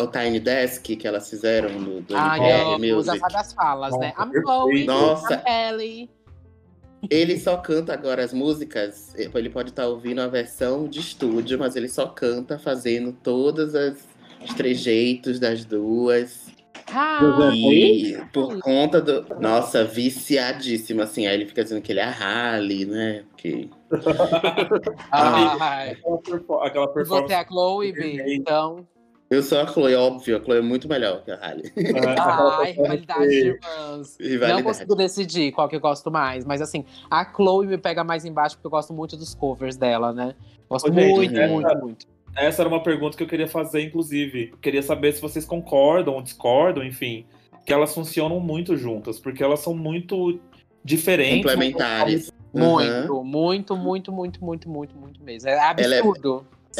o 0.00 0.06
Tiny 0.06 0.38
Desk 0.38 0.94
que 0.94 1.08
elas 1.08 1.28
fizeram 1.28 1.76
do, 1.82 2.00
do 2.00 2.14
Ai, 2.16 2.38
NPR 2.38 2.86
já 2.86 2.94
Music. 2.94 3.18
sabe 3.18 3.36
as 3.36 3.52
falas, 3.52 3.98
né? 3.98 4.14
I'm 4.16 4.30
Chloe, 4.30 4.70
perfeito. 4.70 4.86
Nossa. 4.86 5.42
I'm 5.44 5.72
Ellie. 5.74 6.10
Ele 7.10 7.38
só 7.38 7.56
canta 7.56 7.92
agora 7.92 8.24
as 8.24 8.32
músicas. 8.32 9.14
Ele 9.16 9.48
pode 9.50 9.70
estar 9.70 9.86
ouvindo 9.86 10.20
a 10.20 10.26
versão 10.26 10.88
de 10.88 11.00
estúdio, 11.00 11.58
mas 11.58 11.76
ele 11.76 11.88
só 11.88 12.06
canta 12.06 12.58
fazendo 12.58 13.12
todas 13.12 13.74
as 13.74 14.06
os 14.42 14.54
trejeitos 14.54 15.40
das 15.40 15.64
duas. 15.64 16.46
Ah, 16.92 17.50
E 17.52 18.16
por 18.32 18.58
conta 18.60 19.00
do. 19.00 19.26
Nossa, 19.40 19.84
viciadíssimo, 19.84 21.02
assim. 21.02 21.26
Aí 21.26 21.34
ele 21.34 21.46
fica 21.46 21.62
dizendo 21.62 21.82
que 21.82 21.92
ele 21.92 22.00
é 22.00 22.04
a 22.04 22.10
Halle, 22.10 22.84
né? 22.86 23.24
Porque. 23.30 23.68
ai. 25.10 25.90
Aquela, 25.90 26.18
perfo- 26.18 26.60
aquela 26.60 26.86
Você 26.86 26.94
performance. 26.94 27.32
é 27.32 27.36
a 27.36 27.46
Chloe, 27.46 27.92
B, 27.92 28.34
então. 28.36 28.86
Eu 29.30 29.42
sou 29.42 29.60
a 29.60 29.66
Chloe, 29.66 29.94
óbvio. 29.94 30.36
A 30.38 30.40
Chloe 30.42 30.58
é 30.58 30.62
muito 30.62 30.88
melhor 30.88 31.22
que 31.22 31.30
a 31.30 31.36
Halle. 31.36 31.70
é, 31.76 31.82
performance- 31.92 32.72
rivalidade 32.72 33.28
de 33.28 33.36
irmãs. 33.46 34.18
Não 34.50 34.62
consigo 34.62 34.94
decidir 34.94 35.52
qual 35.52 35.68
que 35.68 35.76
eu 35.76 35.80
gosto 35.80 36.10
mais, 36.10 36.44
mas 36.46 36.62
assim, 36.62 36.84
a 37.10 37.24
Chloe 37.30 37.66
me 37.66 37.76
pega 37.78 38.02
mais 38.02 38.24
embaixo 38.24 38.56
porque 38.56 38.66
eu 38.66 38.70
gosto 38.70 38.92
muito 38.94 39.16
dos 39.16 39.34
covers 39.34 39.76
dela, 39.76 40.12
né? 40.12 40.34
Gosto 40.68 40.90
Ô, 40.90 40.94
gente, 40.94 41.14
muito, 41.14 41.38
essa- 41.38 41.52
muito, 41.52 41.78
muito. 41.78 42.06
Essa 42.36 42.62
era 42.62 42.68
uma 42.68 42.82
pergunta 42.82 43.16
que 43.16 43.22
eu 43.22 43.26
queria 43.28 43.48
fazer, 43.48 43.82
inclusive. 43.82 44.50
Eu 44.52 44.58
queria 44.58 44.82
saber 44.82 45.12
se 45.12 45.20
vocês 45.20 45.44
concordam 45.44 46.14
ou 46.14 46.22
discordam, 46.22 46.84
enfim, 46.84 47.26
que 47.66 47.72
elas 47.72 47.92
funcionam 47.92 48.38
muito 48.40 48.76
juntas, 48.76 49.18
porque 49.18 49.42
elas 49.42 49.60
são 49.60 49.74
muito 49.74 50.38
diferentes. 50.84 51.42
Complementares. 51.42 52.32
Uhum. 52.54 52.72
Muito, 52.72 53.24
muito, 53.24 53.76
muito, 53.76 54.12
muito, 54.12 54.44
muito, 54.44 54.68
muito, 54.70 54.96
muito 54.96 55.22
mesmo. 55.22 55.48
É 55.50 55.52
Ela 55.52 56.00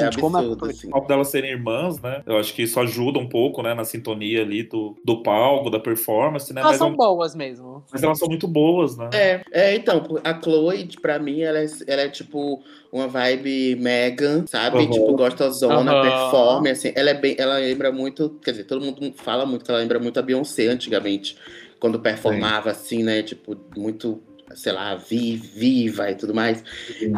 é- 0.04 0.06
absurdo. 0.06 0.06
É 0.06 0.08
Assim, 0.08 0.16
de 0.16 0.20
como 0.20 0.36
absurdo, 0.36 0.66
é- 0.66 0.70
assim. 0.70 0.88
O 0.88 0.90
fato 0.92 1.08
delas 1.08 1.28
serem 1.28 1.50
irmãs, 1.50 2.00
né? 2.00 2.22
Eu 2.26 2.38
acho 2.38 2.54
que 2.54 2.62
isso 2.62 2.78
ajuda 2.80 3.18
um 3.18 3.28
pouco, 3.28 3.62
né, 3.62 3.74
na 3.74 3.84
sintonia 3.84 4.42
ali 4.42 4.62
do, 4.62 4.96
do 5.04 5.22
palco, 5.22 5.70
da 5.70 5.78
performance, 5.80 6.52
né? 6.52 6.60
Elas 6.60 6.72
Mas, 6.72 6.78
são 6.78 6.96
boas 6.96 7.34
mesmo. 7.34 7.82
mas 7.92 8.02
elas 8.02 8.18
são 8.18 8.28
muito 8.28 8.46
boas, 8.48 8.96
né? 8.96 9.10
É, 9.12 9.40
é, 9.50 9.74
então, 9.74 10.04
a 10.24 10.40
Chloe, 10.40 10.88
pra 11.00 11.18
mim, 11.18 11.40
ela 11.40 11.58
é, 11.58 11.66
ela 11.86 12.02
é 12.02 12.08
tipo 12.08 12.62
uma 12.92 13.06
vibe 13.06 13.76
Megan, 13.76 14.44
sabe? 14.46 14.78
Uhum. 14.78 14.90
Tipo, 14.90 15.16
gostosona, 15.16 15.92
Aham. 15.92 16.02
performe, 16.02 16.70
assim. 16.70 16.92
Ela 16.94 17.10
é 17.10 17.14
bem. 17.14 17.36
Ela 17.38 17.58
lembra 17.58 17.92
muito. 17.92 18.30
Quer 18.42 18.52
dizer, 18.52 18.64
todo 18.64 18.84
mundo 18.84 19.12
fala 19.16 19.44
muito 19.44 19.64
que 19.64 19.70
ela 19.70 19.80
lembra 19.80 19.98
muito 19.98 20.18
a 20.18 20.22
Beyoncé 20.22 20.66
antigamente. 20.68 21.36
Quando 21.78 22.00
performava, 22.00 22.70
assim, 22.70 23.02
né? 23.04 23.22
Tipo, 23.22 23.56
muito, 23.76 24.20
sei 24.54 24.72
lá, 24.72 24.94
vi- 24.94 25.36
viva 25.36 26.10
e 26.10 26.14
tudo 26.14 26.34
mais. 26.34 26.62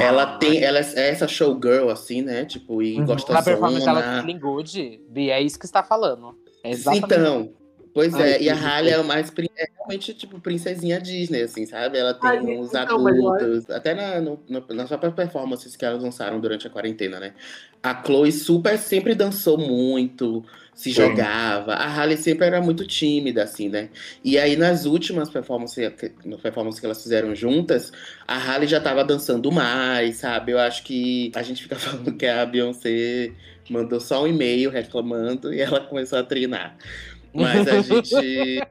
Ela 0.01 0.39
tem. 0.39 0.63
Ela 0.63 0.79
é 0.79 1.09
essa 1.11 1.27
showgirl, 1.29 1.89
assim, 1.91 2.23
né? 2.23 2.45
Tipo, 2.45 2.83
e 2.83 2.99
Uhum. 2.99 3.13
A 3.13 3.43
performance 3.43 3.85
dela 3.85 4.01
gostosona. 4.01 4.23
feeling 4.23 4.39
good, 4.39 5.01
Bi, 5.09 5.31
é 5.31 5.41
isso 5.41 5.59
que 5.59 5.67
você 5.67 5.73
tá 5.73 5.83
falando. 5.83 6.37
É 6.63 6.71
exatamente 6.71 7.05
Então, 7.05 7.61
Pois 7.93 8.15
Ai, 8.15 8.35
é, 8.35 8.43
e 8.43 8.49
a 8.49 8.55
Halle 8.55 8.91
é 8.91 9.03
mais 9.03 9.33
é 9.57 9.65
realmente 9.77 10.15
tipo 10.15 10.41
princesinha 10.41 11.01
Disney, 11.01 11.43
assim, 11.43 11.67
sabe? 11.67 11.99
Ela 11.99 12.15
tem 12.15 12.31
Ai, 12.31 12.39
uns 12.41 12.73
então, 12.73 13.03
mas 13.03 13.17
adultos, 13.17 13.69
até 13.71 13.95
na, 13.95 14.21
no, 14.21 14.39
no, 14.49 14.65
nas 14.75 14.89
próprias 14.89 15.13
performances 15.13 15.75
que 15.75 15.85
elas 15.85 16.03
lançaram 16.03 16.39
durante 16.41 16.67
a 16.67 16.71
quarentena, 16.71 17.19
né? 17.19 17.35
A 17.83 18.01
Chloe 18.05 18.31
super 18.31 18.79
sempre 18.79 19.15
dançou 19.15 19.59
muito, 19.59 20.45
se 20.81 20.95
Sim. 20.95 21.03
jogava. 21.03 21.75
A 21.75 21.87
Halle 21.87 22.17
sempre 22.17 22.47
era 22.47 22.59
muito 22.59 22.87
tímida, 22.87 23.43
assim, 23.43 23.69
né? 23.69 23.91
E 24.25 24.39
aí 24.39 24.57
nas 24.57 24.87
últimas 24.87 25.29
performances, 25.29 25.93
nas 26.25 26.41
performances 26.41 26.81
que 26.81 26.87
elas 26.87 27.03
fizeram 27.03 27.35
juntas, 27.35 27.93
a 28.27 28.39
Halle 28.39 28.67
já 28.67 28.81
tava 28.81 29.05
dançando 29.05 29.53
mais, 29.53 30.17
sabe? 30.17 30.53
Eu 30.53 30.59
acho 30.59 30.83
que 30.83 31.31
a 31.35 31.43
gente 31.43 31.63
fica 31.63 31.77
falando 31.79 32.17
que 32.17 32.25
a 32.25 32.47
Beyoncé 32.47 33.31
mandou 33.69 34.01
só 34.01 34.23
um 34.23 34.27
e-mail 34.27 34.71
reclamando 34.71 35.53
e 35.53 35.61
ela 35.61 35.81
começou 35.81 36.19
a 36.19 36.23
treinar. 36.23 36.75
Mas 37.35 37.69
a 37.69 37.83
gente. 37.83 38.63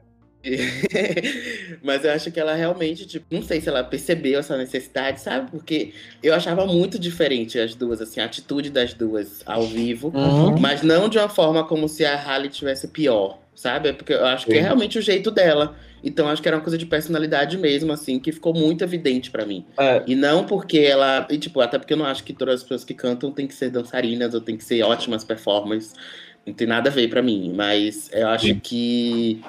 Mas 1.82 2.04
eu 2.04 2.12
acho 2.12 2.30
que 2.30 2.38
ela 2.40 2.54
realmente, 2.54 3.06
tipo, 3.06 3.26
não 3.30 3.42
sei 3.42 3.60
se 3.60 3.68
ela 3.68 3.82
percebeu 3.84 4.38
essa 4.40 4.56
necessidade, 4.56 5.20
sabe? 5.20 5.50
Porque 5.50 5.92
eu 6.22 6.34
achava 6.34 6.66
muito 6.66 6.98
diferente 6.98 7.58
as 7.58 7.74
duas, 7.74 8.00
assim, 8.00 8.20
a 8.20 8.24
atitude 8.24 8.70
das 8.70 8.94
duas 8.94 9.42
ao 9.46 9.62
vivo, 9.62 10.12
Uhum. 10.14 10.58
mas 10.58 10.82
não 10.82 11.08
de 11.08 11.18
uma 11.18 11.28
forma 11.28 11.64
como 11.64 11.88
se 11.88 12.04
a 12.04 12.16
Halle 12.16 12.48
tivesse 12.48 12.88
pior, 12.88 13.38
sabe? 13.54 13.88
É 13.88 13.92
Porque 13.92 14.12
eu 14.12 14.24
acho 14.26 14.46
que 14.46 14.54
é 14.54 14.60
realmente 14.60 14.98
o 14.98 15.02
jeito 15.02 15.30
dela. 15.30 15.76
Então 16.02 16.28
acho 16.28 16.40
que 16.40 16.48
era 16.48 16.56
uma 16.56 16.62
coisa 16.62 16.78
de 16.78 16.86
personalidade 16.86 17.58
mesmo, 17.58 17.92
assim, 17.92 18.18
que 18.18 18.32
ficou 18.32 18.54
muito 18.54 18.82
evidente 18.82 19.30
pra 19.30 19.44
mim. 19.44 19.66
É, 19.78 20.02
E 20.06 20.14
não 20.14 20.44
porque 20.46 20.78
ela. 20.78 21.26
E, 21.30 21.36
tipo, 21.36 21.60
até 21.60 21.78
porque 21.78 21.92
eu 21.92 21.98
não 21.98 22.06
acho 22.06 22.24
que 22.24 22.32
todas 22.32 22.54
as 22.56 22.62
pessoas 22.62 22.84
que 22.84 22.94
cantam 22.94 23.30
têm 23.30 23.46
que 23.46 23.54
ser 23.54 23.68
dançarinas 23.70 24.32
ou 24.32 24.40
têm 24.40 24.56
que 24.56 24.64
ser 24.64 24.82
ótimas 24.82 25.24
performers. 25.24 25.92
Não 26.46 26.54
tem 26.54 26.66
nada 26.66 26.88
a 26.88 26.92
ver 26.92 27.08
pra 27.10 27.20
mim. 27.20 27.52
Mas 27.54 28.08
eu 28.14 28.26
acho 28.28 28.54
que 28.62 29.42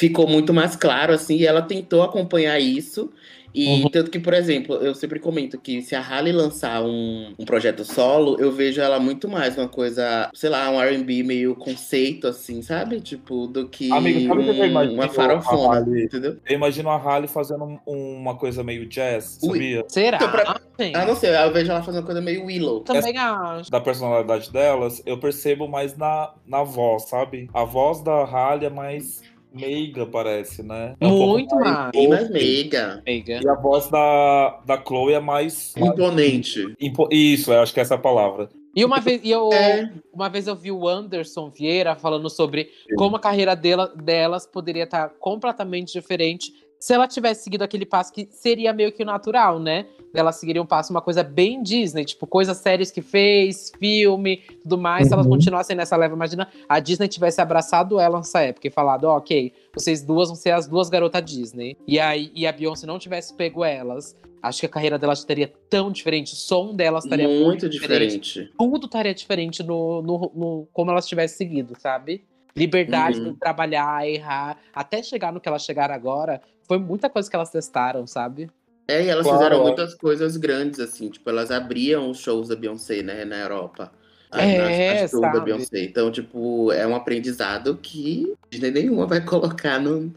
ficou 0.00 0.26
muito 0.26 0.54
mais 0.54 0.74
claro, 0.74 1.12
assim, 1.12 1.36
e 1.36 1.46
ela 1.46 1.60
tentou 1.60 2.02
acompanhar 2.02 2.58
isso. 2.58 3.10
E 3.52 3.82
Uhum. 3.82 3.90
tanto 3.90 4.10
que, 4.12 4.18
por 4.20 4.32
exemplo, 4.32 4.76
eu 4.76 4.94
sempre 4.94 5.18
comento 5.18 5.58
que 5.60 5.82
se 5.82 5.94
a 5.96 6.00
Halle 6.00 6.30
lançar 6.32 6.82
um, 6.84 7.34
um 7.36 7.44
projeto 7.44 7.84
solo, 7.84 8.36
eu 8.40 8.50
vejo 8.52 8.80
ela 8.80 9.00
muito 9.00 9.28
mais 9.28 9.58
uma 9.58 9.68
coisa, 9.68 10.30
sei 10.32 10.48
lá, 10.48 10.70
um 10.70 10.80
R&B 10.80 11.24
meio 11.24 11.56
conceito, 11.56 12.28
assim, 12.28 12.62
sabe? 12.62 13.00
Tipo, 13.00 13.48
do 13.48 13.68
que 13.68 13.90
Amigo, 13.90 14.20
sabe 14.28 14.40
o 14.40 14.44
que 14.44 14.50
eu 14.60 14.64
um- 14.64 14.66
imagino 14.68 14.94
uma 14.94 15.04
a 15.04 15.08
farofona, 15.08 15.74
Halle? 15.80 16.04
entendeu? 16.04 16.36
eu 16.48 16.54
imagino 16.54 16.88
a 16.90 16.96
Halle 16.96 17.26
fazendo 17.26 17.64
um- 17.64 17.78
uma 18.20 18.36
coisa 18.38 18.62
meio 18.62 18.86
jazz, 18.86 19.36
Ui. 19.42 19.48
sabia? 19.58 19.84
Será? 19.88 20.16
Então, 20.16 20.30
pra-? 20.30 20.60
Ah, 20.94 21.04
não 21.04 21.14
sei, 21.14 21.30
eu 21.36 21.52
vejo 21.52 21.70
ela 21.72 21.82
fazendo 21.82 22.00
uma 22.02 22.06
coisa 22.06 22.22
meio 22.22 22.46
Willow. 22.46 22.80
Também 22.80 23.18
acho. 23.18 23.70
Da 23.70 23.80
personalidade 23.80 24.50
delas, 24.50 25.02
eu 25.04 25.18
percebo 25.18 25.68
mais 25.68 25.94
na, 25.96 26.32
na 26.46 26.62
voz, 26.62 27.08
sabe? 27.08 27.50
A 27.52 27.64
voz 27.64 28.00
da 28.00 28.24
Halle 28.24 28.64
é 28.64 28.70
mais 28.70 29.20
meiga, 29.52 30.06
parece, 30.06 30.62
né? 30.62 30.94
É 31.00 31.06
um 31.06 31.26
Muito 31.28 31.54
mais. 31.56 31.90
Bem 31.92 32.08
mais 32.08 32.30
meiga. 32.30 33.02
Amiga. 33.06 33.40
E 33.42 33.48
a 33.48 33.54
voz 33.54 33.88
da, 33.88 34.60
da 34.66 34.76
Chloe 34.82 35.14
é 35.14 35.20
mais. 35.20 35.74
Imponente. 35.76 36.74
Impo- 36.80 37.08
Isso, 37.10 37.52
eu 37.52 37.60
acho 37.60 37.72
que 37.74 37.80
essa 37.80 37.94
é 37.94 37.96
a 37.96 38.00
palavra. 38.00 38.48
E 38.74 38.84
uma 38.84 39.00
vez, 39.00 39.20
e 39.24 39.30
eu, 39.30 39.52
É. 39.52 39.90
uma 40.12 40.28
vez 40.28 40.46
eu 40.46 40.54
vi 40.54 40.70
o 40.70 40.86
Anderson 40.88 41.50
Vieira 41.50 41.96
falando 41.96 42.30
sobre 42.30 42.70
como 42.96 43.16
a 43.16 43.20
carreira 43.20 43.56
dela, 43.56 43.88
delas 43.88 44.46
poderia 44.46 44.84
estar 44.84 45.08
completamente 45.18 45.92
diferente 45.92 46.52
se 46.78 46.94
ela 46.94 47.06
tivesse 47.08 47.44
seguido 47.44 47.64
aquele 47.64 47.84
passo 47.84 48.12
que 48.12 48.26
seria 48.30 48.72
meio 48.72 48.92
que 48.92 49.02
o 49.02 49.06
natural, 49.06 49.58
né? 49.58 49.86
Ela 50.14 50.32
seguiria 50.32 50.60
um 50.60 50.66
passo, 50.66 50.92
uma 50.92 51.00
coisa 51.00 51.22
bem 51.22 51.62
Disney, 51.62 52.04
tipo, 52.04 52.26
coisas 52.26 52.56
séries 52.58 52.90
que 52.90 53.00
fez, 53.00 53.70
filme, 53.78 54.38
tudo 54.62 54.76
mais. 54.76 55.06
Se 55.08 55.14
elas 55.14 55.26
Uhum. 55.26 55.32
continuassem 55.32 55.76
nessa 55.76 55.96
leva, 55.96 56.14
imagina 56.14 56.48
a 56.68 56.80
Disney 56.80 57.06
tivesse 57.08 57.40
abraçado 57.40 57.98
ela 58.00 58.18
nessa 58.18 58.40
época 58.40 58.66
e 58.66 58.70
falado, 58.70 59.04
ó, 59.04 59.16
ok, 59.18 59.52
vocês 59.74 60.02
duas 60.02 60.28
vão 60.28 60.36
ser 60.36 60.50
as 60.50 60.66
duas 60.66 60.88
garotas 60.88 61.24
Disney. 61.24 61.76
E 61.86 62.00
aí, 62.00 62.30
e 62.34 62.46
a 62.46 62.52
Beyoncé 62.52 62.86
não 62.86 62.98
tivesse 62.98 63.32
pego 63.34 63.64
elas, 63.64 64.16
acho 64.42 64.60
que 64.60 64.66
a 64.66 64.68
carreira 64.68 64.98
delas 64.98 65.20
estaria 65.20 65.52
tão 65.68 65.92
diferente, 65.92 66.32
o 66.32 66.36
som 66.36 66.74
delas 66.74 67.04
estaria 67.04 67.28
Muito 67.28 67.68
diferente. 67.68 68.50
tudo 68.58 68.86
estaria 68.86 69.14
diferente 69.14 69.62
no, 69.62 70.02
no, 70.02 70.32
no- 70.34 70.68
como 70.72 70.90
elas 70.90 71.06
tivessem 71.06 71.36
seguido, 71.36 71.74
sabe? 71.78 72.24
Liberdade 72.56 73.20
Uhum. 73.20 73.32
de 73.32 73.38
trabalhar, 73.38 74.08
errar, 74.08 74.56
até 74.74 75.02
chegar 75.04 75.32
no 75.32 75.40
que 75.40 75.48
elas 75.48 75.64
chegaram 75.64 75.94
agora, 75.94 76.40
foi 76.66 76.78
muita 76.78 77.08
coisa 77.08 77.30
que 77.30 77.36
elas 77.36 77.50
testaram, 77.50 78.06
sabe? 78.08 78.50
É, 78.90 79.04
e 79.04 79.08
elas 79.08 79.24
Claro, 79.26 79.38
fizeram 79.38 79.60
é. 79.60 79.62
muitas 79.66 79.94
coisas 79.94 80.36
grandes, 80.36 80.80
assim. 80.80 81.08
Tipo, 81.08 81.30
elas 81.30 81.50
abriam 81.50 82.10
os 82.10 82.18
shows 82.18 82.48
da 82.48 82.56
Beyoncé, 82.56 83.02
né, 83.02 83.24
na 83.24 83.36
Europa. 83.40 83.92
As- 84.32 84.42
É, 84.44 85.02
as 85.04 85.10
tours 85.10 85.32
da? 85.32 85.40
Beyoncé. 85.40 85.82
Então, 85.84 86.10
tipo, 86.10 86.70
é 86.72 86.86
um 86.86 86.94
aprendizado 86.94 87.76
que 87.82 88.32
Disney 88.48 88.70
nenhuma 88.70 89.04
vai 89.06 89.20
colocar 89.26 89.80
no, 89.80 90.14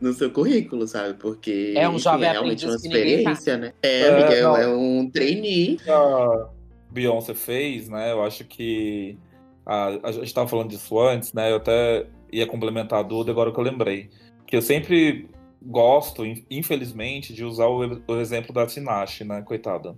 no 0.00 0.12
seu 0.12 0.30
currículo, 0.30 0.86
sabe? 0.86 1.14
Porque 1.14 1.74
É 1.76 1.88
um 1.88 1.92
enfim, 1.94 2.02
jovem 2.04 2.28
é 2.28 2.32
realmente 2.32 2.64
uma 2.64 2.76
experiência, 2.76 3.56
né? 3.56 3.72
É, 3.82 4.00
É, 4.02 4.06
é- 4.38 4.42
não. 4.42 4.56
é 4.56 4.68
um 4.68 5.10
trainee. 5.10 5.78
a 5.88 6.48
Beyoncé 6.90 7.34
fez, 7.34 7.88
né? 7.88 8.12
Eu 8.12 8.22
acho 8.22 8.44
que 8.44 9.18
a, 9.66 9.98
a 10.04 10.12
gente 10.12 10.32
tava 10.32 10.48
falando 10.48 10.68
disso 10.70 10.98
antes, 11.00 11.32
né? 11.32 11.50
Eu 11.50 11.56
até 11.56 12.06
ia 12.32 12.46
complementar 12.46 13.00
a 13.00 13.02
Duda 13.02 13.30
agora 13.32 13.50
que 13.52 13.58
eu 13.58 13.64
lembrei. 13.64 14.08
Que 14.46 14.56
eu 14.56 14.62
sempre 14.62 15.28
gosto, 15.62 16.24
in- 16.24 16.44
infelizmente, 16.50 17.32
de 17.32 17.44
usar 17.44 17.66
o, 17.66 18.00
o 18.06 18.16
exemplo 18.20 18.52
da 18.52 18.66
Tinashe, 18.66 19.24
né? 19.24 19.42
Coitada. 19.42 19.96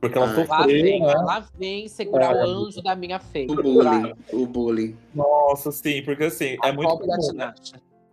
Porque 0.00 0.18
ela. 0.18 0.26
Lá 0.26 0.34
sofreu, 0.34 0.82
vem, 0.82 1.00
né? 1.00 1.14
lá 1.14 1.48
vem 1.58 1.88
segurar 1.88 2.36
É. 2.36 2.44
o 2.44 2.46
anjo 2.46 2.82
da 2.82 2.94
minha 2.94 3.18
fé. 3.18 3.46
O 3.48 3.54
bullying. 3.56 4.12
O 4.32 4.46
bullying. 4.46 4.96
Nossa, 5.14 5.72
sim, 5.72 6.02
porque 6.02 6.24
assim, 6.24 6.56
é 6.62 6.68
A 6.68 6.72
muito 6.72 6.88
pobre 6.90 7.06
da 7.06 7.16
comum, 7.16 7.32
né? 7.32 7.54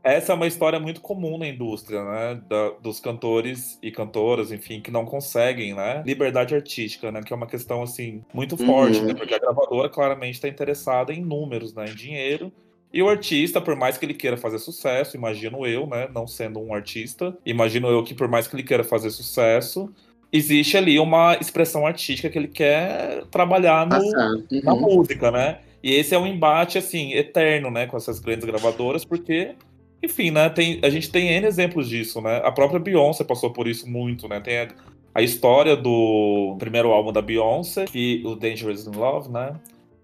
Essa 0.03 0.31
é 0.31 0.35
uma 0.35 0.47
história 0.47 0.79
muito 0.79 0.99
comum 0.99 1.37
na 1.37 1.47
indústria, 1.47 2.03
né? 2.03 2.41
Da- 2.47 2.71
dos 2.81 2.99
cantores 2.99 3.77
e 3.83 3.91
cantoras, 3.91 4.51
enfim, 4.51 4.81
que 4.81 4.89
não 4.89 5.05
conseguem, 5.05 5.75
né? 5.75 6.01
Liberdade 6.05 6.55
artística, 6.55 7.11
né? 7.11 7.21
Que 7.21 7.31
é 7.31 7.35
uma 7.35 7.45
questão, 7.45 7.83
assim, 7.83 8.23
muito 8.33 8.59
Uhum. 8.59 8.65
forte, 8.65 9.01
né? 9.01 9.13
Porque 9.13 9.33
a 9.35 9.39
gravadora 9.39 9.89
claramente 9.89 10.35
está 10.35 10.47
interessada 10.47 11.13
em 11.13 11.21
números, 11.21 11.73
né? 11.75 11.85
Em 11.85 11.93
dinheiro. 11.95 12.51
E 12.93 13.01
o 13.01 13.07
artista, 13.09 13.61
por 13.61 13.75
mais 13.75 13.97
que 13.97 14.05
ele 14.05 14.13
queira 14.13 14.35
fazer 14.35 14.59
sucesso, 14.59 15.15
imagino 15.15 15.65
eu, 15.65 15.87
né? 15.87 16.09
Não 16.13 16.27
sendo 16.27 16.59
um 16.59 16.73
artista, 16.73 17.35
imagino 17.45 17.87
eu 17.87 18.03
que 18.03 18.13
por 18.13 18.27
mais 18.27 18.47
que 18.47 18.55
ele 18.55 18.63
queira 18.63 18.83
fazer 18.83 19.09
sucesso, 19.11 19.89
existe 20.31 20.75
ali 20.77 20.99
uma 20.99 21.37
expressão 21.39 21.85
artística 21.87 22.29
que 22.29 22.37
ele 22.37 22.47
quer 22.49 23.23
trabalhar 23.31 23.85
no, 23.85 23.91
Passar. 23.91 24.31
na 24.63 24.73
Uhum. 24.73 24.81
música, 24.81 25.31
né? 25.31 25.59
E 25.83 25.93
esse 25.95 26.13
é 26.13 26.19
um 26.19 26.27
embate, 26.27 26.77
assim, 26.77 27.13
eterno, 27.13 27.71
né, 27.71 27.87
com 27.87 27.97
essas 27.97 28.19
grandes 28.19 28.45
gravadoras, 28.45 29.03
porque, 29.03 29.55
enfim, 30.03 30.29
né, 30.29 30.47
tem, 30.49 30.79
a 30.83 30.89
gente 30.89 31.09
tem 31.09 31.29
N 31.29 31.47
exemplos 31.47 31.87
disso, 31.89 32.21
né? 32.21 32.41
A 32.43 32.51
própria 32.51 32.79
Beyoncé 32.79 33.23
passou 33.23 33.51
por 33.51 33.67
isso 33.67 33.89
muito, 33.89 34.27
né? 34.27 34.39
Tem 34.39 34.59
a, 34.59 34.67
a 35.15 35.21
história 35.23 35.75
do 35.75 36.55
primeiro 36.59 36.89
álbum 36.91 37.11
da 37.11 37.21
Beyoncé, 37.21 37.85
que, 37.85 38.21
o 38.25 38.35
Dangerous 38.35 38.85
in 38.85 38.91
Love, 38.91 39.29
né? 39.31 39.53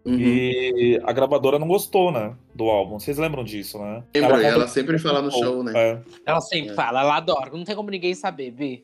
Uhum. 0.08 0.20
E 0.20 1.02
a 1.04 1.12
gravadora 1.12 1.60
não 1.60 1.67
gostou, 1.67 2.12
né, 2.12 2.34
do 2.56 2.65
álbum. 2.65 2.98
Vocês 3.00 3.17
lembram 3.17 3.43
disso, 3.43 3.78
né? 3.80 4.04
Lembro, 4.15 4.36
ela 4.38 4.52
contra- 4.54 4.67
sempre 4.67 4.98
fala 4.98 5.22
no 5.22 5.32
show, 5.32 5.63
né? 5.63 5.74
É. 5.76 6.00
Ela 6.26 6.39
sempre 6.41 6.70
É. 6.72 6.74
fala, 6.74 7.02
ela 7.02 7.17
adora, 7.17 7.50
não 7.52 7.63
tem 7.65 7.76
como 7.76 7.89
ninguém 7.89 8.13
saber, 8.15 8.52
Bi. 8.52 8.84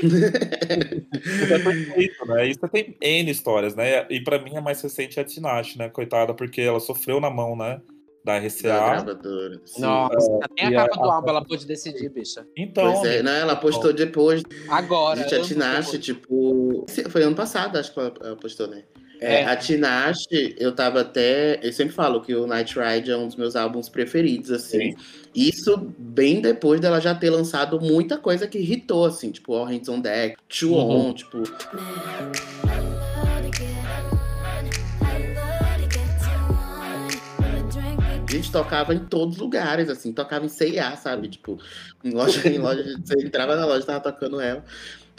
Isso 0.00 1.54
é 1.54 1.58
perfeito, 1.58 2.26
né? 2.26 2.46
Isso 2.46 2.68
tem 2.68 2.96
N 3.00 3.30
histórias, 3.30 3.74
né? 3.74 4.06
E 4.10 4.20
pra 4.20 4.38
mim 4.38 4.56
a 4.56 4.60
mais 4.60 4.80
recente 4.80 5.18
é 5.18 5.22
a 5.22 5.24
Tinashe, 5.24 5.78
né? 5.78 5.88
Coitada, 5.88 6.32
porque 6.34 6.60
ela 6.60 6.80
sofreu 6.80 7.20
na 7.20 7.30
mão, 7.30 7.56
né? 7.56 7.80
Da 8.24 8.38
Da 8.40 8.44
RCA. 8.46 8.90
gravadora. 9.02 9.60
Sim. 9.64 9.80
Nossa, 9.82 10.38
nem 10.56 10.66
a 10.66 10.70
e 10.70 10.76
a- 10.76 10.88
capa 10.88 11.00
do 11.02 11.10
álbum 11.10 11.28
ela 11.28 11.44
pôde 11.44 11.64
decidir, 11.66 12.08
bicha. 12.08 12.44
Então, 12.56 12.92
Pois 12.92 13.04
é, 13.08 13.22
né? 13.22 13.40
Ela 13.40 13.54
postou 13.54 13.92
depois. 13.92 14.42
Agora. 14.68 15.20
Gente, 15.20 15.34
a 15.36 15.42
Tinashe, 15.42 15.98
tipo. 15.98 16.84
Foi 17.10 17.22
ano 17.22 17.36
passado, 17.36 17.76
acho 17.78 17.92
que 17.94 18.00
ela 18.00 18.12
ela 18.22 18.36
postou, 18.36 18.66
né? 18.66 18.82
É, 19.20 19.42
É. 19.42 19.44
A 19.44 19.56
Tinashe, 19.56 20.54
eu 20.58 20.72
tava 20.72 21.00
até. 21.00 21.58
Eu 21.62 21.72
sempre 21.72 21.94
falo 21.94 22.20
que 22.20 22.34
o 22.34 22.46
Night 22.46 22.74
Ride 22.78 23.10
é 23.10 23.16
um 23.16 23.26
dos 23.26 23.36
meus 23.36 23.56
álbuns 23.56 23.88
preferidos, 23.88 24.50
assim. 24.50 24.94
Isso 25.34 25.76
bem 25.98 26.40
depois 26.40 26.80
dela 26.80 27.00
já 27.00 27.14
ter 27.14 27.30
lançado 27.30 27.80
muita 27.80 28.16
coisa 28.16 28.46
que 28.46 28.58
irritou, 28.58 29.04
assim, 29.04 29.30
tipo 29.30 29.54
All 29.54 29.64
Hands 29.64 29.88
on 29.88 30.00
Deck, 30.00 30.36
Two 30.48 30.72
Uhum. 30.72 31.08
On, 31.08 31.12
tipo. 31.12 31.42
A 38.28 38.32
gente 38.32 38.50
tocava 38.50 38.92
em 38.92 38.98
todos 38.98 39.36
os 39.36 39.40
lugares, 39.40 39.88
assim, 39.88 40.12
tocava 40.12 40.44
em 40.44 40.48
C&A, 40.48 40.96
sabe? 40.96 41.28
Tipo, 41.28 41.58
em 42.04 42.10
loja, 42.10 42.46
em 42.48 42.58
loja, 42.58 42.82
você 43.04 43.24
entrava 43.24 43.54
na 43.56 43.64
loja 43.64 43.82
e 43.82 43.86
tava 43.86 44.00
tocando 44.00 44.40
ela. 44.40 44.64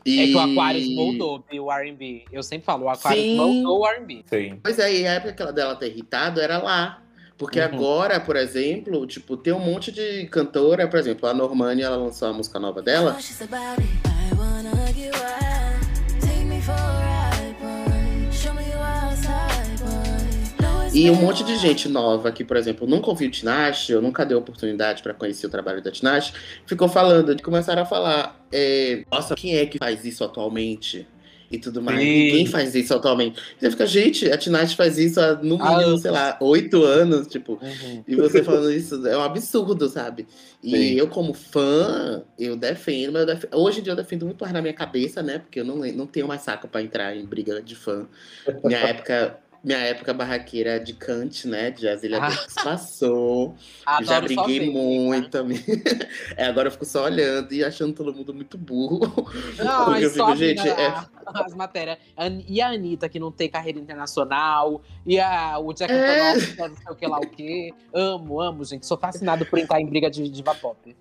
E... 0.10 0.20
É 0.24 0.28
que 0.28 0.36
o 0.36 0.40
Aquarius 0.40 0.88
moldou 0.96 1.44
o 1.60 1.72
R&B. 1.72 2.26
Eu 2.32 2.42
sempre 2.44 2.66
falo, 2.66 2.86
o 2.86 2.90
Aquarius 2.90 3.26
Sim. 3.26 3.36
moldou 3.38 3.80
o 3.82 3.88
R&B. 3.88 4.24
Sim. 4.28 4.60
Pois 4.64 4.80
é, 4.80 4.94
e 4.94 5.08
a 5.08 5.14
época 5.14 5.34
que 5.34 5.42
ela- 5.42 5.54
dela 5.54 5.76
ter 5.76 5.88
irritado 5.90 6.40
era 6.42 6.58
lá. 6.62 7.02
Porque 7.38 7.60
Uhum. 7.60 7.66
agora, 7.66 8.20
por 8.20 8.36
exemplo, 8.36 9.06
tipo, 9.06 9.38
tem 9.38 9.54
um 9.54 9.60
monte 9.60 9.92
de 9.92 10.26
cantora, 10.26 10.88
por 10.88 10.98
exemplo, 11.00 11.30
a 11.30 11.34
Normani, 11.36 11.84
ela 11.84 11.96
lançou 11.96 12.28
a 12.28 12.34
música 12.34 12.58
nova 12.60 12.82
dela. 12.82 13.16
E 20.98 21.10
um 21.12 21.16
monte 21.16 21.44
de 21.44 21.56
gente 21.58 21.88
nova 21.88 22.32
que, 22.32 22.44
por 22.44 22.58
exemplo, 22.58 22.88
nunca 22.88 23.10
ouviu 23.10 23.30
Tinashe, 23.30 23.94
ou 23.94 24.02
nunca 24.02 24.26
deu 24.26 24.40
oportunidade 24.40 25.04
pra 25.04 25.14
conhecer 25.14 25.46
o 25.46 25.50
trabalho 25.50 25.82
da 25.82 25.92
Tinashe, 25.92 26.34
ficou 26.66 26.90
falando, 26.90 27.40
começaram 27.44 27.84
a 27.84 27.86
falar, 27.86 28.44
é, 28.52 29.04
nossa, 29.12 29.36
quem 29.36 29.56
é 29.58 29.66
que 29.66 29.78
faz 29.78 30.04
isso 30.06 30.24
atualmente? 30.24 31.08
E 31.50 31.58
tudo 31.58 31.82
mais. 31.82 31.98
Sim. 32.00 32.06
Ninguém 32.06 32.46
faz 32.46 32.76
isso 32.76 32.94
atualmente. 32.94 33.40
Você 33.58 33.72
fica, 33.72 33.88
gente, 33.88 34.30
a 34.30 34.38
Tinashe 34.38 34.76
faz 34.76 34.98
isso 34.98 35.18
há, 35.22 35.36
no 35.36 35.58
mínimo, 35.58 35.66
anos. 35.66 36.02
sei 36.02 36.12
lá, 36.12 36.38
oito 36.42 36.84
anos, 36.84 37.26
tipo. 37.28 37.54
Uhum. 37.54 38.04
E 38.06 38.16
você 38.18 38.44
falando 38.44 38.70
isso 38.70 39.08
é 39.08 39.18
um 39.18 39.22
absurdo, 39.22 39.88
sabe? 39.88 40.28
E 40.62 40.72
Sim. 40.72 40.94
eu, 40.96 41.08
como 41.08 41.34
fã, 41.34 42.22
eu 42.38 42.58
defendo, 42.58 43.14
mas 43.14 43.22
eu 43.22 43.28
def- 43.28 43.46
hoje 43.54 43.80
em 43.80 43.84
dia 43.84 43.94
eu 43.94 43.96
defendo 43.96 44.26
muito 44.26 44.42
mais 44.42 44.52
na 44.54 44.62
minha 44.62 44.74
cabeça, 44.74 45.24
né? 45.24 45.40
Porque 45.40 45.62
eu 45.62 45.64
não, 45.64 45.78
não 45.78 46.06
tenho 46.06 46.28
mais 46.28 46.42
saco 46.42 46.68
pra 46.68 46.82
entrar 46.82 47.16
em 47.16 47.26
briga 47.26 47.62
de 47.62 47.76
fã. 47.76 48.06
Minha 48.66 48.80
época. 48.80 49.40
Minha 49.68 49.80
época 49.80 50.14
barraqueira 50.14 50.80
de 50.80 50.94
Kant, 50.94 51.46
né? 51.46 51.72
De 51.72 51.90
Azilia 51.90 52.20
Ah. 52.24 52.64
Passou. 52.64 53.54
Já 54.02 54.22
briguei 54.22 54.60
ver, 54.60 54.70
muito 54.72 55.30
também. 55.30 55.60
É, 56.38 56.46
agora 56.46 56.68
eu 56.68 56.72
fico 56.72 56.86
só 56.86 57.04
olhando 57.04 57.52
e 57.54 57.66
achando 57.66 57.92
todo 57.94 58.14
mundo 58.14 58.34
muito 58.34 58.58
burro. 58.58 59.00
Não, 59.58 59.84
Porque 59.92 60.06
eu 60.06 60.10
fico, 60.10 60.36
gente, 60.38 60.66
é- 60.70 60.94
as 61.26 61.54
matérias. 61.54 61.98
E 62.48 62.62
a 62.62 62.70
Anitta, 62.70 63.10
que 63.10 63.20
não 63.20 63.30
tem 63.30 63.50
carreira 63.50 63.78
internacional. 63.78 64.82
E 65.06 65.20
a, 65.20 65.60
o 65.60 65.74
Jack 65.74 65.92
É. 65.92 66.30
Antonoff, 66.32 66.56
que 66.56 66.62
é 66.62 66.68
não 66.70 66.76
sei 66.78 66.86
o 66.92 66.96
que 66.96 67.08
lá 67.08 67.18
o 67.18 67.28
quê. 67.30 67.74
Amo, 67.94 68.40
amo, 68.40 68.64
gente. 68.64 68.86
Sou 68.86 68.98
fascinado 68.98 69.46
por 69.46 69.60
entrar 69.60 69.82
em 69.82 69.86
briga 69.86 70.10
de 70.10 70.30
diva 70.30 70.56
pop. 70.56 70.96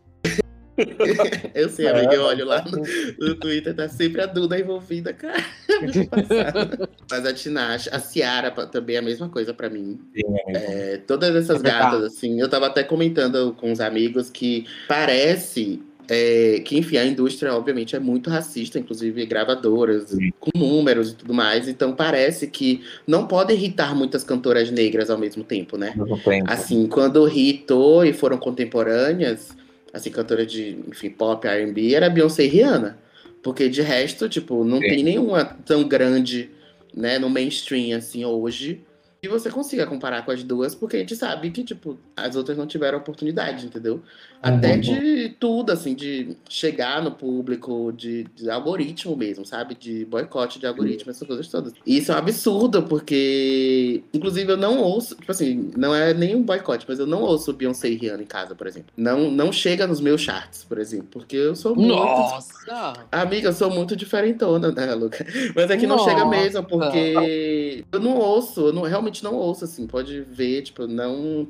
Eu 1.55 1.69
sei, 1.69 1.87
É, 1.87 1.91
amiga, 1.91 2.15
eu 2.15 2.23
olho 2.23 2.45
lá 2.45 2.63
no, 2.65 2.83
no 3.27 3.35
Twitter, 3.37 3.75
tá 3.75 3.89
sempre 3.89 4.21
a 4.21 4.27
Duda 4.27 4.59
envolvida, 4.59 5.13
cara. 5.13 5.43
Mas 7.11 7.27
a 7.27 7.33
Tinashe, 7.33 7.89
a 7.91 7.99
Ciara 7.99 8.51
também 8.67 8.97
é 8.97 8.99
a 8.99 9.03
mesma 9.03 9.29
coisa 9.29 9.55
pra 9.55 9.71
mim. 9.71 9.99
Amigo. 10.15 10.43
É, 10.49 11.01
todas 11.07 11.35
essas 11.35 11.61
É 11.61 11.63
gatas, 11.63 12.05
assim, 12.05 12.41
eu 12.41 12.49
tava 12.49 12.67
até 12.67 12.83
comentando 12.83 13.55
com 13.59 13.73
os 13.73 13.81
amigos 13.81 14.29
que 14.29 14.67
parece 14.87 15.81
é, 16.09 16.61
que, 16.65 16.79
enfim, 16.79 16.97
a 16.99 17.05
indústria, 17.05 17.53
obviamente, 17.53 17.97
é 17.97 17.99
muito 17.99 18.31
racista, 18.31 18.79
inclusive 18.79 19.27
gravadoras, 19.27 20.11
Sim. 20.11 20.31
com 20.39 20.51
números 20.57 21.11
e 21.11 21.17
tudo 21.17 21.35
mais. 21.35 21.69
Então 21.69 21.93
parece 21.95 22.47
que 22.47 22.83
não 23.07 23.27
pode 23.27 23.53
irritar 23.53 23.95
muitas 23.95 24.23
cantoras 24.23 24.71
negras 24.71 25.11
ao 25.11 25.19
mesmo 25.19 25.43
tempo, 25.43 25.77
né? 25.77 25.95
Mesmo 25.97 26.19
tempo. 26.19 26.51
Assim, 26.51 26.87
quando 26.87 27.29
hitou 27.29 28.05
e 28.05 28.13
foram 28.13 28.39
contemporâneas, 28.39 29.57
assim, 29.97 30.11
cantora 30.11 30.45
de, 30.45 30.79
enfim, 30.87 31.11
pop, 31.11 31.47
R&B, 31.47 31.95
era 31.95 32.11
Beyoncé 32.11 32.45
e 32.45 32.49
Rihanna. 32.49 32.99
Porque 33.43 33.69
de 33.69 33.83
resto, 33.83 34.29
tipo, 34.29 34.65
não 34.65 34.79
Sim. 34.79 34.89
tem 34.89 35.03
nenhuma 35.03 35.45
tão 35.45 35.87
grande, 35.87 36.51
né, 36.95 37.19
no 37.19 37.31
mainstream, 37.31 37.97
assim, 37.97 38.25
hoje, 38.25 38.85
que 39.23 39.29
você 39.29 39.51
consiga 39.51 39.87
comparar 39.87 40.25
com 40.25 40.31
as 40.31 40.43
duas, 40.43 40.75
porque 40.75 40.97
a 40.97 41.01
gente 41.01 41.17
sabe 41.17 41.51
que, 41.51 41.65
tipo, 41.65 41.99
as 42.17 42.35
outras 42.35 42.57
não 42.57 42.67
tiveram 42.67 42.99
oportunidade, 42.99 43.67
entendeu? 43.67 44.03
Até 44.43 44.75
Uhum. 44.75 44.81
de 44.81 45.29
tudo, 45.41 45.71
assim, 45.73 45.95
de 45.95 46.37
chegar 46.49 47.03
no 47.03 47.11
público, 47.11 47.93
de, 47.95 48.25
de 48.35 48.49
algoritmo 48.51 49.15
mesmo, 49.17 49.45
sabe? 49.45 49.75
De 49.75 50.05
boicote 50.05 50.59
de 50.59 50.67
algoritmo, 50.67 51.11
essas 51.11 51.27
coisas 51.27 51.49
todas. 51.49 51.73
E 51.85 51.99
isso 51.99 52.13
é 52.13 52.15
um 52.15 52.19
absurdo, 52.19 52.83
porque, 52.85 54.03
inclusive, 54.15 54.51
eu 54.53 54.57
não 54.57 54.79
ouço, 54.81 55.15
tipo 55.17 55.31
assim, 55.31 55.71
não 55.77 55.95
é 55.95 56.15
nem 56.15 56.35
um 56.35 56.43
boicote, 56.43 56.87
mas 56.89 56.99
eu 56.99 57.07
não 57.07 57.23
ouço 57.23 57.53
Beyoncé 57.53 57.89
e 57.89 57.97
Rihanna 57.97 58.23
em 58.23 58.27
casa, 58.27 58.55
por 58.55 58.67
exemplo. 58.67 58.93
Não, 58.97 59.31
não 59.31 59.51
chega 59.53 59.87
nos 59.87 60.01
meus 60.01 60.21
charts, 60.21 60.65
por 60.65 60.79
exemplo, 60.79 61.09
porque 61.11 61.37
eu 61.37 61.55
sou 61.57 61.75
muito. 61.75 61.89
Nossa! 61.95 62.93
Amiga, 63.13 63.49
eu 63.49 63.53
sou 63.53 63.71
muito 63.71 63.97
diferentona, 63.97 64.71
né, 64.71 64.95
Luca? 64.95 65.27
Mas 65.55 65.71
é 65.71 65.77
que 65.77 65.87
não 65.87 65.99
chega 65.99 66.25
Nossa. 66.25 66.31
mesmo, 66.31 66.63
porque 66.65 67.85
eu 67.91 68.01
não 68.01 68.17
ouço, 68.17 68.69
eu 68.69 68.73
não, 68.73 68.83
realmente 68.83 69.23
não 69.25 69.35
ouço, 69.35 69.65
assim, 69.65 69.87
pode 69.87 70.21
ver, 70.23 70.63
tipo, 70.63 70.87
não. 70.87 71.47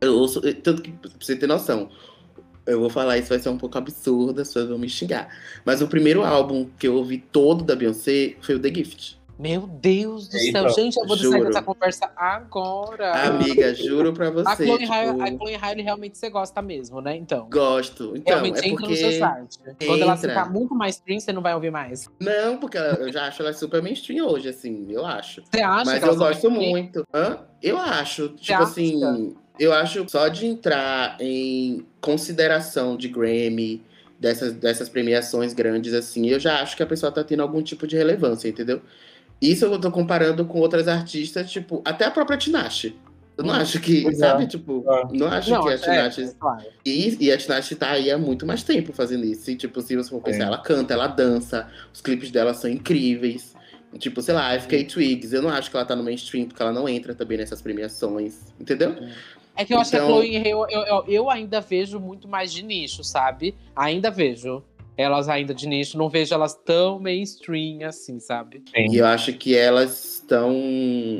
Eu 0.00 0.14
ouço, 0.16 0.40
tanto 0.62 0.80
que, 0.82 0.90
pra 0.92 1.10
você 1.20 1.36
ter 1.36 1.46
noção, 1.46 1.90
eu 2.66 2.80
vou 2.80 2.88
falar 2.88 3.18
isso, 3.18 3.28
vai 3.28 3.38
ser 3.38 3.50
um 3.50 3.58
pouco 3.58 3.76
absurdo, 3.76 4.40
as 4.40 4.48
pessoas 4.48 4.68
vão 4.68 4.78
me 4.78 4.88
xingar. 4.88 5.28
Mas 5.64 5.82
o 5.82 5.88
primeiro 5.88 6.24
álbum 6.24 6.66
que 6.78 6.88
eu 6.88 6.94
ouvi 6.94 7.18
todo 7.18 7.62
da 7.64 7.76
Beyoncé 7.76 8.36
foi 8.40 8.54
o 8.54 8.58
The 8.60 8.68
Gift. 8.74 9.20
Meu 9.38 9.62
Deus 9.66 10.28
do 10.28 10.36
Eita, 10.36 10.60
céu. 10.60 10.68
Gente, 10.68 10.98
eu 10.98 11.06
vou 11.06 11.16
sair 11.16 11.30
juro. 11.30 11.44
dessa 11.46 11.62
conversa 11.62 12.12
agora. 12.14 13.26
Amiga, 13.26 13.74
juro 13.74 14.12
pra 14.12 14.28
você. 14.30 14.48
a 14.50 14.56
Chloe 14.56 14.78
tipo, 14.80 15.22
a 15.22 15.26
Chloe 15.28 15.82
realmente 15.82 16.18
você 16.18 16.28
gosta 16.28 16.60
mesmo, 16.60 17.00
né? 17.00 17.16
Então. 17.16 17.48
Gosto. 17.48 18.12
Então, 18.14 18.34
realmente 18.34 18.62
é 18.62 18.68
entra 18.68 18.86
no 18.86 18.94
seu 18.94 19.06
porque. 19.08 19.18
site. 19.18 19.58
Quando 19.86 20.02
ela 20.02 20.12
entra. 20.14 20.28
ficar 20.28 20.52
muito 20.52 20.74
mais 20.74 20.96
stream, 20.96 21.20
você 21.20 21.32
não 21.32 21.40
vai 21.40 21.54
ouvir 21.54 21.70
mais. 21.70 22.06
Não, 22.20 22.58
porque 22.58 22.76
ela- 22.76 22.92
eu 22.98 23.10
já 23.10 23.28
acho 23.28 23.40
ela 23.40 23.54
super 23.54 23.82
mainstream 23.82 24.26
hoje, 24.26 24.50
assim, 24.50 24.86
eu 24.90 25.06
acho. 25.06 25.42
Você 25.50 25.62
acha 25.62 25.84
Mas 25.90 26.04
que 26.04 26.10
eu 26.10 26.16
gosto 26.16 26.50
muito. 26.50 27.02
Hã? 27.14 27.38
Eu 27.62 27.78
acho. 27.78 28.28
Tipo 28.30 28.52
acha? 28.52 28.62
assim, 28.64 29.34
eu 29.60 29.74
acho 29.74 30.08
só 30.08 30.26
de 30.28 30.46
entrar 30.46 31.18
em 31.20 31.84
consideração 32.00 32.96
de 32.96 33.08
Grammy, 33.08 33.84
dessas, 34.18 34.54
dessas 34.54 34.88
premiações 34.88 35.52
grandes, 35.52 35.92
assim, 35.92 36.28
eu 36.28 36.40
já 36.40 36.60
acho 36.62 36.74
que 36.76 36.82
a 36.82 36.86
pessoa 36.86 37.12
tá 37.12 37.22
tendo 37.22 37.42
algum 37.42 37.62
tipo 37.62 37.86
de 37.86 37.94
relevância, 37.96 38.48
entendeu? 38.48 38.80
Isso 39.40 39.66
eu 39.66 39.78
tô 39.78 39.90
comparando 39.90 40.44
com 40.46 40.58
outras 40.60 40.88
artistas, 40.88 41.50
tipo, 41.50 41.82
até 41.84 42.06
a 42.06 42.10
própria 42.10 42.38
Tinashe. 42.38 42.96
Eu 43.36 43.44
não 43.44 43.54
acho 43.54 43.80
que, 43.80 44.06
é. 44.06 44.12
sabe, 44.12 44.46
tipo, 44.46 44.84
É. 44.86 45.16
não 45.16 45.26
acho 45.28 45.50
Não, 45.50 45.62
que 45.62 45.68
a 45.70 45.72
é, 45.72 45.78
Tinashe 45.78 46.22
é, 46.24 46.32
claro. 46.38 46.64
e, 46.84 47.16
e 47.26 47.32
a 47.32 47.38
Tinashe 47.38 47.74
tá 47.74 47.90
aí 47.90 48.10
há 48.10 48.18
muito 48.18 48.46
mais 48.46 48.62
tempo 48.62 48.92
fazendo 48.92 49.24
isso. 49.24 49.50
E, 49.50 49.56
tipo, 49.56 49.80
se 49.80 49.96
você 49.96 50.10
for 50.10 50.20
pensar, 50.22 50.40
Sim. 50.40 50.46
ela 50.46 50.58
canta, 50.58 50.92
ela 50.94 51.06
dança, 51.06 51.66
os 51.92 52.00
clipes 52.02 52.30
dela 52.30 52.52
são 52.52 52.68
incríveis. 52.70 53.54
Tipo, 53.98 54.20
sei 54.22 54.34
lá, 54.34 54.58
FK 54.60 54.84
Twigs, 54.84 55.32
eu 55.32 55.42
não 55.42 55.48
acho 55.50 55.70
que 55.70 55.76
ela 55.76 55.84
tá 55.86 55.96
no 55.96 56.04
mainstream, 56.04 56.46
porque 56.46 56.62
ela 56.62 56.72
não 56.72 56.88
entra 56.88 57.14
também 57.14 57.38
nessas 57.38 57.60
premiações, 57.62 58.36
entendeu? 58.60 58.94
É 59.56 59.64
que 59.64 59.74
eu 59.74 59.78
acho 59.78 59.90
que 59.90 59.96
a 59.96 60.00
Então- 60.00 60.10
Chloe 60.16 60.36
Halle, 60.36 60.48
eu, 60.50 60.66
eu, 60.70 60.80
eu, 60.82 61.04
eu 61.08 61.30
ainda 61.30 61.60
vejo 61.60 61.98
muito 62.00 62.26
mais 62.28 62.52
de 62.52 62.62
nicho, 62.62 63.04
sabe? 63.04 63.54
Ainda 63.76 64.10
vejo. 64.10 64.62
Elas 64.96 65.28
ainda 65.30 65.54
de 65.54 65.66
nicho, 65.66 65.96
não 65.96 66.10
vejo 66.10 66.34
elas 66.34 66.54
tão 66.54 66.98
mainstream 66.98 67.86
assim, 67.88 68.20
sabe? 68.20 68.62
E 68.76 68.96
eu 68.96 69.06
acho 69.06 69.32
que 69.32 69.56
elas 69.56 70.16
estão 70.16 70.52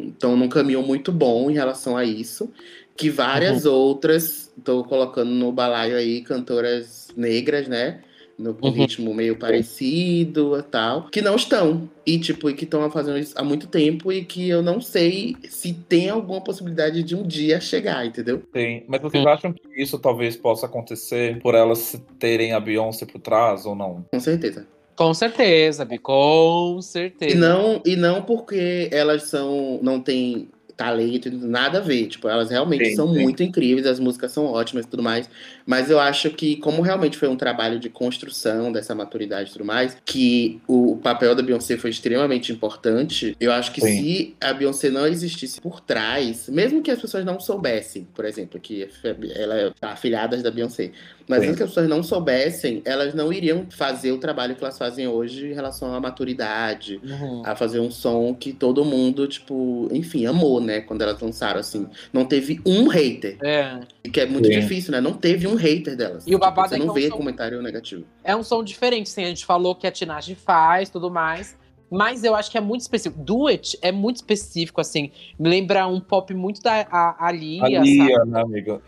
estão 0.08 0.36
num 0.36 0.48
caminho 0.48 0.82
muito 0.82 1.10
bom 1.10 1.50
em 1.50 1.54
relação 1.54 1.96
a 1.96 2.04
isso. 2.04 2.52
Que 2.96 3.08
várias 3.08 3.64
Uhum. 3.64 3.72
outras, 3.72 4.52
tô 4.62 4.84
colocando 4.84 5.30
no 5.30 5.50
balaio 5.50 5.96
aí, 5.96 6.20
cantoras 6.20 7.08
negras, 7.16 7.68
né? 7.68 8.02
No 8.40 8.56
Uhum. 8.62 8.70
ritmo 8.70 9.14
meio 9.14 9.36
parecido 9.36 10.56
e 10.58 10.62
tal, 10.62 11.08
que 11.10 11.20
não 11.20 11.36
estão. 11.36 11.88
E, 12.06 12.18
tipo, 12.18 12.48
e 12.50 12.54
que 12.54 12.64
estão 12.64 12.90
fazendo 12.90 13.18
isso 13.18 13.34
há 13.36 13.44
muito 13.44 13.66
tempo 13.66 14.10
e 14.10 14.24
que 14.24 14.48
eu 14.48 14.62
não 14.62 14.80
sei 14.80 15.36
se 15.48 15.72
tem 15.72 16.08
alguma 16.08 16.40
possibilidade 16.40 17.02
de 17.02 17.14
um 17.14 17.22
dia 17.22 17.60
chegar, 17.60 18.04
entendeu? 18.06 18.42
Sim. 18.54 18.82
Mas 18.88 19.00
vocês 19.02 19.24
acham 19.26 19.52
que 19.52 19.62
isso 19.76 19.98
talvez 19.98 20.36
possa 20.36 20.66
acontecer 20.66 21.38
por 21.40 21.54
elas 21.54 22.00
terem 22.18 22.52
a 22.52 22.58
Beyoncé 22.60 23.06
por 23.06 23.20
trás 23.20 23.66
ou 23.66 23.74
não? 23.74 24.04
Com 24.12 24.18
certeza. 24.20 24.66
Com 24.96 25.14
certeza, 25.14 25.84
Bi, 25.84 25.98
com 25.98 26.78
certeza. 26.82 27.34
E 27.34 27.38
não, 27.38 27.80
e 27.86 27.96
não 27.96 28.22
porque 28.22 28.88
elas 28.92 29.24
são. 29.24 29.78
não 29.82 30.00
têm 30.00 30.48
talento, 30.80 31.30
nada 31.30 31.76
a 31.76 31.80
ver. 31.82 32.06
Tipo, 32.06 32.26
elas 32.26 32.50
realmente 32.50 32.86
Sim, 32.86 32.96
são 32.96 33.12
sim. 33.12 33.20
muito 33.20 33.42
incríveis, 33.42 33.86
as 33.86 34.00
músicas 34.00 34.32
são 34.32 34.46
ótimas 34.46 34.86
e 34.86 34.88
tudo 34.88 35.02
mais. 35.02 35.28
Mas 35.66 35.90
eu 35.90 36.00
acho 36.00 36.30
que, 36.30 36.56
como 36.56 36.80
realmente 36.80 37.18
foi 37.18 37.28
um 37.28 37.36
trabalho 37.36 37.78
de 37.78 37.90
construção 37.90 38.72
dessa 38.72 38.94
maturidade 38.94 39.50
e 39.50 39.52
tudo 39.52 39.64
mais, 39.64 39.94
que 40.06 40.58
o 40.66 40.96
papel 40.96 41.34
da 41.34 41.42
Beyoncé 41.42 41.76
foi 41.76 41.90
extremamente 41.90 42.50
importante, 42.50 43.36
eu 43.38 43.52
acho 43.52 43.72
que 43.72 43.82
Sim. 43.82 44.02
se 44.02 44.36
a 44.40 44.54
Beyoncé 44.54 44.88
não 44.88 45.06
existisse 45.06 45.60
por 45.60 45.80
trás, 45.80 46.48
mesmo 46.48 46.82
que 46.82 46.90
as 46.90 46.98
pessoas 46.98 47.26
não 47.26 47.38
soubessem, 47.38 48.08
por 48.14 48.24
exemplo, 48.24 48.58
que 48.58 48.88
ela 49.34 49.54
é 49.54 49.72
afilhadas 49.82 50.42
da 50.42 50.50
Beyoncé, 50.50 50.92
mas 51.30 51.40
Sim. 51.40 51.46
mesmo 51.46 51.56
que 51.56 51.62
as 51.62 51.68
pessoas 51.70 51.88
não 51.88 52.02
soubessem, 52.02 52.82
elas 52.84 53.14
não 53.14 53.32
iriam 53.32 53.66
fazer 53.70 54.12
o 54.12 54.18
trabalho 54.18 54.54
que 54.56 54.62
elas 54.64 54.76
fazem 54.76 55.06
hoje 55.08 55.46
em 55.50 55.54
relação 55.54 55.94
à 55.94 56.00
maturidade, 56.00 57.00
Uhum. 57.02 57.42
a 57.46 57.54
fazer 57.56 57.80
um 57.80 57.90
som 57.90 58.34
que 58.34 58.52
todo 58.52 58.84
mundo, 58.84 59.26
tipo, 59.26 59.88
enfim, 59.92 60.26
amou, 60.26 60.60
né? 60.60 60.80
Quando 60.80 61.02
elas 61.02 61.20
lançaram, 61.20 61.60
assim. 61.60 61.86
Não 62.12 62.24
teve 62.24 62.60
um 62.66 62.88
hater. 62.88 63.38
É. 63.42 63.80
Que 64.12 64.20
é 64.20 64.26
muito 64.26 64.46
Sim. 64.48 64.60
difícil, 64.60 64.92
né? 64.92 65.00
Não 65.00 65.12
teve 65.12 65.46
um 65.46 65.54
hater 65.54 65.96
delas. 65.96 66.26
E 66.26 66.34
o 66.34 66.38
babado 66.38 66.68
você 66.70 66.74
é 66.74 66.78
não 66.78 66.86
é 66.88 66.90
um 66.90 66.94
vê 66.94 67.08
som- 67.08 67.16
comentário 67.16 67.62
negativo. 67.62 68.04
é 68.24 68.34
um 68.34 68.42
som 68.42 68.62
diferente, 68.64 69.08
sim. 69.08 69.24
A 69.24 69.28
gente 69.28 69.46
falou 69.46 69.74
que 69.74 69.86
a 69.86 69.90
Tinashe 69.90 70.34
faz, 70.34 70.90
tudo 70.90 71.10
mais. 71.10 71.56
Mas 71.92 72.22
eu 72.22 72.36
acho 72.36 72.50
que 72.52 72.56
é 72.56 72.60
muito 72.60 72.82
específico. 72.82 73.20
Do 73.22 73.48
It 73.48 73.76
é 73.82 73.90
muito 73.90 74.16
específico, 74.16 74.80
assim. 74.80 75.10
Me 75.38 75.48
lembra 75.48 75.88
um 75.88 75.98
pop 76.00 76.32
muito 76.34 76.62
da 76.62 76.86
a, 76.88 77.26
a 77.26 77.32
Lia, 77.32 77.64
A 77.64 77.70
sabe? 77.70 77.80
Lia, 77.96 78.24
né, 78.24 78.40
amiga? 78.42 78.80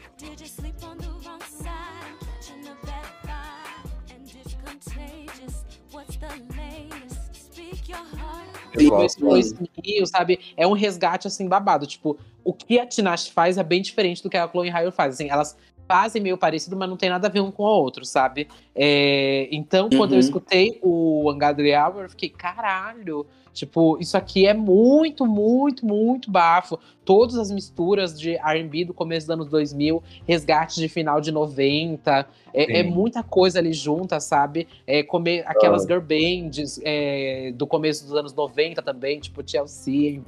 Dois 8.72 9.54
mil, 9.84 10.06
sabe? 10.06 10.38
É 10.56 10.66
um 10.66 10.72
resgate, 10.72 11.26
assim, 11.26 11.48
babado. 11.48 11.86
Tipo, 11.86 12.18
o 12.44 12.52
que 12.52 12.78
a 12.78 12.86
Tinashe 12.86 13.30
faz 13.30 13.58
é 13.58 13.62
bem 13.62 13.82
diferente 13.82 14.22
do 14.22 14.30
que 14.30 14.36
a 14.36 14.48
Chloe 14.48 14.70
Halle 14.70 14.90
faz. 14.90 15.14
Assim, 15.14 15.28
elas 15.28 15.56
fazem 15.92 16.22
meio 16.22 16.38
parecido, 16.38 16.74
mas 16.74 16.88
não 16.88 16.96
tem 16.96 17.10
nada 17.10 17.28
a 17.28 17.30
ver 17.30 17.40
um 17.40 17.50
com 17.50 17.64
o 17.64 17.66
outro, 17.66 18.02
sabe? 18.02 18.48
É, 18.74 19.46
então, 19.52 19.90
quando 19.90 20.12
eu 20.12 20.14
Uhum. 20.14 20.20
escutei 20.20 20.78
o 20.82 21.30
Ungodly 21.30 21.74
Hour, 21.74 22.04
eu 22.04 22.08
fiquei, 22.08 22.30
caralho. 22.30 23.26
Tipo, 23.52 23.98
isso 24.00 24.16
aqui 24.16 24.46
é 24.46 24.54
muito, 24.54 25.26
muito, 25.26 25.84
muito 25.84 26.30
bafo. 26.30 26.78
Todas 27.04 27.36
as 27.36 27.50
misturas 27.50 28.18
de 28.18 28.36
R&B 28.36 28.86
do 28.86 28.94
começo 28.94 29.26
dos 29.26 29.34
anos 29.34 29.48
2000, 29.50 30.02
resgate 30.26 30.80
de 30.80 30.88
final 30.88 31.20
de 31.20 31.30
90. 31.30 32.26
É, 32.54 32.78
é 32.78 32.82
muita 32.82 33.22
coisa 33.22 33.58
ali 33.58 33.74
junta, 33.74 34.18
sabe? 34.20 34.66
É, 34.86 35.02
comer 35.02 35.44
aquelas 35.46 35.82
girl 35.82 36.00
bands 36.00 36.80
é, 36.82 37.52
do 37.54 37.66
começo 37.66 38.06
dos 38.06 38.14
anos 38.14 38.32
90 38.32 38.80
também, 38.80 39.20
tipo 39.20 39.42
Chelsea. 39.46 40.22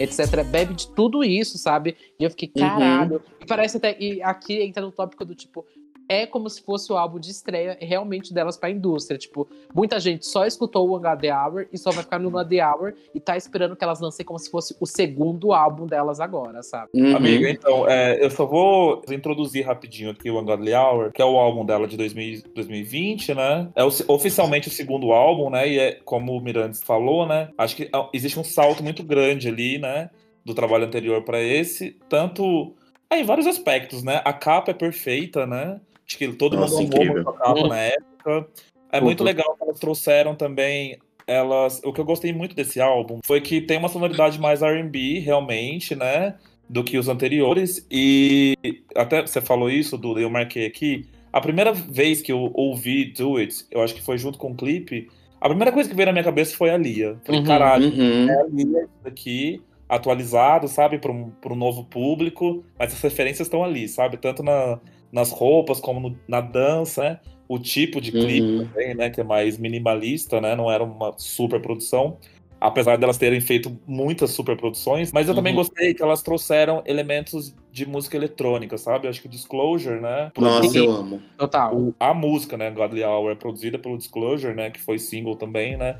Etc. 0.00 0.42
Bebe 0.44 0.74
de 0.74 0.88
tudo 0.88 1.22
isso, 1.24 1.58
sabe? 1.58 1.96
E 2.18 2.24
eu 2.24 2.30
fiquei, 2.30 2.50
Uhum. 2.56 2.68
caralho. 2.68 3.22
E 3.40 3.46
parece 3.46 3.76
até. 3.76 3.96
E 4.00 4.22
aqui 4.22 4.60
entra 4.62 4.82
no 4.82 4.92
tópico 4.92 5.24
do 5.24 5.34
tipo. 5.34 5.64
É 6.08 6.24
como 6.26 6.48
se 6.48 6.62
fosse 6.62 6.92
o 6.92 6.96
álbum 6.96 7.18
de 7.18 7.30
estreia 7.30 7.76
realmente 7.80 8.32
delas 8.32 8.56
pra 8.56 8.70
indústria. 8.70 9.18
Tipo, 9.18 9.48
muita 9.74 9.98
gente 9.98 10.24
só 10.26 10.46
escutou 10.46 10.88
o 10.88 10.92
One 10.92 11.18
The 11.18 11.34
Hour 11.34 11.66
e 11.72 11.78
só 11.78 11.90
vai 11.90 12.04
ficar 12.04 12.18
no 12.18 12.36
One 12.36 12.48
The 12.48 12.64
Hour 12.64 12.94
e 13.14 13.18
tá 13.20 13.36
esperando 13.36 13.74
que 13.74 13.82
elas 13.82 14.00
lancem 14.00 14.24
como 14.24 14.38
se 14.38 14.50
fosse 14.50 14.76
o 14.80 14.86
segundo 14.86 15.52
álbum 15.52 15.86
delas 15.86 16.20
agora, 16.20 16.62
sabe? 16.62 16.90
Uhum. 16.94 17.16
Amiga, 17.16 17.50
então, 17.50 17.88
é, 17.88 18.24
eu 18.24 18.30
só 18.30 18.46
vou 18.46 19.02
introduzir 19.10 19.66
rapidinho 19.66 20.10
aqui 20.10 20.30
o 20.30 20.40
Ungodly 20.40 20.74
Hour, 20.74 21.10
que 21.12 21.20
é 21.20 21.24
o 21.24 21.36
álbum 21.36 21.64
dela 21.64 21.86
de 21.86 21.96
2000 21.96 22.42
2020, 22.54 23.34
né? 23.34 23.68
É 23.74 23.84
o- 23.84 23.88
oficialmente 24.08 24.68
o 24.68 24.70
segundo 24.70 25.12
álbum, 25.12 25.50
né? 25.50 25.68
E 25.68 25.78
é, 25.78 25.92
como 26.04 26.36
o 26.36 26.40
Mirantes 26.40 26.82
falou, 26.82 27.26
né? 27.26 27.48
Acho 27.58 27.76
que 27.76 27.88
ah, 27.92 28.08
existe 28.12 28.38
um 28.38 28.44
salto 28.44 28.82
muito 28.82 29.02
grande 29.02 29.48
ali, 29.48 29.78
né? 29.78 30.10
Do 30.44 30.54
trabalho 30.54 30.84
anterior 30.86 31.22
pra 31.22 31.40
esse. 31.42 31.96
Tanto. 32.08 32.74
É, 33.10 33.20
em 33.20 33.24
vários 33.24 33.46
aspectos, 33.46 34.02
né? 34.02 34.20
A 34.24 34.32
capa 34.32 34.70
é 34.70 34.74
perfeita, 34.74 35.46
né? 35.46 35.80
Acho 36.06 36.18
que 36.18 36.28
todo 36.32 36.56
Nossa, 36.56 36.74
mundo 36.74 36.84
incrível. 36.86 37.14
muito 37.14 37.28
a 37.30 37.32
capa 37.32 37.60
Hum. 37.60 37.68
na 37.68 37.78
época. 37.78 38.48
É 38.92 39.00
muito 39.00 39.24
legal 39.24 39.56
que 39.56 39.64
elas 39.64 39.80
trouxeram 39.80 40.34
também 40.34 40.96
elas, 41.26 41.80
o 41.84 41.92
que 41.92 42.00
eu 42.00 42.04
gostei 42.04 42.32
muito 42.32 42.54
desse 42.54 42.80
álbum 42.80 43.18
foi 43.26 43.40
que 43.40 43.60
tem 43.60 43.76
uma 43.78 43.88
sonoridade 43.88 44.38
mais 44.40 44.62
R&B, 44.62 45.18
realmente, 45.18 45.96
né, 45.96 46.36
do 46.68 46.84
que 46.84 46.96
os 46.96 47.08
anteriores. 47.08 47.84
E 47.90 48.54
até 48.94 49.22
você 49.26 49.40
falou 49.40 49.68
isso, 49.68 49.98
Duda, 49.98 50.20
eu 50.20 50.30
marquei 50.30 50.64
aqui. 50.66 51.04
A 51.32 51.40
primeira 51.40 51.72
vez 51.72 52.22
que 52.22 52.30
eu 52.30 52.50
ouvi 52.54 53.06
Do 53.06 53.36
It, 53.38 53.66
eu 53.72 53.82
acho 53.82 53.92
que 53.94 54.02
foi 54.02 54.16
junto 54.16 54.38
com 54.38 54.52
o 54.52 54.54
clipe. 54.54 55.08
A 55.40 55.48
primeira 55.48 55.72
coisa 55.72 55.88
que 55.90 55.96
veio 55.96 56.06
na 56.06 56.12
minha 56.12 56.24
cabeça 56.24 56.56
foi 56.56 56.70
a 56.70 56.76
Lia. 56.76 57.18
Falei, 57.24 57.40
Uhum. 57.40 57.46
caralho, 57.46 57.88
Uhum. 57.92 58.30
é 58.30 58.40
a 58.40 58.44
Lia 58.44 58.82
isso 58.84 58.90
daqui, 59.02 59.60
atualizado, 59.88 60.68
sabe, 60.68 60.98
para 60.98 61.10
um, 61.12 61.32
um 61.44 61.54
novo 61.56 61.84
público. 61.84 62.64
Mas 62.78 62.92
as 62.94 63.00
referências 63.02 63.48
estão 63.48 63.64
ali, 63.64 63.88
sabe, 63.88 64.16
tanto 64.16 64.42
na, 64.44 64.78
nas 65.16 65.30
roupas 65.32 65.80
como 65.80 65.98
no- 65.98 66.16
na 66.28 66.40
dança, 66.40 67.02
né? 67.02 67.20
O 67.48 67.58
tipo 67.58 68.00
de 68.00 68.12
clipe 68.12 68.42
Uhum. 68.46 68.66
também, 68.66 68.94
né? 68.94 69.10
Que 69.10 69.20
é 69.20 69.24
mais 69.24 69.56
minimalista, 69.58 70.40
né? 70.40 70.54
Não 70.54 70.70
era 70.70 70.84
uma 70.84 71.14
super 71.16 71.60
produção. 71.60 72.18
Apesar 72.60 72.96
delas 72.96 73.18
terem 73.18 73.40
feito 73.40 73.78
muitas 73.86 74.30
super 74.30 74.56
produções, 74.56 75.12
mas 75.12 75.28
eu 75.28 75.34
também 75.34 75.52
Uhum. 75.52 75.58
gostei 75.58 75.92
que 75.92 76.02
elas 76.02 76.22
trouxeram 76.22 76.82
elementos 76.86 77.54
de 77.70 77.86
música 77.86 78.16
eletrônica, 78.16 78.78
sabe? 78.78 79.06
Eu 79.06 79.10
acho 79.10 79.20
que 79.20 79.26
o 79.26 79.30
Disclosure, 79.30 80.00
né? 80.00 80.32
Nossa, 80.38 80.76
eu 80.78 80.90
amo. 80.90 81.22
Total. 81.36 81.74
o- 81.76 81.94
a 82.00 82.14
música, 82.14 82.56
né, 82.56 82.70
Godly 82.70 83.04
Hour, 83.04 83.30
é 83.32 83.34
produzida 83.34 83.78
pelo 83.78 83.96
Disclosure, 83.98 84.54
né, 84.54 84.70
que 84.70 84.80
foi 84.80 84.98
single 84.98 85.36
também, 85.36 85.76
né? 85.76 85.98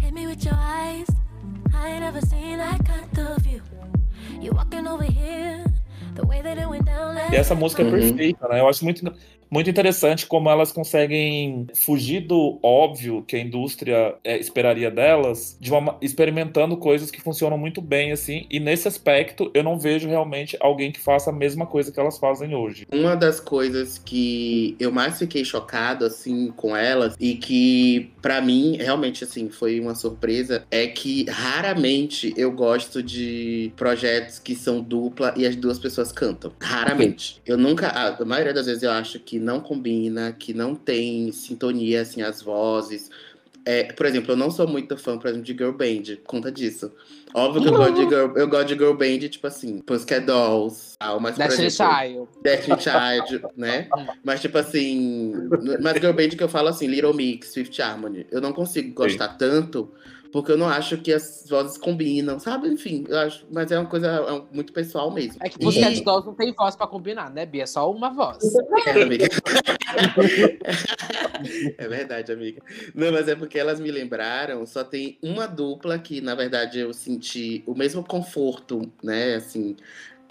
Hit 0.00 0.12
me 0.12 0.26
with 0.26 0.44
your 0.44 0.54
eyes. 0.56 1.08
I 1.74 1.88
ain't 1.90 2.00
never 2.00 2.24
seen 2.24 2.56
that 2.58 2.78
kind 2.84 3.26
of 3.26 3.42
view. 3.42 3.60
You 4.40 4.54
walking 4.54 4.86
over 4.88 5.04
here, 5.04 5.64
E 7.32 7.36
essa 7.36 7.54
música 7.54 7.82
é 7.82 7.90
perfeita, 7.90 8.48
né? 8.48 8.60
Eu 8.60 8.68
acho 8.68 8.84
muito, 8.84 9.04
muito 9.50 9.70
interessante 9.70 10.26
como 10.26 10.50
elas 10.50 10.72
conseguem 10.72 11.66
fugir 11.74 12.20
do 12.20 12.58
óbvio 12.62 13.24
que 13.26 13.36
a 13.36 13.38
indústria 13.38 14.14
é, 14.24 14.38
esperaria 14.38 14.90
delas, 14.90 15.56
de 15.60 15.70
uma, 15.70 15.80
ma- 15.80 15.98
experimentando 16.00 16.76
coisas 16.76 17.10
que 17.10 17.20
funcionam 17.20 17.56
muito 17.56 17.80
bem, 17.80 18.12
assim. 18.12 18.46
E 18.50 18.58
nesse 18.58 18.88
aspecto, 18.88 19.50
eu 19.54 19.62
não 19.62 19.78
vejo 19.78 20.08
realmente 20.08 20.56
alguém 20.60 20.90
que 20.90 21.00
faça 21.00 21.30
a 21.30 21.32
mesma 21.32 21.66
coisa 21.66 21.92
que 21.92 22.00
elas 22.00 22.18
fazem 22.18 22.54
hoje. 22.54 22.86
Uma 22.92 23.14
das 23.14 23.40
coisas 23.40 23.98
que 23.98 24.76
eu 24.80 24.90
mais 24.90 25.18
fiquei 25.18 25.44
chocado, 25.44 26.04
assim, 26.04 26.52
com 26.56 26.76
elas, 26.76 27.14
e 27.18 27.34
que, 27.34 28.10
pra 28.20 28.40
mim, 28.40 28.76
realmente, 28.76 29.24
assim, 29.24 29.48
foi 29.48 29.78
uma 29.80 29.94
surpresa, 29.94 30.64
é 30.70 30.86
que 30.86 31.24
raramente 31.30 32.32
eu 32.36 32.50
gosto 32.52 33.02
de 33.02 33.72
projetos 33.76 34.38
que 34.38 34.54
são 34.54 34.80
dupla 34.80 35.34
e 35.36 35.46
as 35.46 35.56
duas 35.56 35.78
pessoas 35.78 36.12
cantam. 36.12 36.52
Raramente. 36.60 37.40
Eu 37.46 37.56
nunca. 37.56 37.88
A 37.88 38.24
maioria 38.24 38.52
das 38.52 38.66
vezes 38.66 38.82
eu 38.82 38.90
acho 38.90 39.18
que 39.20 39.35
não 39.38 39.60
combina, 39.60 40.32
que 40.32 40.52
não 40.52 40.74
tem 40.74 41.30
sintonia, 41.32 42.02
assim, 42.02 42.22
as 42.22 42.42
vozes. 42.42 43.10
É, 43.64 43.82
por 43.92 44.06
exemplo, 44.06 44.30
eu 44.30 44.36
não 44.36 44.48
sou 44.48 44.68
muito 44.68 44.96
fã, 44.96 45.18
por 45.18 45.26
exemplo, 45.26 45.44
de 45.44 45.52
girl 45.52 45.72
band, 45.72 46.16
por 46.22 46.28
conta 46.28 46.52
disso. 46.52 46.92
Óbvio 47.34 47.62
que 47.62 47.68
eu 47.68 47.72
gosto 47.72 47.94
de 47.94 48.02
girl, 48.02 48.36
eu 48.36 48.48
gosto 48.48 48.66
de 48.68 48.74
girl 48.74 48.94
band, 48.94 49.28
tipo 49.28 49.46
assim, 49.46 49.80
Pussycat 49.80 50.24
Dolls, 50.24 50.96
tal, 50.96 51.18
mas 51.18 51.34
por 51.34 51.48
Destiny 51.48 51.66
exemplo, 51.66 51.94
Child. 51.96 52.28
Destiny 52.42 52.76
Child, 52.80 53.46
né? 53.56 53.88
Mas, 54.24 54.40
tipo 54.40 54.56
assim. 54.56 55.34
Mas 55.82 55.94
girl 55.94 56.12
band 56.12 56.28
que 56.28 56.42
eu 56.42 56.48
falo 56.48 56.68
assim, 56.68 56.86
Little 56.86 57.12
Mix, 57.12 57.52
Fifth 57.54 57.78
Harmony. 57.80 58.24
Eu 58.30 58.40
não 58.40 58.52
consigo 58.52 58.94
gostar 58.94 59.28
tanto, 59.36 59.92
porque 60.36 60.52
eu 60.52 60.58
não 60.58 60.68
acho 60.68 60.98
que 60.98 61.10
as 61.14 61.46
vozes 61.48 61.78
combinam, 61.78 62.38
sabe? 62.38 62.68
Enfim, 62.68 63.06
eu 63.08 63.18
acho. 63.20 63.46
Mas 63.50 63.72
é 63.72 63.78
uma 63.78 63.88
coisa 63.88 64.06
é 64.08 64.32
um- 64.32 64.44
muito 64.52 64.70
pessoal 64.70 65.10
mesmo. 65.10 65.36
É 65.42 65.48
que 65.48 65.58
Pussycat 65.58 65.98
E- 65.98 66.04
Dolls 66.04 66.26
não 66.26 66.34
tem 66.34 66.52
voz 66.52 66.76
pra 66.76 66.86
combinar, 66.86 67.30
né, 67.30 67.46
Bia? 67.46 67.62
É 67.62 67.66
só 67.66 67.90
uma 67.90 68.10
voz. 68.10 68.36
É, 68.86 69.02
amiga. 69.02 69.24
é 71.78 71.88
verdade, 71.88 72.30
amiga. 72.32 72.60
Não, 72.94 73.10
mas 73.12 73.28
é 73.28 73.34
porque 73.34 73.58
elas 73.58 73.80
me 73.80 73.90
lembraram, 73.90 74.66
só 74.66 74.84
tem 74.84 75.16
uma 75.22 75.46
dupla 75.46 75.98
que, 75.98 76.20
na 76.20 76.34
verdade, 76.34 76.80
eu 76.80 76.92
senti 76.92 77.62
o 77.66 77.74
mesmo 77.74 78.04
conforto, 78.04 78.82
né? 79.02 79.36
Assim. 79.36 79.74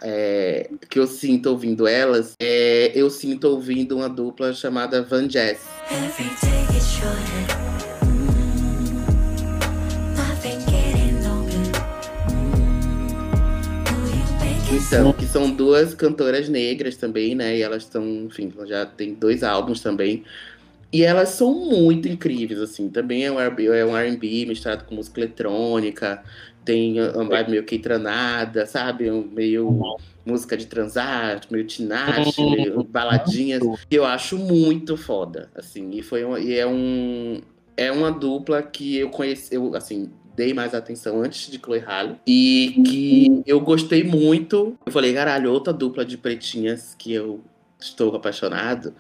é, 0.03 0.69
que 0.87 0.99
eu 0.99 1.07
sinto 1.07 1.47
ouvindo 1.49 1.87
elas, 1.87 2.33
é, 2.39 2.91
eu 2.93 3.09
sinto 3.09 3.45
ouvindo 3.45 3.95
uma 3.95 4.07
dupla 4.09 4.53
chamada 4.53 5.01
Van 5.01 5.27
Jazz. 5.27 5.65
Every 5.89 6.29
day 6.43 7.74
Então, 14.75 15.13
que 15.13 15.25
são 15.25 15.49
duas 15.49 15.93
cantoras 15.93 16.49
negras 16.49 16.97
também, 16.97 17.33
né? 17.33 17.57
E 17.57 17.61
elas 17.61 17.83
estão, 17.83 18.05
enfim, 18.25 18.51
já 18.65 18.85
tem 18.85 19.13
dois 19.13 19.41
álbuns 19.41 19.79
também. 19.79 20.25
E 20.91 21.01
elas 21.01 21.29
são 21.29 21.53
muito 21.53 22.09
incríveis, 22.09 22.59
assim. 22.59 22.89
Também 22.89 23.25
é 23.25 23.31
um 23.31 23.39
R&B, 23.39 23.67
é 23.67 23.85
um 23.85 23.95
R&B 23.95 24.45
misturado 24.45 24.83
com 24.83 24.95
música 24.95 25.21
eletrônica. 25.21 26.21
Tem 26.65 27.01
uma 27.01 27.23
vibe 27.23 27.51
meio 27.51 27.63
que 27.63 27.79
tranada, 27.79 28.65
sabe? 28.65 29.09
Um 29.09 29.23
meio 29.23 29.97
música 30.25 30.57
de 30.57 30.65
transar, 30.65 31.39
meio 31.49 31.65
tinashe, 31.65 32.41
meio 32.41 32.83
baladinhas. 32.83 33.61
Que 33.89 33.97
eu 33.97 34.03
acho 34.03 34.37
muito 34.37 34.97
foda, 34.97 35.49
assim. 35.55 35.91
E 35.91 36.01
foi 36.01 36.21
e 36.43 36.53
é 36.53 36.67
um 36.67 37.41
é 37.77 37.91
uma 37.91 38.11
dupla 38.11 38.61
que 38.61 38.97
eu 38.97 39.09
conheci, 39.09 39.55
eu 39.55 39.73
assim, 39.73 40.11
dei 40.35 40.53
mais 40.53 40.73
atenção 40.73 41.21
antes 41.21 41.49
de 41.49 41.57
Chloe 41.57 41.79
Halle 41.79 42.15
e 42.27 42.81
que 42.85 43.43
eu 43.45 43.59
gostei 43.61 44.03
muito. 44.03 44.77
Eu 44.85 44.91
falei, 44.91 45.13
caralho, 45.13 45.51
outra 45.51 45.71
dupla 45.71 46.03
de 46.03 46.17
pretinhas 46.17 46.95
que 46.97 47.13
eu 47.13 47.41
estou 47.79 48.15
apaixonado. 48.15 48.93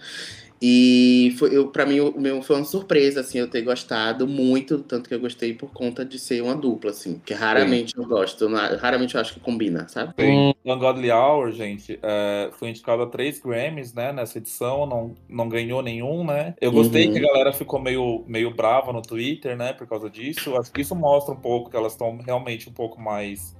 E 0.61 1.35
foi, 1.37 1.55
eu, 1.55 1.67
pra 1.67 1.85
mim, 1.85 1.99
o 1.99 2.19
meu 2.19 2.41
foi 2.41 2.55
uma 2.55 2.65
surpresa, 2.65 3.19
assim, 3.19 3.37
eu 3.37 3.49
ter 3.49 3.61
gostado 3.61 4.25
muito, 4.27 4.79
tanto 4.79 5.09
que 5.09 5.13
eu 5.13 5.19
gostei 5.19 5.53
por 5.53 5.71
conta 5.71 6.05
de 6.05 6.17
ser 6.17 6.41
uma 6.41 6.55
dupla, 6.55 6.91
assim, 6.91 7.21
que 7.25 7.33
raramente 7.33 7.93
eu 7.97 8.05
gosto, 8.05 8.47
raramente 8.79 9.15
eu 9.15 9.21
acho 9.21 9.33
que 9.33 9.39
combina, 9.41 9.87
sabe? 9.89 10.13
O 10.17 10.73
Ungodly 10.73 11.11
Hour, 11.11 11.51
gente, 11.51 11.99
é, 12.01 12.49
foi 12.53 12.69
indicado 12.69 13.03
a 13.03 13.07
três 13.07 13.39
Grammys, 13.39 13.93
né, 13.93 14.13
nessa 14.13 14.37
edição, 14.37 14.85
não, 14.85 15.13
não 15.27 15.49
ganhou 15.49 15.81
nenhum, 15.81 16.25
né? 16.25 16.55
Eu 16.61 16.71
gostei 16.71 17.07
Uhum. 17.07 17.13
que 17.13 17.19
a 17.19 17.21
galera 17.27 17.53
ficou 17.53 17.79
meio, 17.79 18.23
meio 18.25 18.55
brava 18.55 18.93
no 18.93 19.01
Twitter, 19.01 19.57
né, 19.57 19.73
por 19.73 19.85
causa 19.85 20.09
disso. 20.09 20.55
Acho 20.57 20.71
que 20.71 20.81
isso 20.81 20.95
mostra 20.95 21.33
um 21.33 21.39
pouco 21.39 21.69
que 21.69 21.75
elas 21.75 21.91
estão 21.91 22.17
realmente 22.25 22.69
um 22.69 22.73
pouco 22.73 22.99
mais 23.01 23.55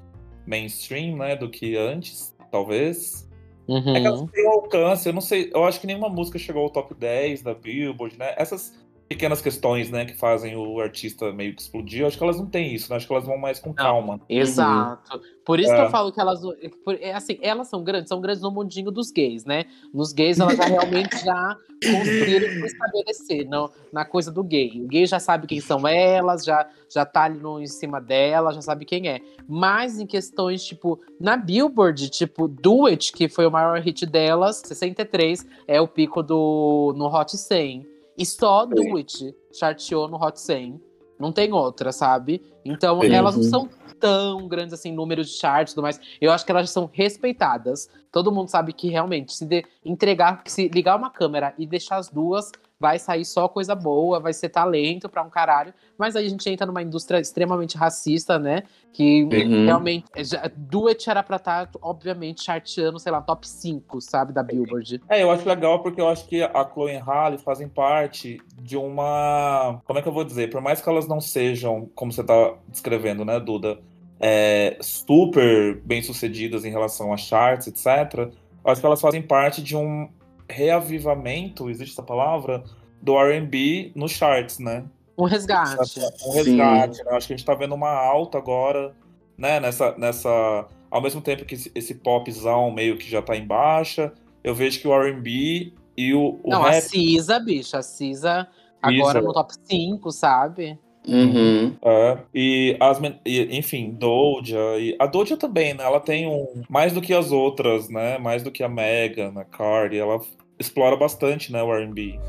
mainstream, 0.48 1.18
né, 1.18 1.36
do 1.36 1.50
que 1.50 1.76
antes, 1.76 2.34
talvez. 2.52 3.28
É 3.68 4.00
que 4.02 4.08
elas 4.08 4.20
Uhum. 4.22 4.28
têm 4.28 4.46
alcance, 4.48 5.10
eu 5.10 5.14
não 5.14 5.22
sei, 5.22 5.50
eu 5.54 5.64
acho 5.66 5.80
que 5.82 5.88
nenhuma 5.88 6.08
música 6.10 6.38
chegou 6.38 6.62
ao 6.64 6.70
top 6.70 6.94
10 6.94 7.42
da 7.42 7.54
Billboard, 7.54 8.18
né? 8.18 8.34
Essas 8.38 8.74
pequenas 9.08 9.40
questões, 9.42 9.92
né, 9.92 10.04
que 10.06 10.16
fazem 10.16 10.56
o 10.56 10.80
artista 10.80 11.32
meio 11.32 11.54
que 11.56 11.62
explodir. 11.62 12.02
Eu 12.02 12.08
acho 12.08 12.18
que 12.18 12.24
elas 12.24 12.38
não 12.38 12.48
têm 12.48 12.74
isso, 12.74 12.90
né? 12.90 12.96
Acho 12.98 13.06
que 13.06 13.14
elas 13.14 13.26
vão 13.26 13.38
mais 13.38 13.60
com 13.60 13.72
calma. 13.74 14.20
Exato. 14.28 15.22
Por 15.46 15.60
isso 15.60 15.70
que 15.70 15.80
É. 15.80 15.86
eu 15.86 15.90
falo 15.92 16.12
que 16.12 16.20
elas. 16.20 16.42
por- 16.84 16.96
é 17.00 17.14
assim, 17.14 17.38
elas 17.42 17.68
são 17.68 17.84
grandes, 17.84 18.10
são 18.10 18.20
grandes 18.20 18.42
no 18.42 18.50
mundinho 18.50 18.90
dos 18.90 19.12
gays, 19.12 19.46
né? 19.46 19.66
Nos 19.94 20.12
gays, 20.12 20.40
elas 20.40 20.58
já 20.58 20.66
realmente 20.66 21.24
já 21.24 21.56
construíram 21.84 22.48
e 22.48 22.60
se 22.62 22.66
estabelecer 22.66 23.48
no, 23.48 23.70
na 23.94 24.04
coisa 24.06 24.32
do 24.32 24.44
gay. 24.44 24.82
O 24.84 24.88
gay 24.88 25.06
já 25.06 25.20
sabe 25.20 25.46
quem 25.46 25.60
são 25.62 25.88
elas, 25.88 26.44
já, 26.44 26.68
já 26.92 27.06
tá 27.06 27.26
ali 27.26 27.38
no, 27.38 27.62
em 27.62 27.68
cima 27.68 28.02
dela, 28.02 28.52
já 28.54 28.62
sabe 28.62 28.86
quem 28.86 29.08
é. 29.08 29.20
Mas 29.48 30.00
em 30.00 30.08
questões, 30.08 30.64
tipo, 30.66 31.00
na 31.20 31.38
Billboard, 31.38 32.10
tipo, 32.10 32.48
Do 32.48 32.88
It, 32.88 33.12
que 33.14 33.30
foi 33.30 33.46
o 33.46 33.52
maior 33.52 33.80
hit 33.80 34.04
delas, 34.08 34.64
63, 34.66 35.46
é 35.68 35.80
o 35.80 35.88
pico 35.88 36.24
do 36.24 36.92
no 36.98 37.06
Hot 37.06 37.38
100. 37.38 37.94
E 38.18 38.26
só 38.26 38.66
Do 38.66 38.98
It 38.98 39.36
charteou 39.54 40.08
no 40.08 40.18
Hot 40.24 40.40
100. 40.40 40.80
Não 41.20 41.32
tem 41.32 41.54
outra, 41.54 41.92
sabe? 41.92 42.42
Então, 42.64 43.00
elas 43.16 43.36
não 43.36 43.44
são 43.44 43.70
tão 44.00 44.48
grandes 44.48 44.74
assim, 44.74 44.92
números 44.92 45.30
de 45.30 45.38
charts 45.38 45.72
e 45.72 45.76
tudo 45.76 45.84
mais. 45.84 46.00
Eu 46.20 46.32
acho 46.32 46.46
que 46.46 46.52
elas 46.52 46.70
são 46.70 46.90
respeitadas. 46.92 47.90
Todo 48.12 48.32
mundo 48.32 48.50
sabe 48.50 48.74
que 48.74 48.90
realmente, 48.90 49.34
se 49.34 49.46
de- 49.46 49.66
entregar, 49.84 50.42
se 50.46 50.68
ligar 50.68 50.98
uma 50.98 51.10
câmera 51.10 51.54
e 51.58 51.66
deixar 51.66 51.98
as 51.98 52.10
duas, 52.10 52.52
vai 52.80 53.00
sair 53.00 53.24
só 53.24 53.48
coisa 53.48 53.74
boa, 53.74 54.20
vai 54.20 54.34
ser 54.34 54.50
talento 54.50 55.08
pra 55.08 55.24
um 55.24 55.30
caralho. 55.30 55.74
Mas 55.98 56.16
aí 56.16 56.26
a 56.26 56.30
gente 56.30 56.50
entra 56.50 56.68
numa 56.68 56.82
indústria 56.82 57.20
extremamente 57.20 57.78
racista, 57.78 58.38
né? 58.38 58.64
Que 58.92 59.24
Uhum. 59.24 59.66
realmente. 59.66 60.06
Já, 60.18 60.50
Duet 60.56 61.10
era 61.10 61.24
pra 61.24 61.38
estar, 61.38 61.70
obviamente, 61.82 62.44
charteando, 62.44 63.00
sei 63.00 63.12
lá, 63.12 63.22
top 63.22 63.48
5, 63.48 64.02
sabe, 64.02 64.34
da 64.34 64.44
Billboard. 64.44 65.02
É, 65.08 65.24
eu 65.24 65.32
acho 65.32 65.48
legal 65.48 65.82
porque 65.82 66.02
eu 66.02 66.08
acho 66.10 66.28
que 66.28 66.44
a 66.44 66.70
Chloe 66.74 66.92
e 66.94 66.98
a 66.98 67.04
Halle 67.04 67.38
fazem 67.38 67.68
parte 67.70 68.42
de 68.62 68.76
uma. 68.78 69.82
Como 69.86 69.98
é 69.98 70.02
que 70.02 70.08
eu 70.08 70.14
vou 70.14 70.24
dizer? 70.24 70.50
Por 70.50 70.62
mais 70.62 70.82
que 70.82 70.90
elas 70.90 71.08
não 71.08 71.22
sejam, 71.22 71.90
como 71.96 72.12
você 72.12 72.24
tá 72.24 72.56
descrevendo, 72.68 73.24
né, 73.26 73.40
Duda? 73.40 73.80
é, 74.18 74.78
super 74.80 75.76
bem 75.84 76.02
sucedidas 76.02 76.64
em 76.64 76.72
relação 76.72 77.12
a 77.12 77.18
charts, 77.18 77.68
etc. 77.68 78.32
Eu 78.64 78.72
acho 78.72 78.80
que 78.80 78.88
elas 78.88 79.02
fazem 79.02 79.22
parte 79.22 79.62
de 79.62 79.76
um 79.76 80.08
reavivamento, 80.50 81.70
existe 81.70 81.94
essa 81.94 82.04
palavra? 82.04 82.64
Do 83.02 83.18
RB 83.18 83.92
nos 83.96 84.12
charts, 84.12 84.60
né? 84.60 84.86
Um 85.18 85.26
resgate. 85.26 86.00
Um 86.26 86.32
resgate, 86.32 87.04
né? 87.04 87.12
Acho 87.12 87.28
que 87.28 87.34
a 87.34 87.38
gente 87.38 87.46
tá 87.46 87.54
vendo 87.54 87.76
uma 87.76 87.92
alta 87.92 88.38
agora, 88.38 88.96
né? 89.38 89.60
Nessa, 89.60 89.96
nessa. 89.98 90.68
Ao 90.90 91.02
mesmo 91.02 91.22
tempo 91.22 91.46
que 91.46 91.56
esse, 91.56 91.96
popzão 91.96 92.72
meio 92.72 92.98
que 92.98 93.10
já 93.10 93.22
tá 93.22 93.36
em 93.36 93.46
baixa, 93.46 94.14
eu 94.44 94.56
vejo 94.56 94.80
que 94.80 94.88
o 94.88 94.98
RB 94.98 95.74
e 95.98 96.14
o, 96.14 96.40
o 96.44 96.50
Não, 96.50 96.64
a 96.64 96.72
rap. 96.72 96.84
Cisa, 96.84 97.40
bicho, 97.40 97.76
a 97.78 97.82
Cisa 97.82 98.48
agora 98.82 99.20
Cisa. 99.20 99.22
no 99.22 99.34
top 99.34 99.54
5, 99.64 100.12
sabe? 100.12 100.80
Uhum. 101.08 101.76
É, 101.84 102.18
e 102.34 102.76
as, 102.80 103.00
men- 103.00 103.20
e, 103.26 103.58
enfim, 103.58 103.92
Doja. 103.92 104.58
E 104.80 104.96
a 105.00 105.06
Doja 105.06 105.38
também, 105.38 105.74
né? 105.74 105.84
Ela 105.84 106.00
tem 106.00 106.28
um. 106.28 106.64
Mais 106.70 106.94
do 106.94 107.02
que 107.02 107.14
as 107.14 107.32
outras, 107.32 107.90
né? 107.90 108.18
Mais 108.18 108.42
do 108.44 108.52
que 108.52 108.64
a 108.64 108.70
Megan, 108.70 109.34
a 109.38 109.44
Cardi, 109.44 109.98
ela 109.98 110.20
explora 110.58 110.96
bastante, 110.96 111.52
né? 111.52 111.62
O 111.62 111.72
RB. 111.74 112.20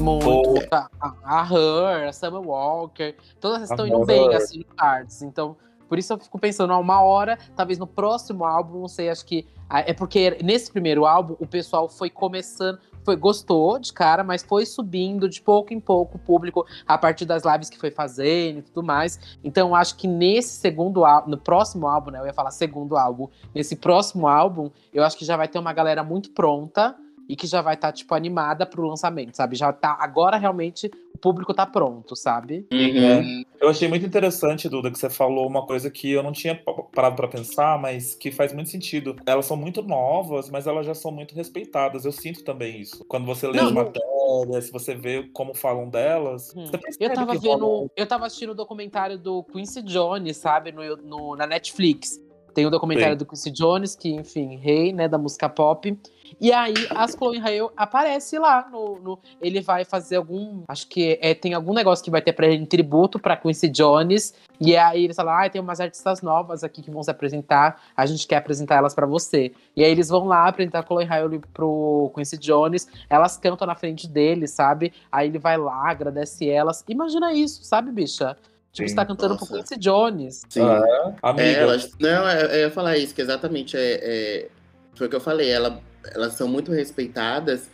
Muito. 0.00 0.66
A, 0.70 0.88
a- 1.24 1.44
Her, 1.50 2.08
a 2.08 2.12
Summer 2.12 2.40
Walker, 2.40 3.14
todas 3.40 3.62
estão 3.70 3.86
indo 3.86 4.04
bem, 4.06 4.28
assim, 4.34 4.58
no 4.58 4.64
charts. 4.78 5.22
Então, 5.22 5.56
por 5.94 5.98
isso 6.00 6.12
eu 6.12 6.18
fico 6.18 6.40
pensando, 6.40 6.72
ah, 6.72 6.78
uma 6.78 7.02
hora, 7.02 7.38
talvez 7.54 7.78
no 7.78 7.86
próximo 7.86 8.44
álbum, 8.44 8.80
não 8.80 8.88
sei, 8.88 9.08
acho 9.10 9.24
que. 9.24 9.46
ah, 9.70 9.78
É 9.78 9.92
porque 9.92 10.38
nesse 10.42 10.72
primeiro 10.72 11.06
álbum, 11.06 11.36
o 11.38 11.46
pessoal 11.46 11.88
foi 11.88 12.10
começando. 12.10 12.80
Foi, 13.04 13.14
gostou 13.14 13.78
de 13.78 13.92
cara, 13.92 14.24
mas 14.24 14.42
foi 14.42 14.66
subindo 14.66 15.28
de 15.28 15.40
pouco 15.40 15.72
em 15.72 15.78
pouco 15.78 16.16
o 16.16 16.18
público 16.18 16.66
a 16.84 16.98
partir 16.98 17.26
das 17.26 17.44
lives 17.44 17.70
que 17.70 17.78
foi 17.78 17.92
fazendo 17.92 18.58
e 18.58 18.62
tudo 18.62 18.82
mais. 18.82 19.38
Então, 19.44 19.72
acho 19.72 19.94
que 19.96 20.08
nesse 20.08 20.56
segundo 20.56 21.04
álbum, 21.04 21.30
no 21.30 21.38
próximo 21.38 21.86
álbum, 21.86 22.10
né? 22.10 22.18
Eu 22.18 22.26
ia 22.26 22.32
falar 22.32 22.50
segundo 22.50 22.96
álbum. 22.96 23.28
Nesse 23.54 23.76
próximo 23.76 24.26
álbum, 24.26 24.70
eu 24.92 25.04
acho 25.04 25.16
que 25.16 25.24
já 25.24 25.36
vai 25.36 25.46
ter 25.46 25.60
uma 25.60 25.72
galera 25.72 26.02
muito 26.02 26.30
pronta 26.30 26.96
e 27.28 27.34
que 27.36 27.46
já 27.46 27.62
vai 27.62 27.74
estar, 27.74 27.92
tipo, 27.92 28.14
animada 28.14 28.66
pro 28.66 28.86
lançamento, 28.86 29.34
sabe? 29.34 29.56
Já 29.56 29.72
tá. 29.72 29.96
Agora 30.00 30.36
realmente 30.36 30.90
o 31.14 31.18
público 31.18 31.54
tá 31.54 31.64
pronto, 31.66 32.14
sabe? 32.14 32.66
Uhum. 32.72 33.44
Eu 33.60 33.70
achei 33.70 33.88
muito 33.88 34.04
interessante, 34.04 34.68
Duda, 34.68 34.90
que 34.90 34.98
você 34.98 35.08
falou 35.08 35.46
uma 35.46 35.64
coisa 35.66 35.90
que 35.90 36.10
eu 36.10 36.22
não 36.22 36.32
tinha 36.32 36.54
pa- 36.54 36.72
parado 36.94 37.16
pra 37.16 37.26
pensar, 37.28 37.80
mas 37.80 38.14
que 38.14 38.30
faz 38.30 38.52
muito 38.52 38.68
sentido. 38.68 39.16
Elas 39.24 39.46
são 39.46 39.56
muito 39.56 39.82
novas, 39.82 40.50
mas 40.50 40.66
elas 40.66 40.84
já 40.84 40.94
são 40.94 41.10
muito 41.10 41.34
respeitadas. 41.34 42.04
Eu 42.04 42.12
sinto 42.12 42.44
também 42.44 42.80
isso. 42.80 43.04
Quando 43.06 43.24
você 43.24 43.46
lê 43.46 43.56
Não, 43.58 43.68
as 43.68 43.72
não- 43.72 43.84
matérias, 43.84 44.64
se 44.66 44.72
você 44.72 44.94
vê 44.94 45.22
como 45.32 45.54
falam 45.54 45.88
delas, 45.88 46.52
Hum. 46.54 46.64
Eu 47.00 47.12
tava 47.14 47.38
que 47.38 47.46
rola 47.48 47.64
um 47.64 47.80
vendo. 47.80 47.90
Eu 47.96 48.06
tava 48.06 48.26
assistindo 48.26 48.50
o 48.50 48.54
documentário 48.54 49.18
do 49.18 49.42
Quincy 49.44 49.82
Jones, 49.82 50.36
sabe? 50.36 50.72
No, 50.72 50.96
no- 50.96 51.36
na 51.36 51.46
Netflix. 51.46 52.20
Tem 52.54 52.66
o 52.66 52.70
documentário 52.70 53.14
Sim. 53.14 53.18
do 53.18 53.26
Quincy 53.26 53.50
Jones, 53.50 53.96
que, 53.96 54.10
enfim, 54.10 54.56
rei, 54.56 54.92
né, 54.92 55.08
da 55.08 55.18
música 55.18 55.48
pop. 55.48 55.98
E 56.40 56.52
aí, 56.52 56.74
as 56.90 57.12
Chloe 57.12 57.38
Hale 57.38 57.70
aparece 57.76 58.38
lá 58.38 58.68
no, 58.70 58.98
no- 59.00 59.18
Ele 59.40 59.60
vai 59.60 59.84
fazer 59.84 60.16
algum. 60.16 60.62
Acho 60.68 60.86
que 60.88 61.18
é, 61.20 61.34
tem 61.34 61.54
algum 61.54 61.72
negócio 61.74 62.04
que 62.04 62.10
vai 62.10 62.20
ter 62.22 62.32
pra 62.32 62.46
ele 62.46 62.62
em 62.62 62.66
tributo 62.66 63.18
pra 63.18 63.36
Quincy 63.36 63.68
Jones. 63.68 64.34
E 64.60 64.76
aí 64.76 65.04
eles 65.04 65.16
falam: 65.16 65.34
ah, 65.34 65.48
tem 65.48 65.60
umas 65.60 65.80
artistas 65.80 66.22
novas 66.22 66.64
aqui 66.64 66.82
que 66.82 66.90
vão 66.90 67.02
se 67.02 67.10
apresentar. 67.10 67.80
A 67.96 68.06
gente 68.06 68.26
quer 68.26 68.36
apresentar 68.36 68.76
elas 68.76 68.94
pra 68.94 69.06
você. 69.06 69.52
E 69.76 69.84
aí 69.84 69.90
eles 69.90 70.08
vão 70.08 70.24
lá 70.26 70.48
apresentar 70.48 70.80
a 70.80 70.86
Chloe 70.86 71.04
Hale 71.08 71.40
pro 71.52 72.10
Quincy 72.14 72.38
Jones. 72.38 72.88
Elas 73.08 73.36
cantam 73.36 73.66
na 73.66 73.74
frente 73.74 74.08
dele, 74.08 74.46
sabe? 74.46 74.92
Aí 75.10 75.28
ele 75.28 75.38
vai 75.38 75.56
lá, 75.56 75.90
agradece 75.90 76.48
elas. 76.48 76.84
Imagina 76.88 77.32
isso, 77.32 77.64
sabe, 77.64 77.90
bicha? 77.90 78.36
Tipo, 78.72 78.88
Sim. 78.88 78.94
você 78.94 78.96
tá 78.96 79.06
cantando 79.06 79.36
pro. 79.36 79.46
Quincy 79.46 79.76
Jones. 79.76 80.42
Sim. 80.48 80.62
É, 80.66 81.14
amiga. 81.22 81.42
É, 81.42 81.54
elas, 81.62 81.90
não, 82.00 82.28
eu, 82.30 82.46
eu 82.48 82.60
ia 82.62 82.70
falar 82.70 82.96
isso, 82.96 83.14
que 83.14 83.22
exatamente 83.22 83.76
é, 83.76 84.00
é- 84.02 84.48
foi 84.96 85.06
o 85.06 85.10
que 85.10 85.14
eu 85.16 85.20
falei. 85.20 85.48
Ela, 85.50 85.80
elas 86.12 86.34
são 86.34 86.48
muito 86.48 86.72
respeitadas, 86.72 87.70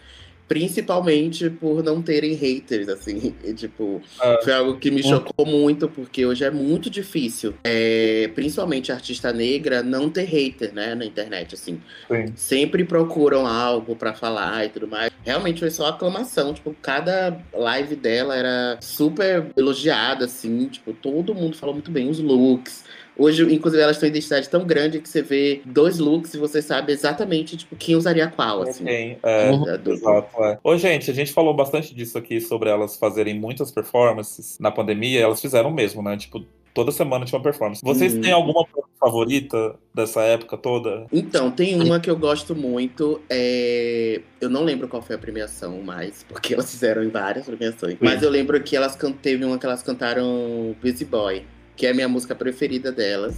principalmente 0.49 1.49
por 1.49 1.83
não 1.83 2.03
terem 2.03 2.35
haters, 2.35 2.89
assim. 2.89 3.35
E, 3.45 3.55
tipo, 3.55 4.03
É. 4.21 4.41
foi 4.43 4.53
algo 4.53 4.77
que 4.79 4.91
me 4.91 5.03
chocou 5.03 5.47
muito, 5.47 5.89
porque 5.89 6.27
hoje 6.27 6.45
é 6.45 6.51
muito 6.51 6.91
difícil, 6.91 7.55
é, 7.65 8.29
principalmente 8.35 8.91
artista 8.93 9.33
negra, 9.33 9.83
não 9.83 10.11
ter 10.11 10.25
hater, 10.25 10.75
né, 10.75 10.95
na 10.95 11.05
internet, 11.05 11.55
assim. 11.55 11.81
Sim. 12.11 12.33
Sempre 12.35 12.85
procuram 12.85 13.47
algo 13.47 13.95
pra 13.97 14.13
falar 14.13 14.67
e 14.67 14.69
tudo 14.71 14.87
mais. 14.89 15.11
Realmente 15.25 15.61
foi 15.61 15.71
só 15.71 15.87
aclamação, 15.87 16.53
tipo, 16.53 16.75
cada 16.83 17.41
live 17.53 17.95
dela 17.97 18.37
era 18.37 18.79
super 18.81 19.47
elogiada, 19.57 20.25
assim, 20.25 20.67
tipo, 20.67 20.93
todo 20.93 21.35
mundo 21.35 21.57
falou 21.57 21.75
muito 21.75 21.91
bem 21.91 22.09
os 22.11 22.19
looks. 22.19 22.85
Hoje, 23.23 23.43
inclusive, 23.55 23.83
elas 23.83 23.99
têm 23.99 24.09
uma 24.09 24.17
identidade 24.17 24.49
tão 24.49 24.65
grande 24.65 24.99
que 24.99 25.09
você 25.09 25.21
vê 25.21 25.61
dois 25.67 25.99
looks 25.99 26.33
e 26.33 26.39
você 26.39 26.63
sabe 26.63 26.93
exatamente, 26.93 27.57
tipo, 27.57 27.77
quem 27.77 27.95
usaria 27.95 28.29
qual, 28.29 28.63
assim. 28.63 28.85
Quem? 28.85 29.19
É, 29.23 29.51
É, 29.51 29.77
do- 29.79 29.93
Exato, 29.93 30.43
é. 30.45 30.59
Ô, 30.65 30.77
gente, 30.79 31.11
a 31.11 31.15
gente 31.15 31.31
falou 31.33 31.53
bastante 31.55 31.95
disso 31.95 32.17
aqui 32.17 32.41
sobre 32.41 32.71
elas 32.71 32.97
fazerem 32.97 33.39
muitas 33.39 33.71
performances 33.71 34.59
na 34.59 34.71
pandemia. 34.71 35.21
Elas 35.21 35.41
fizeram 35.41 35.71
mesmo, 35.71 36.03
né? 36.03 36.17
Tipo, 36.17 36.43
toda 36.73 36.91
semana 36.93 37.25
tinha 37.27 37.37
uma 37.39 37.43
performance. 37.45 37.83
Vocês 37.85 38.15
Uhum. 38.15 38.21
têm 38.23 38.33
alguma 38.33 38.65
favorita 38.99 39.75
dessa 39.95 40.23
época 40.23 40.57
toda? 40.57 41.07
Então, 41.13 41.51
tem 41.51 41.75
uma 41.83 41.99
que 42.01 42.09
eu 42.09 42.17
gosto 42.17 42.55
muito. 42.55 43.21
É... 43.29 44.21
Eu 44.41 44.49
não 44.49 44.65
lembro 44.65 44.89
qual 44.89 45.03
foi 45.03 45.17
a 45.17 45.19
premiação 45.19 45.83
mais, 45.83 46.25
porque 46.29 46.55
elas 46.55 46.71
fizeram 46.71 47.03
em 47.05 47.09
várias 47.09 47.45
premiações. 47.47 47.97
Mas 48.01 48.23
eu 48.23 48.31
lembro 48.31 48.59
que 48.63 48.75
elas 48.77 48.95
can... 48.97 49.13
teve 49.13 49.45
uma 49.45 49.59
que 49.59 49.67
elas 49.67 49.83
cantaram 49.83 50.75
Busy 50.83 51.05
Boy, 51.05 51.43
que 51.81 51.87
é 51.87 51.93
a 51.93 51.95
minha 51.95 52.09
música 52.09 52.35
preferida 52.35 52.93
delas. 52.93 53.37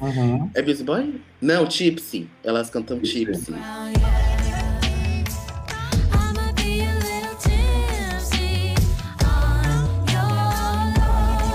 Boy. 0.00 0.50
É 0.54 0.62
Busy 0.62 0.82
Boy? 0.82 1.20
Não, 1.40 1.64
Tipsy. 1.64 2.28
Elas 2.42 2.70
cantam 2.70 2.98
Tipsy. 2.98 3.52
I 3.52 4.15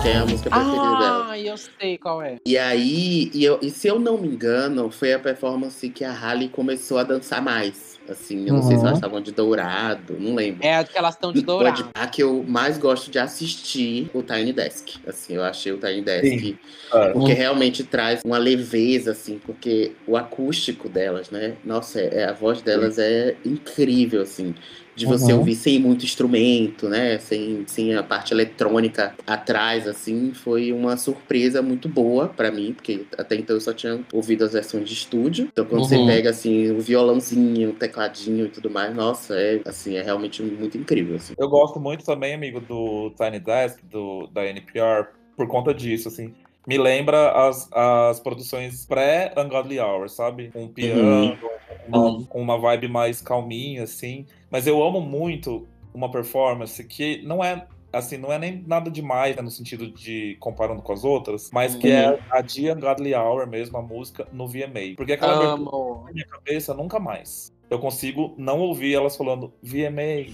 Que 0.02 0.08
é 0.08 0.18
a 0.18 0.26
música 0.26 0.50
preferida 0.50 0.96
dela. 0.96 1.26
Ah, 1.30 1.38
eu 1.40 1.56
sei 1.58 1.98
qual 1.98 2.22
é. 2.24 2.38
E 2.46 2.58
aí, 2.58 3.30
e, 3.34 3.44
eu- 3.44 3.60
e 3.62 3.70
se 3.70 3.88
eu 3.88 4.00
não 4.00 4.18
me 4.18 4.28
engano, 4.28 4.90
foi 4.90 5.14
a 5.14 5.20
performance 5.20 5.88
que 5.90 6.04
a 6.04 6.12
Halle 6.12 6.50
começou 6.50 6.98
a 6.98 7.04
dançar 7.04 7.42
mais. 7.42 7.92
Assim, 8.10 8.48
eu 8.48 8.56
não 8.56 8.64
sei 8.64 8.72
se 8.78 8.82
Uhum. 8.82 8.88
elas 8.88 8.98
estavam 8.98 9.22
de 9.22 9.32
dourado, 9.32 10.18
não 10.20 10.34
lembro. 10.34 10.66
É 10.66 10.84
que 10.84 10.98
elas 10.98 11.14
estão 11.14 11.32
de 11.32 11.42
dourado. 11.44 11.90
A 11.94 12.08
que 12.08 12.24
eu 12.24 12.44
mais 12.48 12.78
gosto 12.80 13.12
de 13.12 13.20
assistir, 13.20 14.10
o 14.12 14.24
Tiny 14.24 14.52
Desk. 14.52 14.96
Assim, 15.08 15.36
eu 15.36 15.44
achei 15.44 15.72
o 15.72 15.78
Tiny 15.78 16.02
Desk. 16.02 16.40
Sim. 16.40 16.58
É. 16.94 17.10
Porque 17.12 17.32
realmente 17.34 17.84
traz 17.84 18.22
uma 18.26 18.40
leveza, 18.40 19.12
assim, 19.12 19.40
porque 19.46 19.92
o 20.08 20.18
acústico 20.18 20.90
delas, 20.90 21.30
né? 21.30 21.54
Nossa, 21.64 22.02
é, 22.02 22.26
a 22.26 22.34
voz 22.34 22.62
delas 22.64 22.98
é 22.98 23.36
incrível, 23.46 24.24
assim. 24.24 24.56
De 25.02 25.08
você 25.08 25.34
Uhum. 25.34 25.40
ouvir 25.40 25.56
sem 25.56 25.80
muito 25.80 26.06
instrumento, 26.06 26.88
né? 26.88 27.18
Sem, 27.18 27.64
sem 27.68 27.96
a 27.96 28.04
parte 28.04 28.34
eletrônica 28.34 29.16
atrás, 29.26 29.88
assim, 29.88 30.32
foi 30.34 30.72
uma 30.72 30.96
surpresa 30.96 31.62
muito 31.62 31.90
boa 31.90 32.28
pra 32.28 32.52
mim, 32.52 32.74
porque 32.74 33.06
até 33.18 33.36
então 33.36 33.56
eu 33.56 33.62
só 33.62 33.74
tinha 33.74 34.00
ouvido 34.14 34.44
as 34.46 34.54
versões 34.54 34.88
de 34.88 34.94
estúdio. 34.94 35.48
Então 35.52 35.66
quando 35.66 35.84
você 35.84 35.98
Uhum. 35.98 36.06
pega 36.06 36.30
assim 36.30 36.70
o 36.72 36.80
violãozinho, 36.80 37.72
o 37.72 37.74
tecladinho 37.74 38.46
e 38.46 38.50
tudo 38.50 38.70
mais, 38.70 38.96
nossa, 38.96 39.36
é 39.36 39.60
assim, 39.66 39.96
é 39.96 40.02
realmente 40.04 40.42
muito 40.44 40.78
incrível. 40.78 41.16
Assim. 41.16 41.34
Eu 41.38 41.50
gosto 41.50 41.80
muito 41.80 42.06
também, 42.06 42.34
amigo, 42.34 42.60
do 42.60 43.12
Tiny 43.18 43.40
Desk, 43.40 43.80
do, 43.86 44.28
da 44.28 44.46
NPR, 44.46 45.08
por 45.36 45.48
conta 45.48 45.74
disso, 45.74 46.08
assim. 46.08 46.34
Me 46.68 46.78
lembra 46.78 47.32
as, 47.48 47.68
as 47.74 48.20
produções 48.20 48.86
pré-Ungodly 48.86 49.80
Hour, 49.80 50.08
sabe? 50.10 50.52
Com 50.54 50.66
um 50.66 50.68
piano, 50.68 51.40
uma- 51.88 52.28
com 52.28 52.40
uma 52.42 52.58
vibe 52.60 52.88
mais 52.88 53.20
calminha, 53.20 53.84
assim. 53.84 54.28
Mas 54.52 54.68
eu 54.68 54.84
amo 54.84 55.00
muito 55.00 55.66
uma 55.94 56.12
performance 56.12 56.84
que 56.84 57.22
não 57.24 57.42
é 57.42 57.66
assim, 57.94 58.18
não 58.18 58.32
é 58.32 58.38
nem 58.38 58.64
nada 58.68 58.92
demais 58.92 59.36
né, 59.36 59.42
no 59.42 59.50
sentido 59.50 59.90
de 59.90 60.38
comparando 60.40 60.82
com 60.82 60.94
as 60.94 61.04
outras, 61.04 61.50
mas 61.52 61.76
que 61.76 61.90
é 61.90 62.20
a 62.30 62.42
de 62.42 62.70
Ungodly 62.72 63.14
Hour 63.14 63.48
mesmo, 63.48 63.78
a 63.78 63.82
música 63.82 64.28
no 64.32 64.48
VMA. 64.48 64.96
Porque 64.96 65.14
aquela 65.14 65.36
abertura 65.36 65.76
Amo. 65.76 66.04
na 66.06 66.12
minha 66.14 66.26
cabeça 66.26 66.74
nunca 66.74 67.00
mais. 67.00 67.54
Eu 67.70 67.80
consigo 67.80 68.34
não 68.38 68.60
ouvir 68.60 68.94
elas 68.94 69.16
falando 69.16 69.54
VMA. 69.64 70.32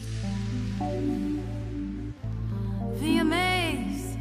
VMAs. 2.95 4.17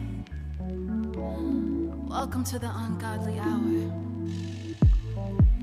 Welcome 2.09 2.45
to 2.45 2.59
the 2.59 2.67
ungodly 2.67 3.39
hour. 3.39 4.06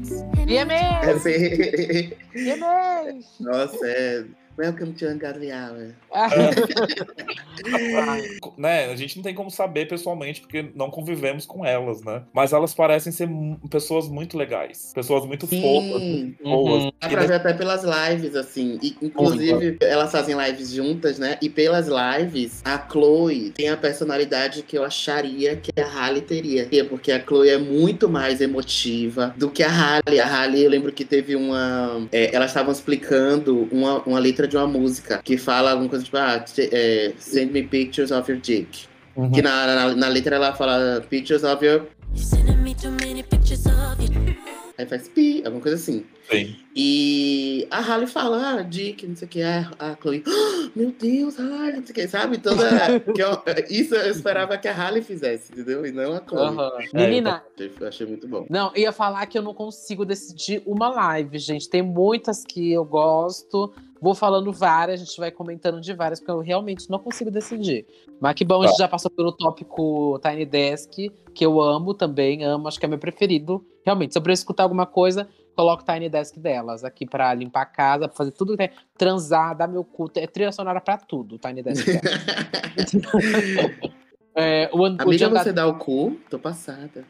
VMA! 0.04 0.99
Assim, 1.12 2.12
VMA! 2.34 3.20
nossa, 3.39 3.88
é. 3.88 4.26
Welcome 4.56 4.93
to 4.93 5.08
Ungodly 5.08 5.51
Hour. 5.51 5.95
né, 8.56 8.86
a 8.86 8.95
gente 8.95 9.16
não 9.16 9.24
tem 9.24 9.34
como 9.34 9.49
saber 9.49 9.88
pessoalmente, 9.88 10.41
porque 10.41 10.70
não 10.76 10.91
convivemos 10.91 11.43
com 11.43 11.66
elas, 11.66 12.04
né? 12.04 12.22
Mas 12.32 12.54
elas 12.54 12.72
parecem 12.72 13.12
ser 13.12 13.28
pessoas 13.72 14.08
muito 14.08 14.38
legais. 14.38 14.91
Pessoas 14.93 15.26
muito 15.26 15.47
fofas, 15.47 16.01
Sim. 16.01 16.36
boas. 16.43 16.84
Uhum. 16.84 16.91
Dá 17.01 17.10
pra 17.10 17.26
ver 17.26 17.34
até 17.34 17.51
pelas 17.54 17.84
lives, 17.84 18.36
assim. 18.36 18.78
E, 18.84 18.95
inclusive, 19.01 19.78
elas 19.82 20.12
fazem 20.12 20.38
lives 20.38 20.72
juntas, 20.72 21.18
né? 21.18 21.36
E 21.41 21.49
pelas 21.49 21.88
lives, 21.88 22.62
a 22.64 22.78
Chloe 22.78 23.49
tem 23.56 23.70
a 23.70 23.78
personalidade 23.78 24.62
que 24.62 24.78
eu 24.78 24.84
acharia 24.84 25.56
que 25.56 25.72
a 25.82 25.88
Halle 25.88 26.22
teria. 26.22 26.70
Porque 26.88 27.12
a 27.12 27.20
Chloe 27.20 27.49
é 27.49 27.58
muito 27.58 28.08
mais 28.08 28.39
emotiva 28.39 29.34
do 29.36 29.49
que 29.49 29.64
a 29.64 29.70
Halle. 29.70 30.20
A 30.20 30.28
Halle, 30.28 30.64
eu 30.64 30.70
lembro 30.70 30.91
que 30.91 31.04
teve 31.04 31.36
uma. 31.36 32.08
é, 32.12 32.36
elas 32.36 32.51
estavam 32.51 32.72
explicando 32.72 33.68
uma, 33.72 33.97
uma 34.04 34.20
letra 34.20 34.43
de 34.48 34.58
uma 34.58 34.68
música 34.68 35.22
que 35.24 35.38
fala 35.38 35.72
alguma 35.72 35.89
coisa 35.89 36.04
tipo, 36.06 36.18
ah, 36.18 36.44
é, 36.58 37.14
send 37.18 37.52
me 37.52 37.64
pictures 37.64 38.12
of 38.12 38.32
your 38.32 38.39
dick. 38.41 38.86
Uhum. 39.16 39.32
Que 39.32 39.41
na, 39.41 39.66
na, 39.68 39.96
na 39.96 40.08
letra 40.08 40.36
ela 40.36 40.54
fala 40.54 41.02
pictures 41.10 41.44
of 41.44 41.64
your. 41.66 41.84
You're 42.16 42.26
sending 42.26 42.58
me 42.58 42.74
too 42.76 42.91
many 42.91 43.24
pictures 43.24 43.66
of 43.66 44.02
you. 44.02 44.34
Aí 44.76 44.88
faz 44.88 45.08
pi, 45.08 45.44
alguma 45.46 45.62
coisa 45.62 45.78
assim. 45.78 46.04
Sim. 46.32 46.56
E 46.76 47.68
a 47.70 47.80
Halle 47.80 48.08
fala, 48.08 48.56
ah, 48.58 48.62
Dick, 48.64 49.06
não 49.06 49.16
sei 49.16 49.28
o 49.28 49.30
que, 49.30 49.41
a, 49.44 49.70
a 49.78 49.96
Chloe, 50.02 50.24
"Ah, 50.26 50.70
meu 50.76 50.91
Deus, 50.91 51.38
Halle, 51.38 51.74
não 51.78 51.86
sei 51.86 51.91
o 51.91 51.94
que, 51.94 52.08
sabe? 52.08 52.38
Toda, 52.39 53.00
que 53.00 53.22
eu- 53.22 53.39
isso 53.70 53.94
eu 53.94 54.10
esperava 54.10 54.58
que 54.58 54.68
a 54.68 54.74
Halle 54.74 55.04
fizesse, 55.04 55.52
entendeu? 55.54 55.86
E 55.86 55.91
não 55.91 56.14
a 56.14 56.24
Chloe. 56.28 56.58
É, 56.91 57.06
Menina, 57.06 57.44
Achei, 57.56 57.72
achei 57.88 58.08
muito 58.08 58.28
bom. 58.28 58.48
Não, 58.50 58.72
ia 58.76 58.91
falar 58.91 59.28
que 59.28 59.38
eu 59.38 59.44
não 59.44 59.54
consigo 59.54 60.04
decidir 60.06 60.64
uma 60.66 60.89
live, 60.89 61.38
gente. 61.38 61.70
Tem 61.70 61.84
muitas 61.84 62.44
que 62.44 62.72
eu 62.72 62.84
gosto. 62.84 63.72
Vou 64.04 64.14
falando 64.14 64.51
várias, 64.51 64.99
a 64.99 65.06
gente 65.06 65.18
vai 65.18 65.32
comentando 65.32 65.80
de 65.80 65.93
várias, 65.93 66.20
porque 66.20 66.30
eu 66.30 66.41
realmente 66.41 66.89
não 66.89 66.99
consigo 66.99 67.32
decidir. 67.32 67.86
Mas 68.20 68.34
que 68.34 68.43
bom, 68.43 68.62
a 68.62 68.68
gente 68.68 68.78
já 68.78 68.86
passou 68.86 69.10
pelo 69.10 69.32
tópico 69.32 70.20
Tiny 70.22 70.45
Desk, 70.45 71.10
que 71.34 71.45
eu 71.45 71.62
amo 71.62 71.93
também, 71.93 72.43
amo, 72.43 72.68
acho 72.68 72.78
que 72.78 72.86
é 72.86 72.89
meu 72.89 72.97
preferido. 72.99 73.66
Realmente, 73.86 74.12
se 74.12 74.18
eu 74.18 74.22
preciso 74.22 74.41
escutar 74.43 74.64
alguma 74.64 74.86
coisa, 74.86 75.30
coloco 75.56 75.86
Tiny 75.86 76.10
Desk 76.10 76.38
delas 76.38 76.84
aqui 76.84 77.06
pra 77.06 77.34
limpar 77.34 77.62
a 77.62 77.66
casa, 77.66 78.10
pra 78.10 78.18
fazer 78.18 78.32
tudo 78.32 78.51
que 78.51 78.58
tem. 78.58 78.72
Transar, 78.97 79.56
dar 79.56 79.70
meu 79.70 79.86
culto. 79.86 80.20
É 80.20 80.28
trilha 80.28 80.51
sonora 80.51 80.82
pra 80.82 80.97
tudo, 80.97 81.38
Tiny 81.38 81.64
Desk 81.64 81.86
delas. 81.86 82.04
é, 84.36 84.70
o, 84.74 84.80
o 84.80 84.86
Amiga, 84.86 85.12
Django- 85.16 85.39
você 85.39 85.54
dá 85.54 85.66
o 85.66 85.78
cu? 85.78 86.18
Tô 86.30 86.38
passada. 86.38 87.06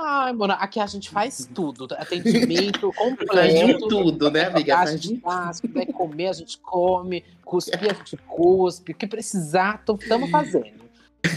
Ai, 0.00 0.32
mano, 0.32 0.54
aqui 0.58 0.78
a 0.78 0.86
gente 0.86 1.10
faz 1.10 1.48
tudo. 1.52 1.88
Atendimento 1.98 2.92
Faz 2.92 3.52
de 3.52 3.60
completo. 3.60 3.88
tudo, 3.88 4.30
né, 4.30 4.44
amiga? 4.44 4.74
A 4.76 4.78
Faz 4.78 5.02
gente 5.02 5.20
faz, 5.20 5.60
quiser 5.60 5.86
comer, 5.86 6.28
a 6.28 6.32
gente 6.32 6.58
come, 6.58 7.24
cuspir, 7.44 7.90
a 7.90 7.94
gente 7.94 8.16
cuspe, 8.18 8.92
o 8.92 8.94
que 8.94 9.06
precisar, 9.08 9.82
estamos 10.00 10.30
fazendo. 10.30 10.84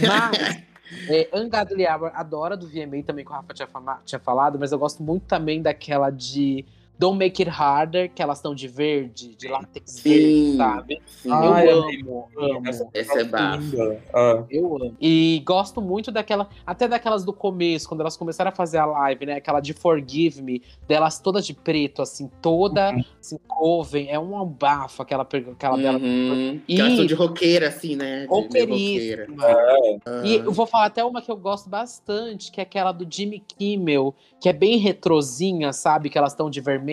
Mas, 0.06 0.62
é, 1.08 1.28
Ungodly 1.34 1.86
Hour, 1.86 2.12
adora 2.14 2.56
do 2.56 2.68
VMA 2.68 3.02
também, 3.04 3.24
que 3.24 3.30
o 3.32 3.34
Rafa 3.34 3.52
tinha, 3.52 3.68
tinha 4.04 4.20
falado, 4.20 4.58
mas 4.60 4.70
eu 4.70 4.78
gosto 4.78 5.02
muito 5.02 5.24
também 5.26 5.60
daquela 5.60 6.10
de 6.10 6.64
Don't 6.98 7.18
Make 7.18 7.42
It 7.42 7.50
Harder, 7.50 8.10
que 8.14 8.22
elas 8.22 8.38
estão 8.38 8.54
de 8.54 8.68
verde, 8.68 9.34
de 9.34 9.48
látex 9.48 9.98
verde, 10.00 10.24
Sim. 10.52 10.56
sabe? 10.56 11.02
Sim. 11.06 11.30
Eu 11.30 11.82
amigo, 11.82 12.28
amo, 12.36 12.52
amo. 12.56 12.68
essa- 12.68 12.88
Essa 12.94 13.20
é 13.20 13.24
bafo. 13.24 13.96
Ah, 14.14 14.44
Eu 14.48 14.76
amo. 14.76 14.96
E 15.00 15.42
gosto 15.44 15.80
muito 15.82 16.12
daquela, 16.12 16.48
até 16.64 16.86
daquelas 16.86 17.24
do 17.24 17.32
começo, 17.32 17.88
quando 17.88 18.02
elas 18.02 18.16
começaram 18.16 18.50
a 18.50 18.54
fazer 18.54 18.78
a 18.78 18.86
live, 18.86 19.26
né? 19.26 19.34
Aquela 19.34 19.58
de 19.60 19.72
Forgive 19.72 20.42
Me, 20.42 20.62
delas 20.86 21.18
todas 21.18 21.44
de 21.44 21.54
preto, 21.54 22.02
assim, 22.02 22.30
toda 22.40 22.94
assim, 23.20 23.38
coven. 23.48 24.08
É 24.08 24.18
um 24.18 24.44
bafo 24.44 25.02
aquela, 25.02 25.22
aquela 25.24 25.76
dela. 25.76 25.98
Uhum. 25.98 26.60
E- 26.68 26.76
Que 26.76 26.80
elas 26.80 26.96
são 26.96 27.06
de 27.06 27.14
roqueira, 27.14 27.68
assim, 27.68 27.96
né? 27.96 28.20
De. 28.22 28.26
Roqueiríssima. 28.28 29.44
Ah. 29.46 30.22
E 30.24 30.36
eu 30.36 30.52
vou 30.52 30.66
falar 30.66 30.86
até 30.86 31.04
uma 31.04 31.20
que 31.20 31.30
eu 31.30 31.36
gosto 31.36 31.68
bastante, 31.68 32.52
que 32.52 32.60
é 32.60 32.62
aquela 32.62 32.92
do 32.92 33.06
Jimmy 33.10 33.40
Kimmel, 33.58 34.14
que 34.40 34.48
é 34.48 34.52
bem 34.52 34.76
retrozinha, 34.78 35.72
sabe? 35.72 36.08
Que 36.08 36.16
elas 36.18 36.32
estão 36.32 36.48
de 36.48 36.60
vermelho. 36.60 36.91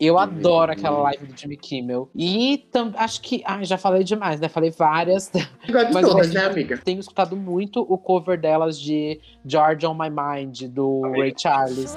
Eu 0.00 0.14
Uhum. 0.14 0.20
adoro 0.20 0.72
aquela 0.72 0.98
live 0.98 1.26
do 1.26 1.36
Jimmy 1.38 1.56
Kimmel. 1.56 2.08
E 2.14 2.66
tam- 2.72 2.92
acho 2.96 3.20
que. 3.20 3.42
Ai, 3.44 3.64
já 3.64 3.76
falei 3.78 4.04
demais, 4.04 4.40
né? 4.40 4.48
Falei 4.48 4.70
várias. 4.70 5.30
Igual 5.68 5.84
de 5.86 5.92
Mas 5.92 6.02
eu 6.02 6.10
todas, 6.10 6.26
gosto 6.28 6.34
né, 6.34 6.44
amiga? 6.46 6.78
Tenho 6.78 7.00
escutado 7.00 7.36
muito 7.36 7.80
o 7.80 7.96
cover 7.98 8.40
delas 8.40 8.78
de 8.80 9.20
George 9.44 9.86
on 9.86 9.94
My 9.94 10.10
Mind, 10.10 10.62
do. 10.68 11.02
Ray 11.12 11.34
Charles. 11.36 11.96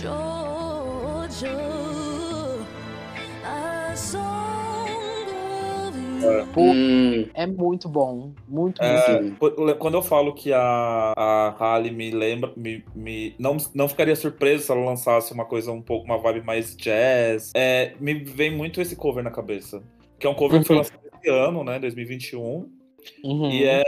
Georgia, 0.00 1.50
a 1.50 1.67
you. 6.22 6.46
Pô, 6.52 6.72
Hum, 6.72 7.26
É 7.34 7.46
muito 7.46 7.88
bom. 7.88 8.32
Muito, 8.48 8.82
muito 8.82 8.82
É, 8.82 8.96
sim. 9.22 9.36
Quando 9.78 9.94
eu 9.94 10.02
falo 10.02 10.34
que 10.34 10.52
a, 10.52 11.12
a 11.16 11.50
Halle 11.58 11.90
me 11.90 12.10
lembra, 12.10 12.52
me, 12.56 12.84
me- 12.94 13.34
não, 13.38 13.56
não 13.74 13.88
ficaria 13.88 14.14
surpreso 14.16 14.64
se 14.64 14.72
ela 14.72 14.84
lançasse 14.84 15.32
uma 15.32 15.44
coisa 15.44 15.72
um 15.72 15.80
pouco, 15.82 16.04
uma 16.04 16.18
vibe 16.18 16.44
mais 16.44 16.76
jazz. 16.76 17.50
É, 17.54 17.94
me 18.00 18.14
vem 18.14 18.50
muito 18.54 18.80
esse 18.80 18.94
cover 18.96 19.22
na 19.22 19.30
cabeça. 19.30 19.82
Que 20.18 20.26
é 20.26 20.30
um 20.30 20.34
cover 20.34 20.60
que 20.60 20.66
foi 20.66 20.76
Uhum. 20.76 20.82
lançado 20.82 21.00
esse 21.20 21.30
ano, 21.30 21.64
né, 21.64 21.78
2021. 21.78 22.68
Uhum. 23.24 23.50
E 23.50 23.64
é, 23.64 23.82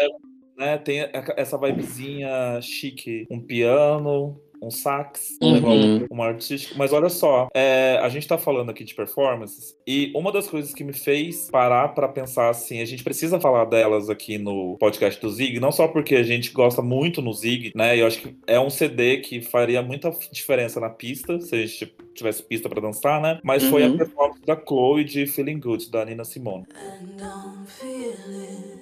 né, 0.57 0.78
tem 0.78 1.09
essa 1.37 1.59
vibezinha 1.59 2.61
chique. 2.62 3.26
Um 3.31 3.41
piano, 3.41 4.41
um 4.62 4.70
sax, 4.70 5.36
um 5.42 5.54
Uhum. 5.54 6.06
um 6.11 6.22
artístico. 6.22 6.74
Mas 6.78 6.92
olha 6.92 7.08
só, 7.08 7.48
é, 7.54 7.98
a 8.02 8.08
gente 8.08 8.26
tá 8.26 8.36
falando 8.38 8.70
aqui 8.70 8.84
de 8.84 8.94
performances, 8.94 9.76
e 9.86 10.12
uma 10.14 10.30
das 10.32 10.48
coisas 10.48 10.72
que 10.74 10.84
me 10.84 10.92
fez 10.92 11.48
parar 11.50 11.88
pra 11.88 12.08
pensar 12.08 12.48
assim, 12.50 12.80
a 12.80 12.84
gente 12.84 13.02
precisa 13.04 13.40
falar 13.40 13.64
delas 13.66 14.08
aqui 14.11 14.38
no 14.38 14.76
podcast 14.78 15.20
do 15.20 15.30
Zig, 15.30 15.58
não 15.61 15.72
só 15.72 15.88
porque 15.88 16.14
a 16.16 16.22
gente 16.22 16.50
gosta 16.52 16.82
muito 16.82 17.20
no 17.22 17.32
Zig, 17.32 17.72
né? 17.74 17.96
E 17.96 18.00
eu 18.00 18.06
acho 18.06 18.20
que 18.20 18.34
é 18.46 18.58
um 18.61 18.70
CD 18.70 19.18
que 19.18 19.40
faria 19.40 19.82
muita 19.82 20.11
diferença 20.32 20.78
na 20.80 20.90
pista, 20.90 21.40
se 21.40 21.54
a 21.54 21.58
gente 21.66 21.94
tivesse 22.14 22.42
pista 22.42 22.68
pra 22.68 22.80
dançar, 22.80 23.20
né? 23.20 23.40
Mas 23.42 23.64
foi 23.64 23.84
a 23.84 23.86
Uhum. 23.88 23.96
performance 23.96 24.40
da 24.46 24.56
Chloe 24.56 25.04
de 25.04 25.26
Feeling 25.26 25.58
Good, 25.61 25.90
da 25.90 26.04
Nina 26.04 26.24
Simone. 26.24 26.64
And 26.74 27.16
I'm 27.22 27.66
feeling 27.66 28.80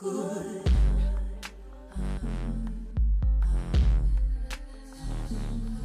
good. 0.00 0.77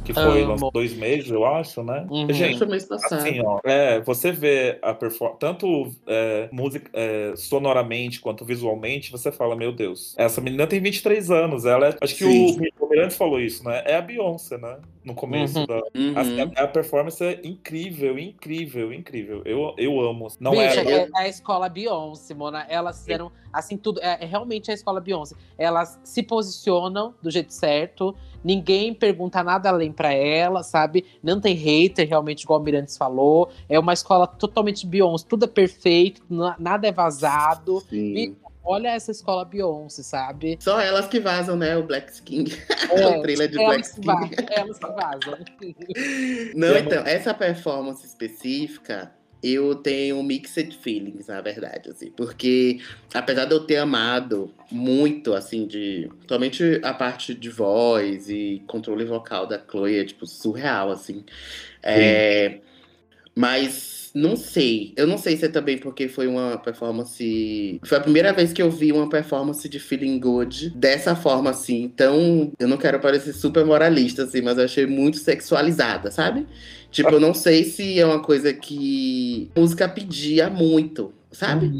Que 0.04 0.12
foi 0.12 0.42
Amo. 0.42 0.52
lançado 0.52 0.70
dois 0.70 0.94
meses, 0.94 1.30
eu 1.30 1.44
acho, 1.46 1.82
né? 1.82 2.06
Uhum. 2.10 2.30
Gente, 2.32 2.58
Foi 2.58 2.66
mês 2.66 2.84
passado. 2.84 3.20
Assim, 3.20 3.40
ó, 3.42 3.58
é, 3.64 4.00
você 4.00 4.30
vê 4.30 4.78
a 4.82 4.92
performance, 4.92 5.40
tanto 5.40 5.90
é, 6.06 6.48
música, 6.52 6.90
é, 6.92 7.32
sonoramente 7.36 8.20
quanto 8.20 8.44
visualmente, 8.44 9.10
você 9.10 9.32
fala, 9.32 9.56
meu 9.56 9.72
Deus, 9.72 10.14
essa 10.18 10.40
menina 10.40 10.66
tem 10.66 10.80
23 10.80 11.30
anos, 11.30 11.64
ela 11.64 11.88
é, 11.88 11.96
acho 12.00 12.16
que 12.16 12.24
o, 12.24 12.48
Sim. 12.50 12.68
o 12.78 12.86
Mirantes 12.88 13.16
falou 13.16 13.40
isso, 13.40 13.64
né? 13.64 13.82
É 13.86 13.96
a 13.96 14.02
Beyoncé, 14.02 14.58
né? 14.58 14.76
No 15.02 15.14
começo 15.14 15.58
Uhum. 15.58 15.66
da. 15.66 15.76
Uhum. 15.94 16.12
Assim, 16.16 16.40
a, 16.40 16.64
a 16.64 16.68
performance 16.68 17.22
é 17.22 17.40
incrível, 17.44 18.18
incrível, 18.18 18.92
incrível. 18.92 19.42
Eu, 19.44 19.74
eu 19.76 20.00
amo. 20.00 20.28
Não 20.40 20.52
Bicha, 20.52 20.80
é. 20.80 21.02
é, 21.02 21.08
a 21.14 21.28
escola 21.28 21.68
Beyoncé, 21.68 22.34
Mona. 22.34 22.66
Elas 22.68 23.00
fizeram 23.00 23.30
assim 23.52 23.76
tudo. 23.76 24.00
É, 24.02 24.22
é 24.22 24.26
realmente 24.26 24.70
a 24.70 24.74
escola 24.74 25.00
Beyoncé. 25.00 25.34
Elas 25.58 26.00
se 26.04 26.22
posicionam 26.22 27.14
do 27.22 27.30
jeito 27.30 27.52
certo. 27.52 28.14
Ninguém 28.44 28.92
pergunta 28.92 29.42
nada 29.42 29.70
além 29.70 29.90
pra 29.90 30.12
ela, 30.12 30.62
sabe? 30.62 31.06
Não 31.22 31.40
tem 31.40 31.54
hater, 31.54 32.06
realmente, 32.06 32.42
igual 32.42 32.60
o 32.60 32.62
Mirantes 32.62 32.96
falou. 32.96 33.50
É 33.68 33.78
uma 33.78 33.94
escola 33.94 34.26
totalmente 34.26 34.86
Beyoncé. 34.86 35.24
Tudo 35.28 35.46
é 35.46 35.48
perfeito, 35.48 36.22
na- 36.28 36.54
nada 36.58 36.86
é 36.86 36.92
vazado. 36.92 37.80
Sim. 37.88 38.36
Olha 38.66 38.88
essa 38.88 39.10
escola 39.10 39.44
Beyoncé, 39.44 40.02
sabe? 40.02 40.56
Só 40.60 40.80
elas 40.80 41.06
que 41.06 41.20
vazam, 41.20 41.54
né? 41.56 41.76
O 41.76 41.82
Black 41.82 42.10
Skin. 42.12 42.44
É, 42.90 43.06
o 43.18 43.22
trailer 43.22 43.48
de 43.48 43.56
Black 43.56 43.72
elas, 43.74 43.88
que 43.92 44.00
Skin. 44.00 44.06
vazam, 44.06 44.30
elas 44.50 44.78
que 44.78 44.86
vazam. 44.86 45.38
Não, 46.54 46.68
E 46.68 46.76
a 46.76 46.80
então, 46.80 47.02
essa 47.06 47.34
performance 47.34 48.06
específica, 48.06 49.12
eu 49.44 49.74
tenho 49.74 50.22
mixed 50.22 50.78
feelings, 50.80 51.26
na 51.26 51.40
verdade, 51.42 51.90
assim. 51.90 52.10
Porque, 52.10 52.80
apesar 53.12 53.44
de 53.44 53.52
eu 53.52 53.60
ter 53.60 53.76
amado 53.76 54.50
muito, 54.70 55.34
assim, 55.34 55.66
de... 55.66 56.08
Somente 56.26 56.80
a 56.82 56.94
parte 56.94 57.34
de 57.34 57.50
voz 57.50 58.30
e 58.30 58.62
controle 58.66 59.04
vocal 59.04 59.46
da 59.46 59.58
Chloe 59.58 59.98
é, 59.98 60.04
tipo, 60.04 60.26
surreal, 60.26 60.90
assim. 60.90 61.24
É, 61.82 62.60
mas, 63.34 64.10
não 64.14 64.36
sei. 64.36 64.94
Eu 64.96 65.06
não 65.06 65.18
sei 65.18 65.36
se 65.36 65.44
é 65.44 65.48
também 65.48 65.76
porque 65.76 66.08
foi 66.08 66.26
uma 66.26 66.56
performance... 66.56 67.80
Foi 67.84 67.98
a 67.98 68.00
primeira 68.00 68.32
vez 68.32 68.52
que 68.52 68.62
eu 68.62 68.70
vi 68.70 68.92
uma 68.92 69.08
performance 69.08 69.68
de 69.68 69.78
Feeling 69.78 70.18
Good 70.20 70.70
dessa 70.70 71.14
forma, 71.14 71.50
assim. 71.50 71.82
Então, 71.82 72.50
eu 72.58 72.66
não 72.66 72.78
quero 72.78 72.98
parecer 72.98 73.34
super 73.34 73.64
moralista, 73.66 74.22
assim, 74.22 74.40
mas 74.40 74.56
eu 74.56 74.64
achei 74.64 74.86
muito 74.86 75.18
sexualizada, 75.18 76.10
sabe? 76.10 76.46
Tipo, 76.94 77.10
eu 77.10 77.20
não 77.20 77.34
sei 77.34 77.64
se 77.64 77.98
é 77.98 78.06
uma 78.06 78.22
coisa 78.22 78.52
que 78.54 79.50
a 79.56 79.60
música 79.60 79.88
pedia 79.88 80.48
muito, 80.48 81.12
sabe? 81.32 81.72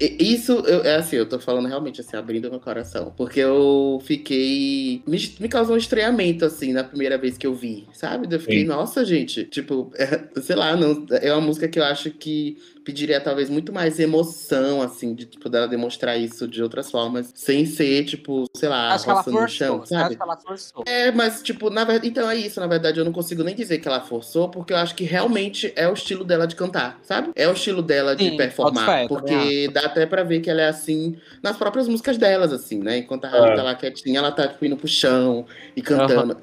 E- 0.00 0.16
Isso, 0.18 0.52
eu, 0.66 0.82
é 0.82 0.96
assim, 0.96 1.14
eu 1.14 1.28
tô 1.28 1.38
falando 1.38 1.68
realmente 1.68 2.00
assim, 2.00 2.16
abrindo 2.16 2.50
meu 2.50 2.58
coração. 2.58 3.14
Porque 3.16 3.38
eu 3.38 4.00
fiquei. 4.04 5.00
Me, 5.06 5.16
me 5.38 5.48
causou 5.48 5.76
um 5.76 5.78
estranhamento, 5.78 6.44
assim, 6.44 6.72
na 6.72 6.82
primeira 6.82 7.16
vez 7.16 7.38
que 7.38 7.46
eu 7.46 7.54
vi, 7.54 7.86
sabe? 7.92 8.26
Eu 8.34 8.40
fiquei, 8.40 8.62
Sim. 8.62 8.66
nossa, 8.66 9.04
gente, 9.04 9.44
tipo, 9.44 9.92
é, 9.94 10.28
sei 10.42 10.56
lá, 10.56 10.74
não, 10.76 11.06
é 11.20 11.32
uma 11.32 11.40
música 11.40 11.68
que 11.68 11.78
eu 11.78 11.84
acho 11.84 12.10
que 12.10 12.56
pediria 12.84 13.20
talvez 13.20 13.48
muito 13.48 13.72
mais 13.72 13.98
emoção, 13.98 14.82
assim, 14.82 15.14
de 15.14 15.26
tipo, 15.26 15.48
dela 15.48 15.68
demonstrar 15.68 16.18
isso 16.18 16.46
de 16.48 16.62
outras 16.62 16.90
formas, 16.90 17.32
sem 17.34 17.64
ser, 17.66 18.04
tipo, 18.04 18.44
sei 18.54 18.68
lá, 18.68 18.92
Acho 18.92 19.04
que 19.04 19.10
ela 19.10 19.20
roçando 19.20 19.40
no 19.40 19.48
chão, 19.48 19.86
sabe? 19.86 20.02
Acho 20.02 20.16
que 20.16 20.22
ela 20.22 20.36
forçou. 20.36 20.84
É, 20.86 21.10
mas, 21.12 21.42
tipo, 21.42 21.70
na 21.70 21.84
verdade. 21.84 22.08
Então 22.08 22.28
é 22.30 22.36
isso, 22.36 22.60
na 22.60 22.66
verdade, 22.66 22.98
eu 22.98 23.04
não 23.04 23.12
consigo 23.12 23.42
nem 23.42 23.54
dizer 23.54 23.78
que 23.78 23.88
ela 23.88 24.00
forçou, 24.00 24.48
porque 24.48 24.72
eu 24.72 24.76
acho 24.76 24.94
que 24.94 25.04
realmente 25.04 25.72
é 25.76 25.88
o 25.88 25.92
estilo 25.92 26.24
dela 26.24 26.46
de 26.46 26.56
cantar, 26.56 26.98
sabe? 27.02 27.30
É 27.34 27.48
o 27.48 27.52
estilo 27.52 27.82
dela 27.82 28.14
de 28.16 28.30
Sim, 28.30 28.36
performar. 28.36 28.72
boto 28.72 28.92
fé, 28.92 29.06
porque 29.08 29.68
dá 29.72 29.82
até 29.82 30.04
pra 30.06 30.22
ver 30.22 30.40
que 30.40 30.50
ela 30.50 30.62
é 30.62 30.68
assim 30.68 31.16
nas 31.42 31.56
próprias 31.56 31.88
músicas 31.88 32.16
delas, 32.18 32.52
assim, 32.52 32.78
né? 32.78 32.98
Enquanto 32.98 33.24
a 33.24 33.28
Halle 33.28 33.52
É. 33.52 33.56
tá 33.56 33.62
lá 33.62 33.74
quietinha, 33.74 34.18
ela 34.18 34.32
tá, 34.32 34.48
tipo, 34.48 34.64
indo 34.64 34.76
pro 34.76 34.88
chão 34.88 35.46
e 35.76 35.82
cantando. 35.82 36.36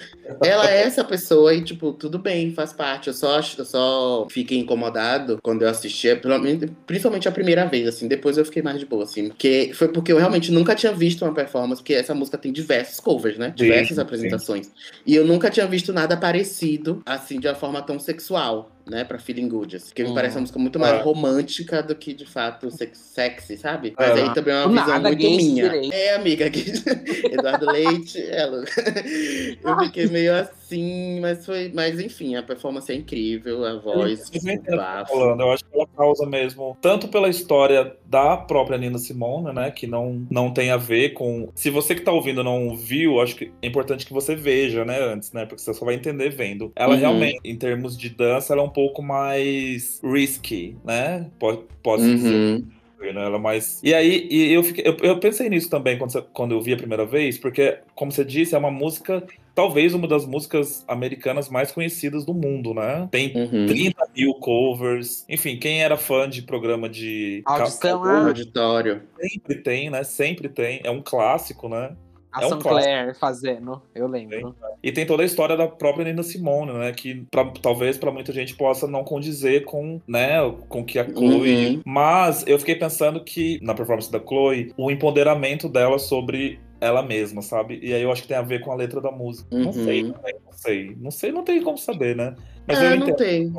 Ela 0.43 0.69
é 0.69 0.81
essa 0.83 1.03
pessoa 1.03 1.53
e, 1.53 1.63
tipo, 1.63 1.91
tudo 1.93 2.19
bem, 2.19 2.53
faz 2.53 2.71
parte. 2.71 3.07
Eu 3.07 3.13
só, 3.13 3.39
eu 3.57 3.65
só 3.65 4.27
fiquei 4.29 4.57
incomodado 4.59 5.39
quando 5.41 5.63
eu 5.63 5.69
assisti, 5.69 6.07
pelo 6.29 6.43
menos- 6.43 6.69
principalmente 6.85 7.27
a 7.27 7.31
primeira 7.31 7.65
vez, 7.65 7.87
assim. 7.87 8.07
Depois 8.07 8.37
eu 8.37 8.45
fiquei 8.45 8.61
mais 8.61 8.79
de 8.79 8.85
boa, 8.85 9.03
assim. 9.03 9.27
Porque 9.29 9.71
foi 9.73 9.87
porque 9.89 10.11
eu 10.11 10.17
realmente 10.17 10.51
nunca 10.51 10.75
tinha 10.75 10.91
visto 10.91 11.23
uma 11.23 11.33
performance, 11.33 11.81
porque 11.81 11.93
essa 11.93 12.13
música 12.13 12.37
tem 12.37 12.51
diversos 12.51 12.99
covers, 12.99 13.37
né? 13.37 13.47
Sim, 13.57 13.63
Diversas 13.65 13.95
sim. 13.95 14.01
apresentações. 14.01 14.71
E 15.05 15.15
eu 15.15 15.25
nunca 15.25 15.49
tinha 15.49 15.65
visto 15.67 15.91
nada 15.93 16.15
parecido, 16.17 17.01
assim, 17.05 17.39
de 17.39 17.47
uma 17.47 17.55
forma 17.55 17.81
tão 17.81 17.99
sexual, 17.99 18.71
né? 18.89 19.03
Pra 19.03 19.19
Feeling 19.19 19.47
Good. 19.49 19.75
Assim, 19.77 19.87
porque 19.87 20.03
me 20.03 20.09
Hum. 20.09 20.13
parece 20.15 20.35
uma 20.35 20.41
música 20.41 20.59
muito 20.59 20.79
mais 20.79 20.93
É. 20.93 21.01
romântica 21.01 21.81
do 21.83 21.95
que, 21.95 22.13
de 22.13 22.25
fato, 22.25 22.69
sex 22.71 22.97
sexy, 22.97 23.57
sabe? 23.57 23.89
É. 23.97 24.09
Mas 24.09 24.19
aí 24.19 24.33
também 24.33 24.53
é 24.53 24.65
uma 24.65 24.69
visão 24.81 24.87
nada, 24.87 25.09
muito 25.09 25.23
minha. 25.29 25.69
direito. 25.69 25.93
É, 25.93 26.15
amiga. 26.15 26.49
que- 26.49 26.59
Eduardo 27.33 27.65
Leite, 27.71 28.21
ela. 28.29 28.63
Eu 29.63 29.79
fiquei 29.85 30.07
meio 30.07 30.35
assim, 30.35 31.19
mas 31.21 31.45
foi. 31.45 31.71
Mas 31.73 31.99
enfim, 31.99 32.35
a 32.35 32.43
performance 32.43 32.91
é 32.91 32.95
incrível, 32.95 33.65
a 33.65 33.77
voz. 33.77 34.29
Eu 34.43 34.63
tá 34.63 35.05
falando. 35.07 35.41
Eu 35.41 35.51
acho 35.51 35.63
que 35.65 35.75
ela 35.75 35.87
causa 35.95 36.25
mesmo, 36.25 36.77
tanto 36.81 37.07
pela 37.07 37.29
história 37.29 37.95
da 38.05 38.37
própria 38.37 38.77
Nina 38.77 38.97
Simone, 38.97 39.53
né? 39.53 39.71
Que 39.71 39.85
não, 39.87 40.25
não 40.29 40.51
tem 40.51 40.71
a 40.71 40.77
ver 40.77 41.09
com. 41.11 41.49
Se 41.55 41.69
você 41.69 41.93
que 41.95 42.01
tá 42.01 42.11
ouvindo 42.11 42.43
não 42.43 42.75
viu, 42.75 43.19
acho 43.21 43.35
que 43.35 43.51
é 43.61 43.67
importante 43.67 44.05
que 44.05 44.13
você 44.13 44.35
veja, 44.35 44.83
né, 44.85 44.99
antes, 45.01 45.31
né? 45.33 45.45
Porque 45.45 45.61
você 45.61 45.73
só 45.73 45.85
vai 45.85 45.95
entender 45.95 46.29
vendo. 46.29 46.71
Ela 46.75 46.93
Uhum. 46.95 46.99
realmente, 46.99 47.39
em 47.43 47.55
termos 47.57 47.97
de 47.97 48.09
dança, 48.09 48.53
ela 48.53 48.61
é 48.61 48.65
um 48.65 48.69
pouco 48.69 48.78
mais 49.01 49.99
risky, 50.03 50.75
né? 50.85 51.27
Pode, 51.39 51.61
pode 51.83 52.03
dizer. 52.03 52.33
Uhum. 52.33 52.65
Né? 52.99 53.25
Ela 53.25 53.37
é 53.37 53.39
mais. 53.39 53.79
E 53.81 53.93
aí, 53.93 54.27
e 54.29 54.51
eu, 54.53 54.61
fiquei, 54.61 54.85
eu, 54.85 54.97
eu 55.01 55.17
pensei 55.19 55.47
nisso 55.49 55.69
também 55.69 55.97
quando, 55.97 56.11
você- 56.11 56.23
quando 56.33 56.51
eu 56.53 56.61
vi 56.61 56.73
a 56.73 56.77
primeira 56.77 57.05
vez, 57.05 57.37
porque, 57.37 57.77
como 57.95 58.11
você 58.11 58.25
disse, 58.25 58.53
é 58.53 58.57
uma 58.57 58.69
música, 58.69 59.23
talvez 59.55 59.93
uma 59.93 60.05
das 60.05 60.25
músicas 60.25 60.83
americanas 60.85 61.47
mais 61.47 61.71
conhecidas 61.71 62.25
do 62.25 62.33
mundo, 62.33 62.73
né? 62.73 63.07
Tem 63.09 63.31
Uhum. 63.35 63.67
30 63.67 64.05
mil 64.15 64.33
covers. 64.35 65.23
Enfim, 65.29 65.55
quem 65.57 65.81
era 65.81 65.95
fã 65.95 66.27
de 66.29 66.41
programa 66.41 66.89
de. 66.89 67.41
Audição, 67.45 68.03
ah. 68.03 68.27
Auditório. 68.27 69.01
Sempre 69.17 69.55
tem, 69.55 69.89
né? 69.89 70.03
Sempre 70.03 70.49
tem. 70.49 70.81
É 70.83 70.91
um 70.91 71.01
clássico, 71.01 71.69
né? 71.69 71.91
A 72.31 72.43
É 72.43 72.47
um. 72.47 72.59
Clair 72.59 73.15
fazendo, 73.15 73.81
eu 73.95 74.07
lembro. 74.07 74.55
E 74.83 74.91
tem 74.91 75.05
toda 75.05 75.23
a 75.23 75.25
história 75.25 75.57
da 75.57 75.67
própria 75.67 76.05
Nina 76.05 76.21
Simone, 76.23 76.73
né? 76.73 76.91
Que 76.91 77.25
pra- 77.31 77.51
talvez 77.61 77.97
pra 77.97 78.11
muita 78.11 78.31
gente 78.31 78.55
possa 78.55 78.87
não 78.87 79.03
condizer 79.03 79.65
com, 79.65 79.99
né, 80.07 80.37
com 80.67 80.83
que 80.83 80.99
a 80.99 81.05
Chloe. 81.05 81.75
Uhum. 81.77 81.81
Mas 81.85 82.45
eu 82.47 82.59
fiquei 82.59 82.75
pensando 82.75 83.23
que 83.23 83.59
na 83.63 83.73
performance 83.73 84.11
da 84.11 84.19
Chloe, 84.19 84.71
o 84.77 84.91
empoderamento 84.91 85.67
dela 85.67 85.97
sobre 85.97 86.59
ela 86.81 87.01
mesma, 87.01 87.41
sabe? 87.41 87.79
E 87.83 87.93
aí 87.93 88.01
eu 88.01 88.11
acho 88.11 88.21
que 88.21 88.27
tem 88.27 88.37
a 88.37 88.41
ver 88.41 88.61
com 88.61 88.71
a 88.71 88.75
letra 88.75 89.01
da 89.01 89.11
música. 89.11 89.47
Não 89.51 89.67
Uhum. 89.67 89.73
sei, 89.73 90.03
não 90.03 90.51
sei. 90.53 90.95
Não 90.99 91.11
sei, 91.11 91.31
não 91.31 91.43
tem 91.43 91.61
como 91.61 91.77
saber, 91.77 92.15
né? 92.15 92.35
Mas 92.67 92.81
É, 92.81 92.93
eu 92.93 92.99
não 92.99 93.15
tem. 93.15 93.51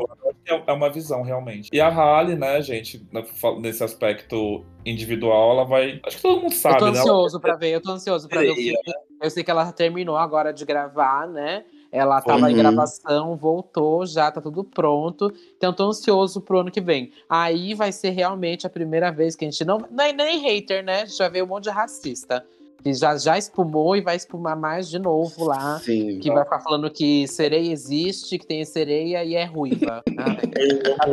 É 0.49 0.63
é 0.67 0.73
uma 0.73 0.91
visão, 0.91 1.23
realmente. 1.23 1.69
E 1.73 1.81
a 1.81 1.89
Halle, 1.89 2.35
né, 2.35 2.61
gente, 2.63 3.07
fa- 3.35 3.57
nesse 3.59 3.85
aspecto 3.85 4.65
individual, 4.85 5.53
ela 5.53 5.65
vai. 5.65 6.01
Acho 6.05 6.17
que 6.17 6.23
todo 6.23 6.41
mundo 6.41 6.53
Eu 6.53 6.57
sabe, 6.59 6.79
tô 6.79 6.85
né? 6.87 6.91
Ela- 6.93 7.01
ansioso 7.01 7.41
pra 7.41 7.55
ver, 7.57 7.71
eu 7.71 7.81
tô 7.81 7.93
ansioso 7.93 8.29
pra 8.29 8.41
ver 8.41 8.51
o 8.51 8.55
filme. 8.57 8.79
Eu 9.23 9.31
sei 9.31 9.45
que 9.45 9.51
ela 9.51 9.71
terminou 9.73 10.17
agora 10.17 10.53
de 10.53 10.65
gravar, 10.65 11.29
né? 11.29 11.65
Ela 11.93 12.21
tava 12.23 12.49
em 12.51 12.55
Uhum. 12.55 12.59
gravação, 12.59 13.37
voltou, 13.37 14.07
já 14.07 14.31
tá 14.31 14.41
tudo 14.41 14.63
pronto. 14.65 15.33
Então 15.57 15.73
tô 15.73 15.85
ansioso 15.89 16.41
pro 16.41 16.61
ano 16.61 16.71
que 16.71 16.81
vem. 16.81 17.13
Aí 17.29 17.75
vai 17.75 17.91
ser 17.93 18.11
realmente 18.11 18.67
a 18.67 18.71
primeira 18.71 19.11
vez 19.11 19.35
que 19.37 19.45
a 19.45 19.51
gente 19.51 19.65
não. 19.65 19.79
Nem, 19.91 20.13
nem 20.13 20.39
hater, 20.41 20.85
né? 20.85 21.03
A 21.03 21.05
gente 21.05 21.19
vai 21.19 21.31
ver 21.31 21.43
um 21.43 21.47
monte 21.49 21.65
de 21.65 21.71
racista. 21.71 22.45
Que 22.83 22.93
já, 22.95 23.17
já 23.17 23.39
espumou 23.39 23.97
e 23.97 24.01
vai 24.01 24.17
espumar 24.17 24.57
mais 24.57 24.89
de 24.89 24.99
novo 24.99 25.45
lá. 25.45 25.79
Sim. 25.81 26.19
Que 26.19 26.31
vai 26.31 26.45
ficar 26.45 26.61
falando 26.61 26.91
que 26.91 27.27
sereia 27.29 27.73
existe, 27.73 28.39
que 28.39 28.47
tem 28.47 28.65
sereia 28.65 29.25
e 29.25 29.35
é 29.35 29.45
ruiva. 29.45 30.03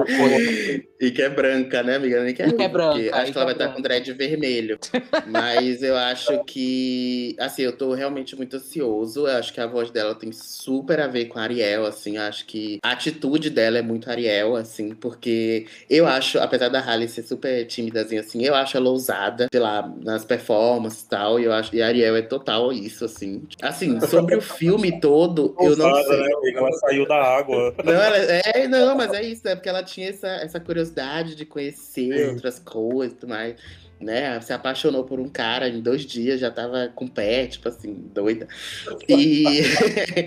Coisa. 0.07 0.88
E 0.99 1.11
que 1.11 1.22
é 1.22 1.30
branca, 1.30 1.84
né, 1.84 1.95
amiga? 1.95 2.24
Nem 2.24 2.34
que 2.34 2.41
é, 2.41 2.47
E 2.47 2.53
que 2.53 2.63
é 2.63 2.68
branca, 2.68 3.15
Acho 3.15 3.26
que 3.28 3.32
que 3.32 3.38
ela 3.38 3.51
é 3.51 3.53
vai 3.53 3.53
estar 3.53 3.76
com 3.76 3.82
dread 3.82 4.11
vermelho. 4.13 4.80
Mas 5.28 5.84
eu 5.84 5.95
acho 5.95 6.43
que. 6.45 7.36
Assim, 7.39 7.61
eu 7.61 7.72
tô 7.72 7.93
realmente 7.93 8.36
muito 8.36 8.57
ansioso. 8.57 9.28
Eu 9.28 9.38
acho 9.38 9.53
que 9.53 9.61
a 9.61 9.68
voz 9.68 9.91
dela 9.91 10.15
tem 10.15 10.32
super 10.32 10.99
a 10.99 11.07
ver 11.07 11.26
com 11.26 11.39
a 11.39 11.43
Ariel, 11.43 11.86
assim. 11.86 12.18
Eu 12.18 12.24
acho 12.24 12.45
que 12.45 12.80
a 12.84 12.91
atitude 12.91 13.49
dela 13.49 13.78
é 13.78 13.82
muito 13.82 14.09
Ariel, 14.09 14.55
assim, 14.55 14.95
porque 14.95 15.68
eu 15.89 16.07
acho, 16.07 16.39
apesar 16.39 16.70
da 16.70 16.80
Halle 16.80 17.07
ser 17.07 17.24
super 17.24 17.65
tímidazinha, 17.65 18.22
assim, 18.22 18.43
eu 18.43 18.55
acho 18.55 18.78
ela 18.78 18.89
ousada, 18.89 19.47
sei 19.51 19.61
lá, 19.61 19.91
nas 20.03 20.26
performances 20.26 21.03
e 21.03 21.09
tal. 21.09 21.39
E 21.39 21.43
eu 21.43 21.53
acho 21.58 21.76
a 21.82 21.86
Ariel 21.86 22.16
é 22.16 22.22
total 22.22 22.72
isso, 22.72 23.05
assim. 23.05 23.43
Assim, 23.62 23.99
sobre 24.08 24.36
o 24.36 24.41
filme 24.41 24.99
todo, 24.99 25.55
eu 25.60 25.76
não 25.76 25.88
Ousada, 25.88 26.08
sei. 26.08 26.22
né, 26.22 26.34
amiga? 26.36 26.60
Ela 26.60 26.72
saiu 26.74 27.08
da 27.08 27.22
água. 27.22 27.76
Não, 27.84 27.93
ela, 27.93 28.18
é, 28.18 28.68
não, 28.68 28.95
mas 28.95 29.14
é 29.14 29.24
isso, 29.24 29.47
é 29.47 29.55
porque 29.55 29.70
ela 29.70 29.84
tinha 29.84 30.10
essa, 30.10 30.28
essa 30.28 30.60
curiosidade 30.60 31.36
de 31.36 31.45
conhecer 31.45 32.14
Sim. 32.14 32.30
outras 32.30 32.60
coisas 32.60 33.14
e 33.14 33.20
tudo 33.20 33.30
mais. 33.30 33.55
Né? 33.99 34.39
Se 34.41 34.53
apaixonou 34.53 35.03
por 35.03 35.20
um 35.20 35.28
cara 35.28 35.68
em 35.68 35.82
dois 35.82 36.03
dias, 36.03 36.39
já 36.39 36.51
tava 36.51 36.91
com 36.93 37.08
pé, 37.08 37.47
tipo 37.47 37.68
assim, 37.68 37.93
doida. 38.14 38.47
E... 39.10 39.64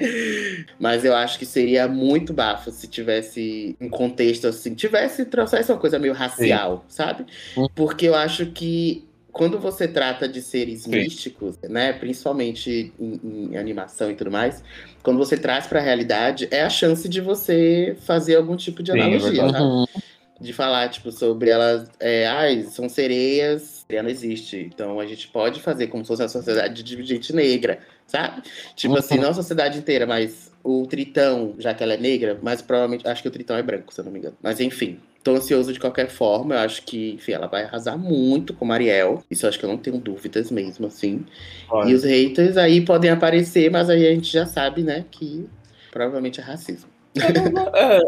mas 0.76 1.04
eu 1.04 1.14
acho 1.14 1.38
que 1.38 1.46
seria 1.46 1.86
muito 1.86 2.32
bafo 2.32 2.72
se 2.72 2.88
tivesse 2.88 3.76
um 3.80 3.88
contexto 3.88 4.48
assim, 4.48 4.74
tivesse, 4.74 5.24
trouxesse 5.24 5.70
uma 5.70 5.78
coisa 5.78 6.00
meio 6.00 6.12
racial, 6.12 6.84
sabe? 6.88 7.24
Hum. 7.56 7.68
Porque 7.72 8.06
eu 8.06 8.16
acho 8.16 8.46
que 8.46 9.08
quando 9.32 9.58
você 9.58 9.86
trata 9.86 10.28
de 10.28 10.40
seres 10.42 10.82
Sim. 10.82 10.90
místicos, 10.90 11.56
né, 11.68 11.92
principalmente 11.92 12.92
em, 12.98 13.20
em 13.52 13.56
animação 13.56 14.10
e 14.10 14.14
tudo 14.14 14.30
mais, 14.30 14.62
quando 15.02 15.18
você 15.18 15.36
traz 15.36 15.66
pra 15.66 15.80
realidade, 15.80 16.48
é 16.50 16.62
a 16.62 16.70
chance 16.70 17.08
de 17.08 17.20
você 17.20 17.96
fazer 18.00 18.36
algum 18.36 18.56
tipo 18.56 18.82
de 18.82 18.92
Sim, 18.92 18.98
é 18.98 19.02
analogia, 19.02 19.48
sabe? 19.48 19.64
Uhum. 19.64 19.84
De 20.40 20.52
falar, 20.54 20.88
tipo, 20.88 21.12
sobre 21.12 21.50
elas. 21.50 21.86
É, 22.00 22.26
ai, 22.26 22.62
são 22.62 22.88
sereias 22.88 23.80
não 24.02 24.08
existe. 24.08 24.70
Então 24.72 25.00
a 25.00 25.06
gente 25.06 25.26
pode 25.28 25.60
fazer 25.60 25.88
como 25.88 26.04
se 26.04 26.08
fosse 26.08 26.22
uma 26.22 26.28
sociedade 26.28 26.82
de 26.82 27.02
gente 27.04 27.34
negra, 27.34 27.80
sabe? 28.06 28.42
Tipo 28.76 28.96
assim, 28.96 29.16
Uhum. 29.16 29.22
não 29.22 29.30
a 29.30 29.34
sociedade 29.34 29.78
inteira, 29.78 30.06
mas 30.06 30.52
o 30.62 30.86
Tritão, 30.86 31.54
já 31.58 31.74
que 31.74 31.82
ela 31.82 31.94
é 31.94 31.96
negra, 31.96 32.38
mas 32.40 32.62
provavelmente. 32.62 33.06
Acho 33.08 33.22
que 33.22 33.28
o 33.28 33.30
Tritão 33.32 33.56
é 33.56 33.62
branco, 33.62 33.92
se 33.92 34.00
eu 34.00 34.04
não 34.04 34.12
me 34.12 34.18
engano. 34.18 34.36
Mas 34.40 34.60
enfim. 34.60 35.00
Tô 35.22 35.32
ansioso 35.32 35.72
de 35.72 35.78
qualquer 35.78 36.08
forma. 36.08 36.54
Eu 36.54 36.60
acho 36.60 36.82
que, 36.82 37.12
enfim, 37.12 37.32
ela 37.32 37.46
vai 37.46 37.64
arrasar 37.64 37.98
muito 37.98 38.54
com 38.54 38.64
Mariel. 38.64 39.22
Isso 39.30 39.44
eu 39.44 39.48
acho 39.48 39.58
que 39.58 39.64
eu 39.64 39.70
não 39.70 39.76
tenho 39.76 39.98
dúvidas 39.98 40.50
mesmo, 40.50 40.86
assim. 40.86 41.24
Vai. 41.68 41.90
E 41.90 41.94
os 41.94 42.04
haters 42.04 42.56
aí 42.56 42.80
podem 42.80 43.10
aparecer, 43.10 43.70
mas 43.70 43.90
aí 43.90 44.06
a 44.06 44.14
gente 44.14 44.32
já 44.32 44.46
sabe, 44.46 44.82
né, 44.82 45.04
que 45.10 45.46
provavelmente 45.90 46.40
é 46.40 46.42
racismo. 46.42 46.88
É, 47.74 48.00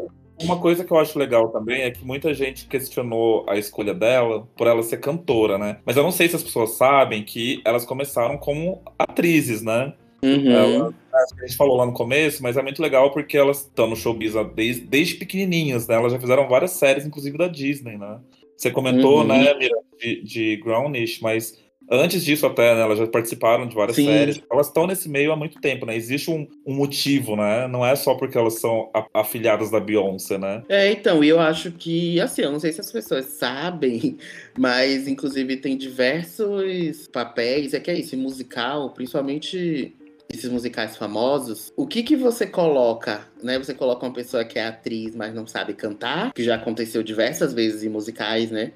uma 0.42 0.58
coisa 0.58 0.84
que 0.84 0.92
eu 0.92 0.98
acho 0.98 1.18
legal 1.18 1.48
também 1.48 1.82
é 1.82 1.90
que 1.90 2.04
muita 2.04 2.32
gente 2.34 2.66
questionou 2.66 3.44
a 3.48 3.56
escolha 3.56 3.94
dela 3.94 4.46
por 4.56 4.66
ela 4.66 4.82
ser 4.82 4.98
cantora, 4.98 5.58
né? 5.58 5.78
Mas 5.84 5.96
eu 5.96 6.02
não 6.02 6.10
sei 6.10 6.28
se 6.28 6.36
as 6.36 6.42
pessoas 6.42 6.72
sabem 6.72 7.22
que 7.22 7.60
elas 7.64 7.84
começaram 7.84 8.36
como 8.38 8.82
atrizes, 8.98 9.62
né? 9.62 9.92
Uhum. 10.24 10.50
Ela- 10.52 10.92
que 11.34 11.42
a 11.44 11.46
gente 11.46 11.56
falou 11.56 11.76
lá 11.76 11.84
no 11.86 11.92
começo, 11.92 12.42
mas 12.42 12.56
é 12.56 12.62
muito 12.62 12.80
legal 12.80 13.10
porque 13.10 13.36
elas 13.36 13.62
estão 13.62 13.86
no 13.86 13.96
showbiz 13.96 14.34
desde, 14.54 14.82
desde 14.86 15.14
pequenininhas, 15.16 15.86
né? 15.86 15.94
Elas 15.96 16.12
já 16.12 16.18
fizeram 16.20 16.48
várias 16.48 16.70
séries, 16.72 17.04
inclusive 17.04 17.36
da 17.36 17.48
Disney, 17.48 17.98
né? 17.98 18.18
Você 18.56 18.70
comentou, 18.70 19.18
Uhum. 19.20 19.26
né, 19.26 19.54
Mira, 19.58 19.74
de, 20.00 20.22
de 20.22 20.56
Grownish, 20.56 21.20
mas 21.20 21.60
antes 21.90 22.24
disso 22.24 22.46
até, 22.46 22.74
né, 22.74 22.80
elas 22.82 22.98
já 22.98 23.06
participaram 23.06 23.66
de 23.66 23.74
várias 23.74 23.96
Sim. 23.96 24.06
séries. 24.06 24.40
Elas 24.50 24.68
estão 24.68 24.86
nesse 24.86 25.08
meio 25.08 25.32
há 25.32 25.36
muito 25.36 25.60
tempo, 25.60 25.84
né? 25.84 25.96
Existe 25.96 26.30
um, 26.30 26.46
um 26.64 26.72
motivo, 26.74 27.34
né? 27.36 27.66
Não 27.66 27.84
é 27.84 27.94
só 27.96 28.14
porque 28.14 28.38
elas 28.38 28.60
são 28.60 28.88
a- 28.94 29.06
afilhadas 29.12 29.70
da 29.70 29.80
Beyoncé, 29.80 30.38
né? 30.38 30.62
É, 30.68 30.92
então, 30.92 31.22
e 31.24 31.28
eu 31.28 31.40
acho 31.40 31.72
que, 31.72 32.20
assim, 32.20 32.42
eu 32.42 32.52
não 32.52 32.60
sei 32.60 32.72
se 32.72 32.80
as 32.80 32.90
pessoas 32.92 33.26
sabem, 33.26 34.16
mas 34.56 35.08
inclusive 35.08 35.56
tem 35.56 35.76
diversos 35.76 37.06
papéis, 37.08 37.74
é 37.74 37.80
que 37.80 37.90
é 37.90 37.98
isso, 37.98 38.16
musical, 38.16 38.90
principalmente 38.94 39.94
esses 40.32 40.50
musicais 40.50 40.96
famosos, 40.96 41.72
o 41.76 41.86
que 41.86 42.02
que 42.02 42.16
você 42.16 42.46
coloca, 42.46 43.20
né? 43.42 43.58
Você 43.58 43.74
coloca 43.74 44.04
uma 44.06 44.12
pessoa 44.12 44.44
que 44.44 44.58
é 44.58 44.66
atriz, 44.66 45.14
mas 45.14 45.34
não 45.34 45.46
sabe 45.46 45.74
cantar, 45.74 46.32
que 46.32 46.42
já 46.42 46.54
aconteceu 46.56 47.02
diversas 47.02 47.52
vezes 47.52 47.82
em 47.82 47.88
musicais, 47.88 48.50
né? 48.50 48.72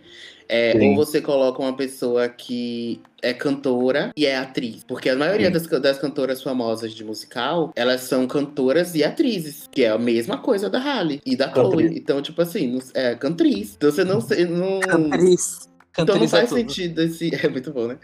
É, 0.48 0.74
ou 0.90 0.94
você 0.94 1.20
coloca 1.20 1.60
uma 1.60 1.76
pessoa 1.76 2.28
que 2.28 3.00
é 3.20 3.34
cantora 3.34 4.12
e 4.16 4.24
é 4.26 4.36
atriz. 4.36 4.84
Porque 4.84 5.10
a 5.10 5.16
maioria 5.16 5.50
das, 5.50 5.66
das 5.66 5.98
cantoras 5.98 6.40
famosas 6.40 6.92
de 6.92 7.02
musical, 7.02 7.72
elas 7.74 8.02
são 8.02 8.28
cantoras 8.28 8.94
e 8.94 9.02
atrizes. 9.02 9.68
Que 9.72 9.82
é 9.82 9.90
a 9.90 9.98
mesma 9.98 10.38
coisa 10.38 10.70
da 10.70 10.78
Halle 10.78 11.20
e 11.26 11.34
da 11.34 11.52
Chloe. 11.52 11.70
Cantriz. 11.70 11.96
Então, 11.96 12.22
tipo 12.22 12.40
assim, 12.40 12.78
é 12.94 13.16
cantriz. 13.16 13.74
Então 13.76 13.90
você 13.90 14.04
não... 14.04 14.20
se- 14.20 14.44
não 14.44 14.78
Cantriz. 14.78 15.68
Então 15.98 16.18
não 16.18 16.28
faz 16.28 16.48
tudo. 16.48 16.58
sentido 16.58 17.02
esse. 17.02 17.30
É 17.42 17.48
muito 17.48 17.72
bom, 17.72 17.88
né? 17.88 17.98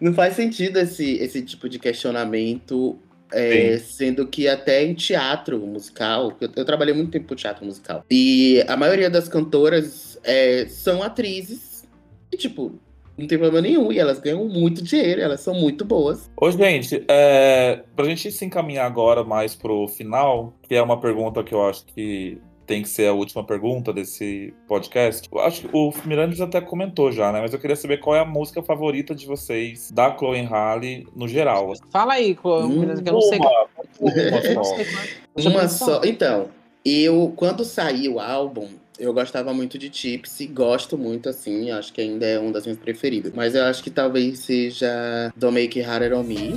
Não 0.00 0.12
faz 0.12 0.34
sentido 0.34 0.78
esse, 0.78 1.14
esse 1.14 1.42
tipo 1.42 1.68
de 1.68 1.78
questionamento. 1.78 2.98
é, 3.32 3.78
sendo 3.78 4.26
que 4.26 4.46
até 4.46 4.84
em 4.84 4.94
teatro 4.94 5.58
musical, 5.58 6.36
eu, 6.40 6.48
eu 6.54 6.64
trabalhei 6.64 6.94
muito 6.94 7.10
tempo 7.10 7.28
com 7.28 7.34
teatro 7.34 7.64
musical. 7.64 8.04
E 8.10 8.62
a 8.68 8.76
maioria 8.76 9.10
das 9.10 9.28
cantoras 9.28 10.18
é, 10.22 10.66
são 10.68 11.02
atrizes. 11.02 11.84
E, 12.30 12.36
tipo, 12.36 12.78
não 13.16 13.26
tem 13.26 13.38
problema 13.38 13.66
nenhum. 13.66 13.90
E 13.90 13.98
elas 13.98 14.18
ganham 14.18 14.46
muito 14.46 14.82
dinheiro, 14.82 15.20
elas 15.20 15.40
são 15.40 15.54
muito 15.54 15.84
boas. 15.84 16.30
Ô, 16.36 16.50
gente, 16.50 17.04
é, 17.08 17.82
pra 17.94 18.04
gente 18.04 18.30
se 18.30 18.44
encaminhar 18.44 18.86
agora 18.86 19.24
mais 19.24 19.54
pro 19.54 19.88
final, 19.88 20.54
que 20.62 20.74
é 20.74 20.82
uma 20.82 21.00
pergunta 21.00 21.42
que 21.42 21.54
eu 21.54 21.66
acho 21.66 21.84
que 21.86 22.38
tem 22.66 22.82
que 22.82 22.88
ser 22.88 23.08
a 23.08 23.12
última 23.12 23.44
pergunta 23.44 23.92
desse 23.92 24.52
podcast. 24.66 25.28
Eu 25.32 25.40
acho 25.40 25.62
que 25.62 25.68
o 25.72 25.92
Mirandes 26.04 26.40
até 26.40 26.60
comentou 26.60 27.12
já, 27.12 27.32
né? 27.32 27.40
Mas 27.40 27.52
eu 27.52 27.58
queria 27.58 27.76
saber 27.76 27.98
qual 27.98 28.16
é 28.16 28.20
a 28.20 28.24
música 28.24 28.62
favorita 28.62 29.14
de 29.14 29.26
vocês, 29.26 29.90
da 29.90 30.16
Chloe 30.16 30.42
Halle, 30.42 31.06
no 31.14 31.28
geral. 31.28 31.72
Fala 31.90 32.14
aí, 32.14 32.32
Hum, 32.32 33.02
que 33.02 33.08
eu 33.08 33.12
não 33.12 33.20
sei. 33.22 33.38
Uma, 33.38 33.50
uma 34.00 34.42
só. 34.42 34.76
eu 35.36 35.50
Uma 35.50 35.68
só. 35.68 36.00
Então, 36.04 36.48
eu, 36.84 37.32
quando 37.36 37.64
saiu 37.64 38.14
o 38.14 38.20
álbum, 38.20 38.68
eu 38.98 39.12
gostava 39.12 39.52
muito 39.52 39.78
de 39.78 39.90
Tipsy, 39.90 40.46
gosto 40.46 40.96
muito, 40.96 41.28
assim, 41.28 41.70
acho 41.70 41.92
que 41.92 42.00
ainda 42.00 42.26
é 42.26 42.38
uma 42.38 42.52
das 42.52 42.64
minhas 42.64 42.78
preferidas. 42.78 43.32
Mas 43.34 43.54
eu 43.54 43.64
acho 43.64 43.82
que 43.82 43.90
talvez 43.90 44.40
seja 44.40 45.32
Don't 45.36 45.54
Make 45.54 45.78
It 45.80 45.88
Harder 45.90 46.14
on 46.16 46.22
Me. 46.22 46.54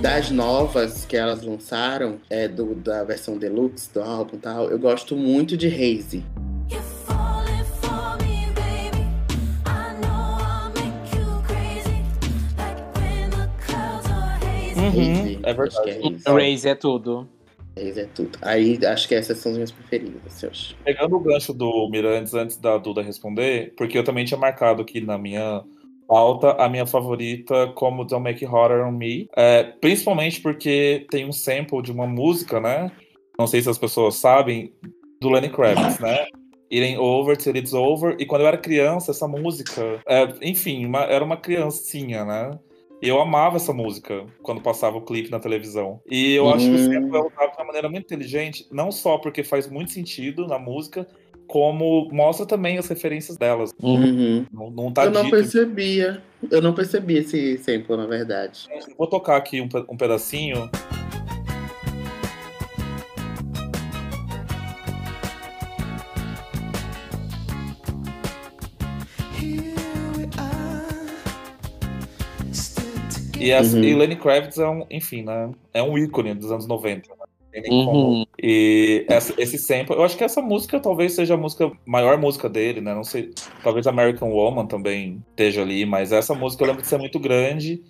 Das 0.00 0.30
novas 0.30 1.04
que 1.04 1.14
elas 1.14 1.42
lançaram, 1.42 2.18
é 2.30 2.48
do, 2.48 2.74
da 2.74 3.04
versão 3.04 3.36
deluxe 3.36 3.92
do 3.92 4.00
álbum 4.00 4.36
e 4.36 4.38
tal, 4.38 4.70
eu 4.70 4.78
gosto 4.78 5.14
muito 5.14 5.58
de 5.58 5.66
Hazy. 5.66 6.24
You're 6.70 6.82
falling 7.04 7.64
for 7.82 8.16
me, 8.22 8.46
baby. 8.54 9.04
I 9.66 9.92
know 10.00 10.38
I'll 10.40 10.72
make 10.74 11.14
you 11.14 11.42
crazy. 11.46 12.02
Like 12.56 12.80
when 12.96 13.28
the 13.30 13.50
clouds 13.66 14.06
are 14.10 14.38
hazy. 14.42 14.80
Hazy, 14.80 15.38
é 15.42 15.50
é 15.50 15.54
verdade. 15.54 16.22
Raze 16.26 16.68
é 16.68 16.74
tudo. 16.74 17.28
Hazy 17.76 18.00
é 18.00 18.06
tudo. 18.06 18.38
Aí 18.40 18.78
acho 18.86 19.06
que 19.06 19.14
essas 19.14 19.36
são 19.36 19.52
as 19.52 19.58
minhas 19.58 19.70
preferidas, 19.70 20.42
eu 20.42 20.48
acho. 20.50 20.74
Pegando 20.82 21.16
o 21.16 21.20
gancho 21.20 21.52
do 21.52 21.88
Mirandes 21.90 22.32
antes 22.32 22.56
da 22.56 22.78
Duda 22.78 23.02
responder, 23.02 23.74
porque 23.76 23.98
eu 23.98 24.04
também 24.04 24.24
tinha 24.24 24.40
marcado 24.40 24.80
aqui 24.80 25.00
na 25.00 25.18
minha 25.18 25.62
pauta 26.14 26.52
a 26.60 26.68
minha 26.68 26.84
favorita 26.84 27.68
como 27.76 28.04
Don't 28.04 28.24
Make 28.24 28.44
It 28.44 28.52
Harder 28.52 28.84
on 28.84 28.90
Me, 28.90 29.28
é, 29.36 29.62
principalmente 29.80 30.40
porque 30.40 31.06
tem 31.08 31.24
um 31.24 31.30
sample 31.32 31.80
de 31.80 31.92
uma 31.92 32.04
música, 32.04 32.58
né? 32.58 32.90
Não 33.38 33.46
sei 33.46 33.62
se 33.62 33.70
as 33.70 33.78
pessoas 33.78 34.16
sabem, 34.16 34.72
do 35.20 35.28
Lenny 35.30 35.48
Kravitz, 35.50 36.00
né? 36.00 36.26
Ain't 36.72 36.98
Over 36.98 37.36
Till 37.36 37.54
It's 37.56 37.72
Over. 37.72 38.16
E 38.18 38.26
quando 38.26 38.42
eu 38.42 38.48
era 38.48 38.58
criança, 38.58 39.12
essa 39.12 39.28
música, 39.28 40.02
é, 40.04 40.28
enfim, 40.42 40.84
uma- 40.84 41.04
era 41.04 41.24
uma 41.24 41.36
criancinha, 41.36 42.24
né? 42.24 42.58
E 43.00 43.08
eu 43.08 43.20
amava 43.20 43.56
essa 43.56 43.72
música 43.72 44.26
quando 44.42 44.60
passava 44.60 44.96
o 44.96 45.02
clipe 45.04 45.30
na 45.30 45.38
televisão. 45.38 46.00
E 46.10 46.34
eu 46.34 46.48
acho 46.48 46.68
que 46.70 46.74
o 46.74 46.78
Hum. 46.78 46.82
sample 46.92 47.16
é 47.16 47.20
usado 47.20 47.50
de 47.52 47.56
uma 47.58 47.66
maneira 47.66 47.88
muito 47.88 48.04
inteligente, 48.04 48.66
não 48.72 48.90
só 48.90 49.16
porque 49.16 49.44
faz 49.44 49.70
muito 49.70 49.92
sentido 49.92 50.46
na 50.48 50.58
música, 50.58 51.06
como 51.50 52.08
mostra 52.12 52.46
também 52.46 52.78
as 52.78 52.86
referências 52.88 53.36
delas. 53.36 53.74
Uhum. 53.82 54.46
Não, 54.52 54.70
não 54.70 54.92
tá 54.92 55.04
Eu 55.04 55.10
não 55.10 55.24
dito. 55.24 55.32
percebia. 55.36 56.22
Eu 56.50 56.62
não 56.62 56.72
percebi 56.72 57.18
esse 57.18 57.58
sample, 57.58 57.96
na 57.96 58.06
verdade. 58.06 58.68
Vou 58.96 59.06
tocar 59.06 59.36
aqui 59.36 59.60
um, 59.60 59.68
um 59.88 59.96
pedacinho. 59.96 60.70
E, 73.38 73.50
essa, 73.50 73.76
Uhum. 73.76 73.82
e 73.84 73.94
Lenny 73.94 74.16
Kravitz 74.16 74.58
é 74.58 74.68
um, 74.68 74.84
enfim, 74.90 75.22
né? 75.22 75.50
É 75.72 75.82
um 75.82 75.96
ícone 75.96 76.34
dos 76.34 76.52
anos 76.52 76.66
90. 76.66 77.08
Né? 77.08 77.14
Tem 77.52 77.62
nem 77.62 77.84
como. 77.84 77.98
Uhum. 78.18 78.24
E 78.42 79.04
essa- 79.08 79.34
esse 79.36 79.58
sample, 79.58 79.94
eu 79.96 80.02
acho 80.02 80.16
que 80.16 80.24
essa 80.24 80.40
música 80.40 80.78
talvez 80.78 81.12
seja 81.12 81.34
a 81.34 81.36
música, 81.36 81.70
maior 81.84 82.16
música 82.18 82.48
dele, 82.48 82.80
né? 82.80 82.94
Não 82.94 83.04
sei, 83.04 83.30
talvez 83.62 83.86
American 83.86 84.30
Woman 84.30 84.66
também 84.66 85.22
esteja 85.30 85.62
ali, 85.62 85.84
mas 85.84 86.12
essa 86.12 86.34
música 86.34 86.62
eu 86.62 86.68
lembro 86.68 86.82
de 86.82 86.88
ser 86.88 86.98
muito 86.98 87.18
grande. 87.18 87.82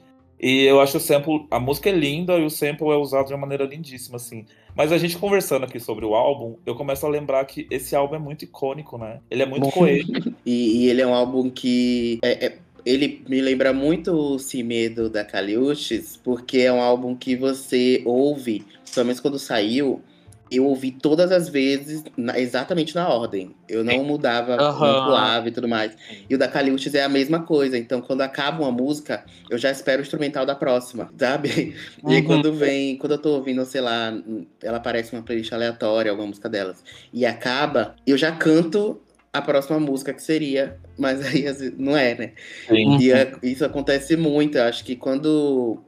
E 0.42 0.62
eu 0.64 0.80
acho 0.80 0.96
o 0.96 1.00
sample, 1.00 1.46
a 1.50 1.60
música 1.60 1.90
é 1.90 1.92
linda 1.92 2.38
e 2.38 2.44
o 2.46 2.48
sample 2.48 2.88
é 2.88 2.96
usado 2.96 3.26
de 3.26 3.34
uma 3.34 3.40
maneira 3.40 3.64
lindíssima, 3.64 4.16
assim. 4.16 4.46
Mas 4.74 4.90
a 4.90 4.96
gente 4.96 5.18
conversando 5.18 5.64
aqui 5.64 5.78
sobre 5.78 6.06
o 6.06 6.14
álbum, 6.14 6.56
eu 6.64 6.74
começo 6.74 7.04
a 7.04 7.10
lembrar 7.10 7.44
que 7.44 7.66
esse 7.70 7.94
álbum 7.94 8.14
é 8.14 8.18
muito 8.18 8.46
icônico, 8.46 8.96
né? 8.96 9.20
Ele 9.30 9.42
é 9.42 9.46
muito 9.46 9.64
Bom. 9.64 9.70
coeso. 9.70 10.06
E, 10.46 10.84
e 10.86 10.88
ele 10.88 11.02
é 11.02 11.06
um 11.06 11.12
álbum 11.14 11.50
que. 11.50 12.18
é- 12.22 12.46
é- 12.46 12.58
ele 12.86 13.22
me 13.28 13.42
lembra 13.42 13.74
muito 13.74 14.10
o 14.12 14.38
Sem 14.38 14.62
Medo 14.62 15.10
da 15.10 15.22
Caliuches, 15.22 16.16
porque 16.16 16.60
é 16.60 16.72
um 16.72 16.80
álbum 16.80 17.14
que 17.14 17.36
você 17.36 18.00
ouve, 18.06 18.64
pelo 18.94 19.06
menos 19.06 19.20
quando 19.20 19.38
saiu, 19.38 20.02
eu 20.50 20.66
ouvi 20.66 20.90
todas 20.90 21.30
as 21.30 21.48
vezes 21.48 22.02
na- 22.16 22.36
exatamente 22.36 22.92
na 22.92 23.08
ordem. 23.08 23.54
Eu 23.68 23.84
não 23.84 24.02
mudava, 24.02 24.56
Aham. 24.56 24.94
não 24.94 25.04
pulava 25.04 25.48
e 25.48 25.52
tudo 25.52 25.68
mais. 25.68 25.96
E 26.28 26.34
o 26.34 26.38
da 26.38 26.48
Caliuches 26.48 26.92
é 26.96 27.04
a 27.04 27.08
mesma 27.08 27.44
coisa. 27.44 27.78
Então, 27.78 28.00
quando 28.00 28.22
acaba 28.22 28.60
uma 28.64 28.72
música, 28.72 29.24
eu 29.48 29.56
já 29.56 29.70
espero 29.70 30.00
o 30.00 30.02
instrumental 30.02 30.44
da 30.44 30.56
próxima, 30.56 31.08
sabe? 31.16 31.76
E 32.04 32.14
aí, 32.14 32.20
Uhum. 32.20 32.24
quando 32.26 32.52
vem, 32.52 32.96
quando 32.96 33.12
eu 33.12 33.18
tô 33.18 33.30
ouvindo, 33.36 33.64
sei 33.64 33.80
lá, 33.80 34.12
ela 34.60 34.78
aparece 34.78 35.12
uma 35.14 35.22
playlist 35.22 35.52
aleatória, 35.52 36.10
alguma 36.10 36.26
música 36.26 36.48
delas, 36.48 36.82
e 37.12 37.24
acaba, 37.24 37.94
eu 38.04 38.18
já 38.18 38.32
canto 38.32 39.00
a 39.32 39.40
próxima 39.40 39.78
música 39.78 40.12
que 40.12 40.20
seria, 40.22 40.76
mas 40.98 41.20
aí 41.24 41.46
às 41.46 41.60
vezes, 41.60 41.74
não 41.78 41.96
é, 41.96 42.16
né? 42.16 42.32
Uhum. 42.68 43.00
E 43.00 43.12
é- 43.12 43.32
isso 43.44 43.64
acontece 43.64 44.16
muito. 44.16 44.58
Eu 44.58 44.64
acho 44.64 44.84
que 44.84 44.96
quando 44.96 45.80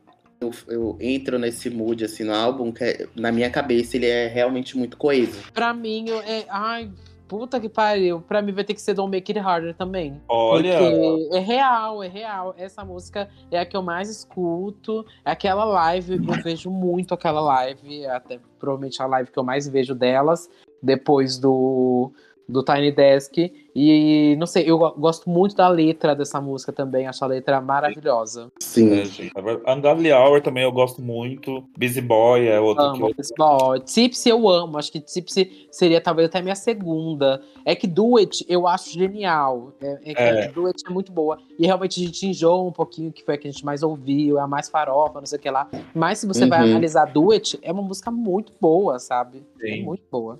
eu, 0.43 0.51
eu 0.69 0.97
entro 1.01 1.39
nesse 1.39 1.71
mood 1.71 2.05
assim 2.05 2.25
no 2.25 2.35
álbum, 2.35 2.71
que 2.73 2.85
é- 2.85 3.07
na 3.17 3.31
minha 3.33 3.51
cabeça 3.51 3.97
ele 3.97 4.07
é 4.07 4.27
realmente 4.29 4.77
muito 4.77 4.97
coeso. 4.97 5.39
Pra 5.53 5.73
mim, 5.73 6.09
eu- 6.09 6.21
é. 6.21 6.45
Ai, 6.49 6.91
puta 7.29 7.59
que 7.59 7.69
pariu, 7.69 8.21
pra 8.21 8.43
mim 8.43 8.53
vai 8.53 8.63
ter 8.65 8.75
que 8.75 8.81
ser 8.83 8.93
Don't 8.95 9.11
Make 9.11 9.33
It 9.33 9.39
Harder 9.47 9.75
também. 9.75 10.21
Olha, 10.29 10.79
Porque 10.79 11.29
é 11.37 11.39
real, 11.39 12.03
é 12.03 12.09
real. 12.09 12.55
Essa 12.59 12.85
música 12.85 13.29
é 13.51 13.59
a 13.59 13.65
que 13.65 13.77
eu 13.77 13.83
mais 13.83 14.11
escuto. 14.11 15.05
É 15.25 15.31
aquela 15.31 15.65
live, 15.65 16.15
eu 16.17 16.43
vejo 16.43 16.71
muito 16.71 17.15
aquela 17.15 17.41
live, 17.41 18.05
até 18.07 18.39
provavelmente 18.59 19.01
a 19.01 19.07
live 19.07 19.31
que 19.31 19.39
eu 19.39 19.45
mais 19.45 19.67
vejo 19.67 19.95
delas, 19.95 20.51
depois 20.83 21.39
do, 21.39 22.13
do 22.49 22.63
Tiny 22.63 22.93
Desk. 22.93 23.51
E 23.75 24.37
não 24.39 24.47
sei, 24.47 24.65
eu 24.71 24.77
go- 24.79 24.95
gosto 24.99 25.31
muito 25.31 25.55
da 25.57 25.69
letra 25.69 26.15
dessa 26.15 26.41
música 26.41 26.73
também, 26.73 27.07
acho 27.07 27.25
a 27.25 27.29
letra 27.29 27.61
maravilhosa. 27.61 28.51
Sim. 28.61 29.01
é, 29.01 29.05
gente. 29.05 29.33
Ungodly 29.67 30.13
Hour 30.13 30.41
também 30.43 30.63
eu 30.65 30.73
gosto 30.73 31.01
muito. 31.01 31.65
Busy 31.79 32.01
Boy 32.01 32.47
é 32.49 32.61
outro 32.61 32.93
que 32.93 32.99
Amo 32.99 33.09
eu 33.09 33.15
esse 33.19 33.35
boy. 33.37 33.81
Tipsy 33.81 34.29
eu 34.29 34.49
amo, 34.49 34.79
acho 34.79 34.93
que 34.93 35.01
Tipsy 35.01 35.67
seria 35.71 36.01
talvez 36.01 36.29
até 36.29 36.43
minha 36.43 36.55
segunda. 36.55 37.43
É 37.65 37.75
que 37.75 37.87
Duet 37.87 38.45
eu 38.49 38.67
acho 38.67 38.91
genial. 38.91 39.73
É, 39.81 39.99
é 40.05 40.15
que 40.15 40.23
É. 40.23 40.49
Duet 40.49 40.83
é 40.87 40.91
muito 40.91 41.11
boa. 41.13 41.39
E 41.59 41.65
realmente 41.67 42.03
a 42.03 42.05
gente 42.07 42.27
enjoa 42.27 42.63
um 42.63 42.73
pouquinho, 42.73 43.13
que 43.13 43.25
foi 43.25 43.35
a 43.35 43.39
que 43.39 43.49
a 43.49 43.51
gente 43.51 43.65
mais 43.65 43.83
ouviu, 43.83 44.39
é 44.39 44.43
a 44.43 44.47
mais 44.47 44.69
farofa, 44.69 45.19
não 45.21 45.27
sei 45.27 45.39
o 45.39 45.43
que 45.43 45.51
lá. 45.51 45.69
Mas 45.95 46.19
se 46.19 46.27
você 46.27 46.45
vai 46.47 46.61
Uhum. 46.65 46.71
analisar 46.73 47.07
Duet, 47.07 47.59
é 47.63 47.73
uma 47.73 47.83
música 47.83 48.11
muito 48.11 48.53
boa, 48.61 48.99
sabe? 48.99 49.43
É 49.63 49.67
Sim. 49.77 49.83
muito 49.85 50.03
boa. 50.11 50.39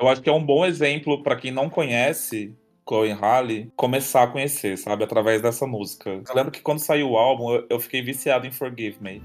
Eu 0.00 0.08
acho 0.08 0.22
que 0.22 0.30
é 0.30 0.32
um 0.32 0.44
bom 0.44 0.64
exemplo 0.64 1.22
pra 1.22 1.36
quem 1.36 1.50
não 1.50 1.68
conhece 1.68 2.54
Chloe 2.86 3.12
Halle 3.12 3.70
começar 3.76 4.24
a 4.24 4.26
conhecer, 4.26 4.76
sabe? 4.76 5.04
Através 5.04 5.40
dessa 5.40 5.66
música. 5.66 6.10
Eu 6.10 6.34
lembro 6.34 6.50
que 6.50 6.60
quando 6.60 6.78
saiu 6.80 7.10
o 7.10 7.16
álbum, 7.16 7.52
eu- 7.54 7.66
eu 7.70 7.80
fiquei 7.80 8.02
viciado 8.02 8.46
em 8.46 8.50
Forgive 8.50 8.96
Me. 9.00 9.22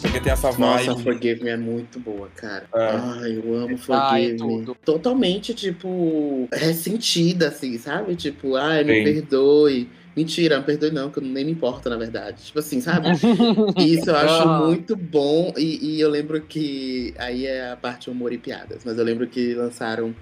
Porque 0.00 0.20
tem 0.20 0.32
essa 0.32 0.52
Nossa, 0.52 0.92
vibe. 0.94 1.02
Forgive 1.02 1.44
Me 1.44 1.50
é 1.50 1.56
muito 1.56 1.98
boa, 1.98 2.28
cara. 2.36 2.66
É. 2.74 2.90
Ai, 3.20 3.36
eu 3.44 3.54
amo 3.54 3.76
Forgive 3.76 4.32
Me. 4.32 4.38
tudo. 4.38 4.76
Totalmente, 4.84 5.52
tipo, 5.54 6.48
ressentida, 6.52 7.48
assim, 7.48 7.76
sabe? 7.78 8.14
Tipo, 8.14 8.54
ai, 8.56 8.84
me 8.84 8.94
Sim. 8.98 9.04
perdoe. 9.04 9.88
Mentira, 10.16 10.58
me 10.58 10.64
perdoe 10.64 10.90
não, 10.90 11.10
que 11.10 11.18
eu 11.18 11.22
nem 11.22 11.44
me 11.44 11.52
importo, 11.52 11.88
na 11.88 11.96
verdade. 11.96 12.44
Tipo 12.44 12.58
assim, 12.58 12.80
sabe? 12.80 13.08
Isso 13.78 14.10
eu 14.10 14.16
acho 14.16 14.42
Aham. 14.42 14.66
muito 14.66 14.96
bom. 14.96 15.52
E, 15.56 15.96
e 15.96 16.00
eu 16.00 16.10
lembro 16.10 16.40
que. 16.40 17.14
Aí 17.18 17.46
é 17.46 17.70
a 17.70 17.76
parte 17.76 18.10
humor 18.10 18.32
e 18.32 18.38
piadas. 18.38 18.84
Mas 18.84 18.98
eu 18.98 19.04
lembro 19.04 19.26
que 19.26 19.54
lançaram. 19.54 20.14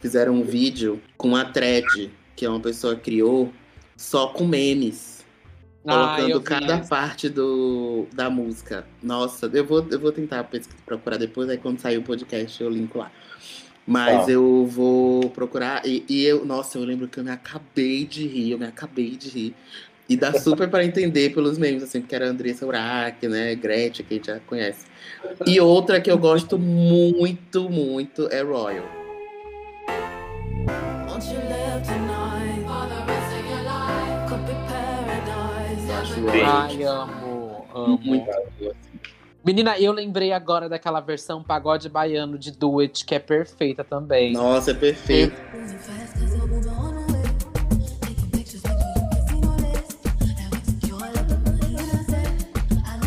Fizeram 0.00 0.34
um 0.34 0.42
vídeo 0.42 1.00
com 1.16 1.34
a 1.34 1.44
Thread, 1.44 2.10
que 2.34 2.44
é 2.44 2.48
uma 2.48 2.60
pessoa 2.60 2.94
que 2.96 3.02
criou, 3.02 3.52
só 3.96 4.28
com 4.28 4.46
memes. 4.46 5.24
Ah, 5.86 6.16
Colocando 6.16 6.40
vi 6.40 6.46
cada 6.46 6.78
isso. 6.78 6.88
parte 6.88 7.28
do, 7.28 8.06
da 8.12 8.28
música. 8.28 8.84
Nossa, 9.02 9.48
eu 9.52 9.64
vou, 9.64 9.86
eu 9.90 10.00
vou 10.00 10.12
tentar 10.12 10.48
procurar 10.84 11.16
depois, 11.16 11.48
aí 11.48 11.56
quando 11.56 11.78
sair 11.78 11.96
o 11.96 12.02
podcast 12.02 12.60
eu 12.60 12.68
linko 12.68 12.98
lá. 12.98 13.10
Mas 13.86 14.26
Tá. 14.26 14.32
eu 14.32 14.66
vou 14.66 15.30
procurar. 15.30 15.86
E, 15.86 16.04
e 16.08 16.24
eu, 16.24 16.44
nossa, 16.44 16.76
eu 16.76 16.84
lembro 16.84 17.06
que 17.06 17.18
eu 17.18 17.24
me 17.24 17.30
acabei 17.30 18.04
de 18.04 18.26
rir, 18.26 18.50
eu 18.50 18.58
me 18.58 18.66
acabei 18.66 19.10
de 19.10 19.28
rir. 19.28 19.54
E 20.08 20.16
dá 20.16 20.32
super 20.38 20.68
para 20.68 20.84
entender 20.84 21.32
pelos 21.32 21.56
memes, 21.56 21.82
assim, 21.82 22.00
porque 22.00 22.14
era 22.14 22.26
a 22.26 22.30
Andressa 22.30 22.66
Urach, 22.66 23.26
né? 23.28 23.54
Gretchen, 23.54 24.04
que 24.04 24.14
a 24.14 24.16
gente 24.16 24.26
já 24.26 24.40
conhece. 24.40 24.86
E 25.46 25.60
outra 25.60 26.00
que 26.00 26.10
eu 26.10 26.18
gosto 26.18 26.58
muito, 26.58 27.70
muito 27.70 28.28
é 28.32 28.42
Royal. 28.42 28.86
Ai, 36.44 36.82
amo, 36.84 37.66
amo. 37.74 38.00
muito. 38.04 38.85
Menina, 39.46 39.78
eu 39.78 39.92
lembrei 39.92 40.32
agora 40.32 40.68
daquela 40.68 40.98
versão 40.98 41.40
pagode 41.40 41.88
baiano 41.88 42.36
de 42.36 42.50
Duet, 42.50 43.04
que 43.04 43.14
é 43.14 43.20
perfeita 43.20 43.84
também. 43.84 44.32
Nossa, 44.32 44.72
é 44.72 44.74
know 44.74 44.82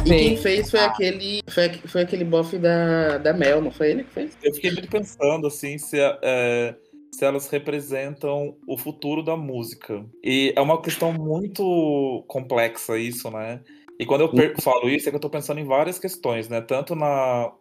E 0.06 0.10
quem 0.10 0.38
fez 0.38 0.72
foi 0.72 0.80
aquele. 0.80 1.42
Foi, 1.50 1.70
foi 1.86 2.02
aquele 2.04 2.24
bofe 2.24 2.58
da, 2.58 3.18
da 3.18 3.34
Mel, 3.34 3.62
não 3.62 3.70
foi 3.70 3.92
ele 3.92 4.06
que 4.06 4.12
fez? 4.12 4.38
Eu 4.42 4.54
fiquei 4.54 4.72
muito 4.72 4.88
pensando, 4.88 5.46
assim, 5.46 5.78
se, 5.78 5.98
é, 6.00 6.74
se 7.12 7.26
elas 7.26 7.50
representam 7.50 8.56
o 8.66 8.78
futuro 8.78 9.22
da 9.22 9.36
música. 9.36 10.06
E 10.24 10.54
é 10.56 10.62
uma 10.62 10.82
questão 10.82 11.12
muito 11.12 12.24
complexa 12.30 12.98
isso, 12.98 13.30
né? 13.30 13.60
E 14.00 14.06
quando 14.06 14.22
eu 14.22 14.30
per- 14.30 14.56
falo 14.62 14.90
isso, 14.90 15.08
é 15.08 15.12
que 15.12 15.16
eu 15.18 15.22
tô 15.22 15.30
pensando 15.30 15.60
em 15.60 15.66
várias 15.66 16.00
questões, 16.00 16.48
né? 16.48 16.62
Tanto 16.62 16.96
na 16.96 17.52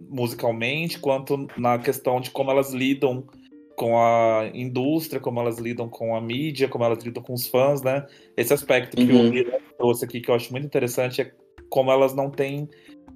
musicalmente, 0.00 0.98
quanto 0.98 1.46
na 1.56 1.78
questão 1.78 2.20
de 2.20 2.30
como 2.30 2.50
elas 2.50 2.72
lidam 2.72 3.24
com 3.76 3.98
a 3.98 4.50
indústria, 4.52 5.20
como 5.20 5.40
elas 5.40 5.58
lidam 5.58 5.88
com 5.88 6.14
a 6.14 6.20
mídia, 6.20 6.68
como 6.68 6.84
elas 6.84 7.02
lidam 7.02 7.22
com 7.22 7.32
os 7.32 7.46
fãs, 7.46 7.80
né? 7.82 8.04
Esse 8.36 8.52
aspecto 8.52 8.96
que 8.96 9.12
Uhum. 9.12 9.28
o 9.28 9.30
Mira 9.30 9.58
trouxe 9.78 10.04
aqui, 10.04 10.20
que 10.20 10.30
eu 10.30 10.34
acho 10.34 10.50
muito 10.52 10.66
interessante, 10.66 11.22
é 11.22 11.32
como 11.70 11.90
elas 11.90 12.14
não 12.14 12.30
têm 12.30 12.68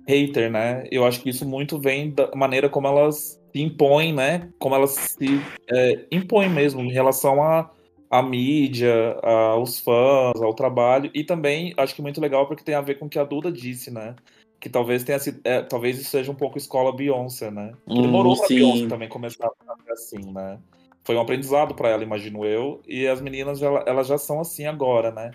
hater, 0.07 0.51
né? 0.51 0.85
Eu 0.91 1.05
acho 1.05 1.21
que 1.23 1.29
isso 1.31 1.47
muito 1.47 1.79
vem 1.79 2.11
da 2.13 2.31
maneira 2.35 2.69
como 2.69 2.87
elas 2.87 3.41
se 3.53 3.61
impõem, 3.61 4.13
né? 4.15 4.49
Como 4.59 4.75
elas 4.75 4.91
se 4.93 5.41
é, 5.71 6.07
impõem 6.11 6.49
mesmo 6.49 6.81
em 6.81 6.93
relação 6.93 7.43
à 7.43 7.71
à 8.11 8.23
mídia, 8.23 9.19
aos 9.23 9.81
fãs, 9.81 10.41
ao 10.41 10.55
trabalho. 10.55 11.11
E 11.15 11.25
também 11.25 11.75
acho 11.77 11.95
que 11.95 12.03
muito 12.03 12.21
legal 12.21 12.47
porque 12.47 12.65
tem 12.65 12.75
a 12.75 12.81
ver 12.81 12.99
com 12.99 13.07
o 13.07 13.09
que 13.09 13.19
a 13.19 13.25
Duda 13.25 13.51
disse, 13.53 13.91
né? 13.91 14.15
Que 14.61 14.69
talvez 14.69 15.05
tenha 15.05 15.19
sido, 15.19 15.41
é, 15.45 15.63
talvez 15.63 15.99
isso 15.99 16.11
seja 16.11 16.31
um 16.33 16.35
pouco 16.35 16.59
escola 16.59 16.95
Beyoncé, 16.95 17.51
né? 17.51 17.73
Hum, 17.87 18.03
demorou 18.03 18.37
pra 18.37 18.47
sim. 18.49 18.57
Beyoncé 18.57 18.89
também 18.89 19.09
começar 19.09 19.47
a 19.47 19.65
fazer 19.65 19.93
assim, 19.93 20.33
né? 20.33 20.59
Foi 21.05 21.17
um 21.17 21.21
aprendizado 21.21 21.75
pra 21.75 21.89
ela, 21.89 22.03
imagino 22.03 22.45
eu. 22.45 22.83
E 22.87 23.07
as 23.07 23.21
meninas, 23.21 23.59
já- 23.59 23.85
elas 23.87 24.07
já 24.07 24.19
são 24.19 24.41
assim 24.41 24.67
agora, 24.67 25.11
né? 25.11 25.31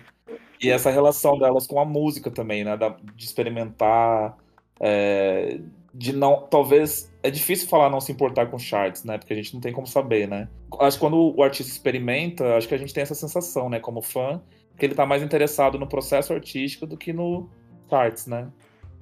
E 0.60 0.70
essa 0.70 0.90
relação 0.90 1.38
delas 1.38 1.66
com 1.66 1.80
a 1.80 1.84
música 1.84 2.30
também, 2.30 2.64
né? 2.64 2.76
Da- 2.76 2.96
de 3.02 3.24
experimentar, 3.24 4.36
é, 4.80 5.58
de 5.94 6.12
não. 6.12 6.46
Talvez. 6.50 7.12
É 7.22 7.30
difícil 7.30 7.68
falar 7.68 7.88
não 7.88 8.00
se 8.00 8.12
importar 8.12 8.46
com 8.46 8.58
charts, 8.58 9.04
né? 9.04 9.16
Porque 9.16 9.32
a 9.32 9.36
gente 9.36 9.54
não 9.54 9.60
tem 9.60 9.72
como 9.72 9.86
saber, 9.86 10.28
né? 10.28 10.48
Acho 10.80 10.98
que 10.98 11.00
quando 11.00 11.34
o 11.34 11.42
artista 11.42 11.72
experimenta, 11.72 12.56
acho 12.56 12.68
que 12.68 12.74
a 12.74 12.78
gente 12.78 12.92
tem 12.92 13.02
essa 13.02 13.14
sensação, 13.14 13.70
né? 13.70 13.80
Como 13.80 14.02
fã, 14.02 14.42
que 14.76 14.84
ele 14.84 14.94
tá 14.94 15.06
mais 15.06 15.22
interessado 15.22 15.78
no 15.78 15.86
processo 15.86 16.32
artístico 16.32 16.86
do 16.86 16.96
que 16.96 17.12
no 17.12 17.48
charts, 17.88 18.26
né? 18.26 18.48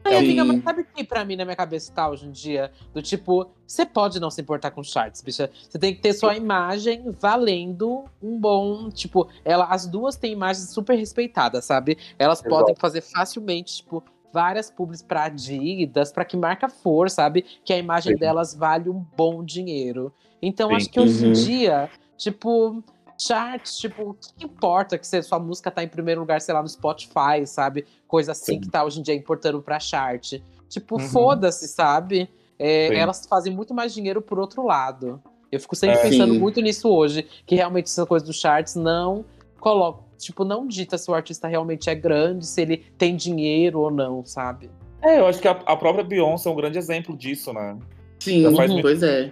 Ai, 0.05 0.16
amiga, 0.16 0.45
mas 0.45 0.62
sabe 0.62 0.82
o 0.82 0.84
que 0.84 1.05
pra 1.05 1.24
mim 1.24 1.36
na 1.36 1.45
minha 1.45 1.57
cabeça 1.57 1.93
tá 1.93 2.09
hoje 2.09 2.26
em 2.26 2.32
dia? 2.32 2.72
Do 2.93 3.01
tipo, 3.01 3.51
você 3.64 3.86
pode 3.86 4.18
não 4.18 4.30
se 4.30 4.40
importar 4.40 4.72
com 4.72 4.82
charts, 4.82 5.22
bicha. 5.22 5.49
Você 5.68 5.78
tem 5.78 5.95
que 5.95 6.01
ter 6.01 6.12
sua 6.12 6.36
imagem 6.36 7.05
valendo 7.20 8.05
um 8.20 8.38
bom. 8.38 8.90
Tipo, 8.90 9.28
ela, 9.45 9.66
as 9.66 9.86
duas 9.86 10.16
têm 10.16 10.32
imagens 10.32 10.70
super 10.70 10.97
respeitadas, 10.97 11.64
sabe? 11.64 11.97
Elas 12.18 12.40
Exato. 12.40 12.51
podem 12.51 12.74
fazer 12.74 13.01
facilmente, 13.01 13.76
tipo, 13.76 14.03
várias 14.33 14.70
publis 14.70 15.03
pra 15.03 15.24
Adidas, 15.24 16.11
pra 16.12 16.24
que 16.24 16.37
marca 16.37 16.68
for, 16.68 17.11
sabe? 17.11 17.43
Que 17.64 17.72
a 17.72 17.78
imagem 17.78 18.14
Sim. 18.14 18.18
delas 18.18 18.55
vale 18.55 18.89
um 18.89 19.05
bom 19.16 19.45
dinheiro. 19.45 20.12
Então, 20.41 20.70
Sim. 20.70 20.76
acho 20.76 20.91
que 20.91 20.99
hoje 21.01 21.24
em 21.24 21.26
Uhum. 21.28 21.33
dia, 21.33 21.91
tipo. 22.16 22.83
Charts, 23.18 23.76
tipo, 23.78 24.03
o 24.11 24.14
que 24.37 24.45
importa 24.45 24.99
que 24.99 25.07
se 25.07 25.22
sua 25.22 25.39
música 25.39 25.70
tá 25.70 25.85
em 25.85 25.87
primeiro 25.87 26.20
lugar, 26.22 26.41
sei 26.41 26.53
lá, 26.53 26.61
no 26.61 26.68
Spotify, 26.68 27.47
sabe? 27.47 27.87
Coisa 28.09 28.33
assim 28.33 28.55
Sim. 28.55 28.61
que 28.61 28.68
tá 28.68 28.83
hoje 28.83 28.99
em 28.99 29.03
dia 29.03 29.14
importando 29.14 29.62
pra 29.62 29.78
chart. 29.78 30.41
Tipo, 30.68 30.97
Uhum. 31.01 31.09
foda-se, 31.09 31.68
sabe? 31.68 32.28
É, 32.59 32.93
elas 32.97 33.24
fazem 33.26 33.55
muito 33.55 33.72
mais 33.72 33.95
dinheiro 33.95 34.20
por 34.20 34.41
outro 34.41 34.64
lado. 34.66 35.22
Eu 35.53 35.61
fico 35.61 35.76
sempre 35.76 35.99
É. 35.99 36.03
pensando 36.03 36.35
muito 36.35 36.61
nisso 36.61 36.89
hoje, 36.89 37.22
que 37.47 37.55
realmente 37.55 37.87
essa 37.87 38.05
coisa 38.05 38.24
dos 38.26 38.41
charts 38.41 38.74
não 38.74 39.24
coloca, 39.61 40.03
tipo, 40.27 40.45
não 40.45 40.66
dita 40.66 40.97
se 40.97 41.11
o 41.11 41.14
artista 41.14 41.49
realmente 41.49 41.89
é 41.91 41.95
grande, 41.95 42.47
se 42.47 42.61
ele 42.62 42.79
tem 42.97 43.14
dinheiro 43.16 43.81
ou 43.81 43.91
não, 43.91 44.25
sabe? 44.25 44.70
É, 45.03 45.18
eu 45.18 45.27
acho 45.27 45.41
que 45.41 45.49
a, 45.49 45.53
a 45.53 45.77
própria 45.77 46.05
Beyoncé 46.05 46.49
é 46.49 46.53
um 46.53 46.57
grande 46.57 46.79
exemplo 46.79 47.16
disso, 47.16 47.53
né? 47.53 47.77
Sim, 48.20 48.47
Uhum. 48.47 48.81
pois 48.83 49.03
é. 49.03 49.31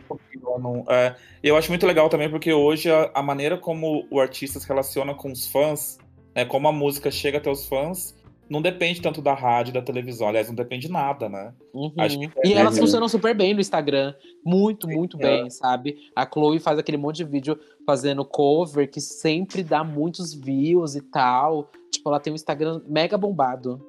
Não- 0.59 0.85
é, 0.89 1.15
e 1.43 1.49
eu 1.49 1.57
acho 1.57 1.71
muito 1.71 1.87
legal 1.87 2.09
também 2.09 2.29
porque 2.29 2.53
hoje 2.53 2.91
a, 2.91 3.09
a 3.15 3.23
maneira 3.23 3.57
como 3.57 4.05
o 4.11 4.19
artista 4.19 4.59
se 4.59 4.67
relaciona 4.67 5.15
com 5.15 5.31
os 5.31 5.47
fãs, 5.47 5.97
né, 6.35 6.45
como 6.45 6.67
a 6.67 6.73
música 6.73 7.09
chega 7.11 7.39
até 7.39 7.49
os 7.49 7.67
fãs, 7.69 8.17
não 8.51 8.61
depende 8.61 9.01
tanto 9.01 9.23
da 9.23 9.33
rádio, 9.33 9.73
da 9.73 9.81
televisão, 9.81 10.27
aliás, 10.27 10.49
não 10.49 10.57
depende 10.57 10.89
de 10.89 10.93
nada, 10.93 11.29
né? 11.29 11.53
Uhum. 11.73 11.93
Acho 11.97 12.19
que 12.19 12.29
E 12.45 12.53
é- 12.53 12.57
elas 12.57 12.77
funcionam 12.77 13.09
super 13.09 13.33
bem 13.33 13.55
no 13.55 13.61
Instagram. 13.61 14.13
Muito, 14.45 14.89
muito 14.89 15.17
é. 15.19 15.21
bem, 15.21 15.49
sabe? 15.51 16.11
A 16.17 16.27
Chloe 16.27 16.59
faz 16.59 16.77
aquele 16.77 16.97
monte 16.97 17.19
de 17.19 17.25
vídeo 17.25 17.57
fazendo 17.87 18.25
cover 18.25 18.91
que 18.91 19.01
sempre 19.01 19.63
dá 19.63 19.85
muitos 19.85 20.35
views 20.35 20.97
e 20.97 21.01
tal. 21.01 21.71
Tipo, 21.93 22.09
ela 22.09 22.19
tem 22.19 22.33
um 22.33 22.37
Instagram 22.37 22.81
mega 22.89 23.17
bombado. 23.17 23.81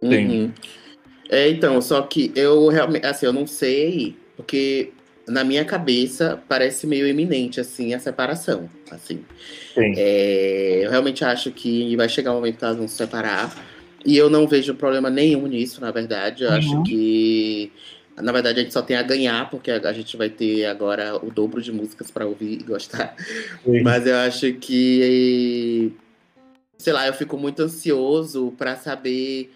Sim. 0.00 0.28
Uhum. 0.28 0.52
É, 1.28 1.48
então, 1.50 1.82
só 1.82 2.00
que 2.02 2.30
eu 2.36 2.68
realmente, 2.68 3.04
assim, 3.04 3.26
eu 3.26 3.32
não 3.32 3.44
sei, 3.44 4.14
porque 4.36 4.92
na 5.26 5.42
minha 5.42 5.64
cabeça 5.64 6.40
parece 6.48 6.86
meio 6.86 7.08
iminente, 7.08 7.58
assim, 7.58 7.92
a 7.92 7.98
separação, 7.98 8.70
assim. 8.88 9.24
Sim. 9.74 9.94
É, 9.96 10.82
eu 10.84 10.90
realmente 10.90 11.24
acho 11.24 11.50
que 11.50 11.96
vai 11.96 12.08
chegar 12.08 12.30
um 12.30 12.36
momento 12.36 12.58
que 12.58 12.64
elas 12.64 12.76
vão 12.76 12.86
se 12.86 12.94
separar. 12.94 13.74
E 14.06 14.16
eu 14.16 14.30
não 14.30 14.46
vejo 14.46 14.74
problema 14.74 15.10
nenhum 15.10 15.46
nisso, 15.48 15.80
na 15.80 15.90
verdade. 15.90 16.44
Eu 16.44 16.50
Uhum. 16.50 16.56
acho 16.56 16.82
que. 16.84 17.72
Na 18.16 18.32
verdade, 18.32 18.60
a 18.60 18.62
gente 18.62 18.72
só 18.72 18.80
tem 18.80 18.96
a 18.96 19.02
ganhar, 19.02 19.50
porque 19.50 19.70
a 19.70 19.76
a 19.90 19.92
gente 19.92 20.16
vai 20.16 20.30
ter 20.30 20.64
agora 20.64 21.16
o 21.22 21.30
dobro 21.30 21.60
de 21.60 21.70
músicas 21.70 22.10
pra 22.10 22.24
ouvir 22.24 22.60
e 22.60 22.62
gostar. 22.62 23.14
Sim. 23.64 23.82
Mas 23.82 24.06
eu 24.06 24.16
acho 24.16 24.54
que. 24.54 25.92
Sei 26.78 26.92
lá, 26.92 27.06
eu 27.06 27.12
fico 27.12 27.36
muito 27.36 27.62
ansioso 27.62 28.54
pra 28.56 28.76
saber 28.76 29.52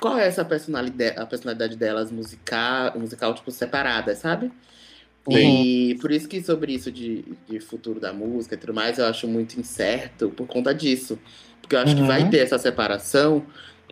qual 0.00 0.18
é 0.18 0.26
essa 0.26 0.44
personalidade, 0.44 1.18
a 1.18 1.26
personalidade 1.26 1.76
delas 1.76 2.10
musical, 2.10 2.98
musical 2.98 3.34
tipo, 3.34 3.50
separada, 3.50 4.14
sabe? 4.14 4.50
E 5.28 5.96
por 6.00 6.12
isso 6.12 6.28
que 6.28 6.40
sobre 6.42 6.72
isso 6.72 6.90
de, 6.90 7.24
de 7.48 7.58
futuro 7.58 7.98
da 7.98 8.12
música 8.12 8.54
e 8.54 8.58
tudo 8.58 8.72
mais, 8.72 8.98
eu 8.98 9.06
acho 9.06 9.26
muito 9.26 9.58
incerto 9.58 10.30
por 10.30 10.46
conta 10.46 10.72
disso. 10.72 11.18
Porque 11.66 11.74
eu 11.74 11.80
acho 11.80 11.94
que 11.96 12.00
Uhum. 12.00 12.06
vai 12.06 12.28
ter 12.30 12.38
essa 12.38 12.58
separação 12.58 13.42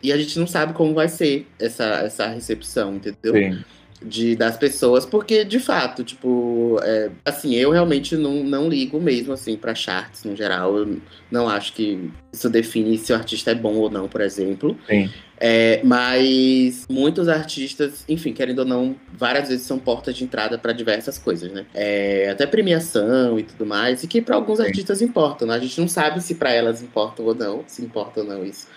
e 0.00 0.12
a 0.12 0.16
gente 0.16 0.38
não 0.38 0.46
sabe 0.46 0.72
como 0.74 0.94
vai 0.94 1.08
ser 1.08 1.46
essa, 1.58 1.84
essa 2.04 2.26
recepção, 2.28 2.94
entendeu? 2.94 3.34
Sim. 3.34 3.64
De, 4.04 4.36
das 4.36 4.56
pessoas, 4.56 5.06
porque 5.06 5.44
de 5.44 5.58
fato, 5.58 6.04
tipo, 6.04 6.78
é, 6.82 7.10
assim, 7.24 7.54
eu 7.54 7.70
realmente 7.70 8.16
não, 8.16 8.44
não 8.44 8.68
ligo 8.68 9.00
mesmo, 9.00 9.32
assim, 9.32 9.56
pra 9.56 9.74
charts 9.74 10.24
no 10.24 10.36
geral. 10.36 10.76
Eu 10.76 10.98
não 11.30 11.48
acho 11.48 11.72
que 11.72 12.10
isso 12.32 12.50
define 12.50 12.98
se 12.98 13.12
o 13.12 13.16
artista 13.16 13.50
é 13.50 13.54
bom 13.54 13.74
ou 13.74 13.90
não, 13.90 14.08
por 14.08 14.20
exemplo. 14.20 14.76
Sim. 14.86 15.10
É, 15.40 15.80
mas 15.82 16.86
muitos 16.88 17.28
artistas, 17.28 18.04
enfim, 18.08 18.32
querendo 18.32 18.60
ou 18.60 18.64
não, 18.64 18.94
várias 19.12 19.48
vezes 19.48 19.66
são 19.66 19.78
portas 19.78 20.14
de 20.14 20.24
entrada 20.24 20.56
para 20.56 20.72
diversas 20.72 21.18
coisas, 21.18 21.50
né? 21.50 21.66
É, 21.74 22.30
até 22.30 22.46
premiação 22.46 23.38
e 23.38 23.42
tudo 23.42 23.66
mais, 23.66 24.02
e 24.04 24.06
que 24.06 24.22
para 24.22 24.36
alguns 24.36 24.58
Sim. 24.58 24.64
artistas 24.64 25.02
importam, 25.02 25.48
né? 25.48 25.54
A 25.54 25.58
gente 25.58 25.80
não 25.80 25.88
sabe 25.88 26.20
se 26.22 26.36
para 26.36 26.52
elas 26.52 26.82
importam 26.82 27.24
ou 27.24 27.34
não, 27.34 27.64
se 27.66 27.82
importa 27.82 28.20
ou 28.20 28.26
não 28.26 28.44
isso. 28.44 28.68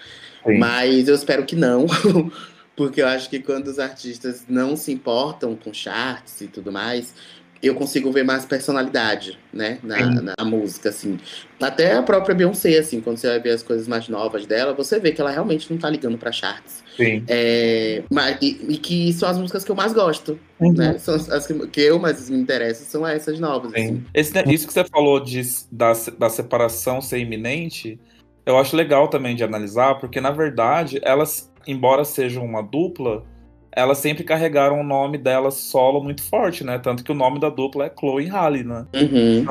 Sim. 0.46 0.58
Mas 0.58 1.08
eu 1.08 1.16
espero 1.16 1.46
que 1.46 1.56
não, 1.56 1.86
porque 2.78 3.02
eu 3.02 3.08
acho 3.08 3.28
que 3.30 3.40
quando 3.40 3.68
os 3.68 3.80
artistas 3.80 4.46
não 4.48 4.78
se 4.78 4.92
importam 4.92 5.56
com 5.56 5.74
charts 5.74 6.40
e 6.42 6.48
tudo 6.48 6.72
mais, 6.72 7.14
eu 7.62 7.74
consigo 7.74 8.12
ver 8.12 8.24
mais 8.24 8.46
personalidade, 8.46 9.40
né, 9.52 9.80
na, 9.82 10.36
na 10.38 10.46
música, 10.46 10.90
assim. 10.90 11.20
Até 11.60 11.96
a 11.96 12.04
própria 12.04 12.36
Beyoncé, 12.36 12.78
assim, 12.78 13.02
quando 13.02 13.18
você 13.18 13.28
vai 13.30 13.40
ver 13.40 13.50
as 13.50 13.64
coisas 13.64 13.88
mais 13.88 14.08
novas 14.08 14.46
dela, 14.46 14.76
você 14.76 15.00
vê 15.00 15.12
que 15.12 15.20
ela 15.20 15.32
realmente 15.32 15.72
não 15.72 15.80
tá 15.80 15.90
ligando 15.90 16.20
pra 16.20 16.32
charts. 16.32 16.84
Sim. 16.96 17.24
É, 17.28 18.04
mas, 18.12 18.38
e, 18.42 18.64
e 18.70 18.78
que 18.78 19.12
são 19.12 19.28
as 19.28 19.40
músicas 19.40 19.64
que 19.64 19.72
eu 19.72 19.76
mais 19.76 19.92
gosto, 19.92 20.40
Uhum. 20.60 20.74
né? 20.74 21.00
São 21.00 21.16
as, 21.16 21.30
as 21.32 21.48
que, 21.48 21.68
que 21.68 21.82
eu 21.82 21.98
mais 21.98 22.30
me 22.30 22.38
interessam, 22.38 22.86
são 22.86 23.08
essas 23.08 23.40
novas, 23.40 23.74
assim. 23.74 23.88
Sim. 23.88 24.06
Esse, 24.14 24.54
isso 24.54 24.68
que 24.68 24.74
você 24.74 24.84
falou 24.84 25.20
de, 25.20 25.42
da, 25.72 25.94
da 26.18 26.30
separação 26.30 27.02
ser 27.02 27.18
iminente, 27.18 28.00
eu 28.46 28.58
acho 28.58 28.76
legal 28.76 29.08
também 29.08 29.36
de 29.36 29.44
analisar, 29.44 29.96
porque 30.00 30.22
na 30.22 30.32
verdade, 30.32 31.00
elas, 31.04 31.47
embora 31.68 32.06
sejam 32.06 32.44
uma 32.46 32.62
dupla, 32.64 33.26
elas 33.72 34.00
sempre 34.00 34.24
carregaram 34.24 34.80
o 34.80 34.84
nome 34.84 35.18
delas 35.18 35.56
solo 35.56 36.04
muito 36.04 36.24
forte, 36.24 36.64
né? 36.64 36.80
Tanto 36.80 37.04
que 37.04 37.12
o 37.12 37.16
nome 37.16 37.40
da 37.40 37.50
dupla 37.50 37.86
é 37.86 37.94
Chloe 37.98 38.26
Halle, 38.28 38.64
né? 38.64 38.88
Uhum. 38.96 39.46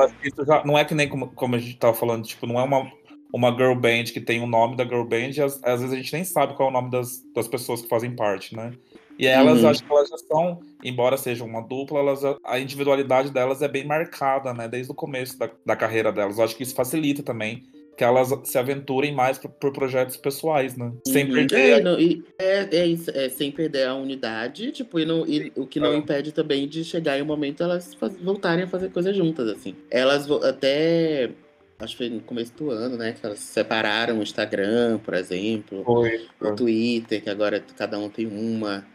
Já- 0.46 0.64
não 0.64 0.76
é 0.76 0.84
que 0.84 0.94
nem 0.94 1.08
como, 1.08 1.28
como 1.28 1.54
a 1.54 1.58
gente 1.58 1.76
tava 1.76 1.94
falando, 1.94 2.24
tipo, 2.26 2.46
não 2.46 2.58
é 2.58 2.62
uma, 2.64 2.90
uma 3.32 3.50
girl 3.50 3.74
band 3.74 4.04
que 4.04 4.20
tem 4.20 4.42
o 4.42 4.46
nome 4.46 4.76
da 4.76 4.84
girl 4.84 5.04
band 5.04 5.30
e 5.36 5.40
às, 5.42 5.62
às 5.62 5.80
vezes 5.80 5.92
a 5.92 5.96
gente 5.96 6.12
nem 6.12 6.24
sabe 6.24 6.54
qual 6.54 6.68
é 6.68 6.70
o 6.70 6.74
nome 6.74 6.90
das, 6.90 7.22
das 7.34 7.46
pessoas 7.46 7.82
que 7.82 7.88
fazem 7.88 8.16
parte, 8.16 8.56
né? 8.56 8.72
E 9.18 9.26
elas, 9.26 9.62
Uhum. 9.62 9.70
acho 9.70 9.82
que 9.82 9.92
elas 9.92 10.08
já 10.08 10.18
são, 10.18 10.60
embora 10.82 11.16
sejam 11.16 11.46
uma 11.46 11.62
dupla, 11.62 12.00
elas, 12.00 12.20
a 12.44 12.58
individualidade 12.58 13.30
delas 13.30 13.62
é 13.62 13.68
bem 13.68 13.86
marcada, 13.86 14.52
né? 14.52 14.68
Desde 14.68 14.90
o 14.90 14.94
começo 14.94 15.38
da, 15.38 15.48
da 15.64 15.76
carreira 15.76 16.12
delas. 16.12 16.38
Eu 16.38 16.44
acho 16.44 16.56
que 16.56 16.62
isso 16.62 16.74
facilita 16.74 17.22
também 17.22 17.64
que 17.96 18.04
elas 18.04 18.28
se 18.44 18.58
aventurem 18.58 19.14
mais 19.14 19.38
por, 19.38 19.50
por 19.50 19.72
projetos 19.72 20.16
pessoais, 20.16 20.76
né? 20.76 20.92
Sem 21.06 21.26
perder 21.32 21.78
É, 21.78 21.80
não, 21.80 21.98
e 21.98 22.22
é, 22.38 22.68
é 22.70 22.86
isso, 22.86 23.10
é 23.10 23.28
sem 23.28 23.50
perder 23.50 23.86
a 23.88 23.94
unidade, 23.94 24.70
tipo, 24.70 25.00
e, 25.00 25.06
não, 25.06 25.26
e 25.26 25.50
o 25.56 25.66
que 25.66 25.80
não 25.80 25.92
É. 25.92 25.96
impede 25.96 26.30
também 26.32 26.68
de 26.68 26.84
chegar 26.84 27.18
em 27.18 27.22
um 27.22 27.26
momento 27.26 27.62
elas 27.62 27.94
faz- 27.94 28.16
voltarem 28.20 28.64
a 28.64 28.68
fazer 28.68 28.90
coisas 28.90 29.16
juntas, 29.16 29.48
assim. 29.48 29.74
Elas 29.90 30.30
até. 30.30 31.30
Acho 31.78 31.92
que 31.96 32.04
foi 32.08 32.08
no 32.08 32.20
começo 32.20 32.52
do 32.54 32.70
ano, 32.70 32.96
né? 32.96 33.12
Que 33.12 33.24
elas 33.24 33.38
separaram 33.38 34.18
o 34.18 34.22
Instagram, 34.22 34.98
por 34.98 35.12
exemplo, 35.14 35.84
foi. 35.84 36.26
o 36.40 36.54
Twitter, 36.54 37.22
que 37.22 37.28
agora 37.30 37.62
cada 37.76 37.98
um 37.98 38.08
tem 38.08 38.26
uma. 38.26 38.86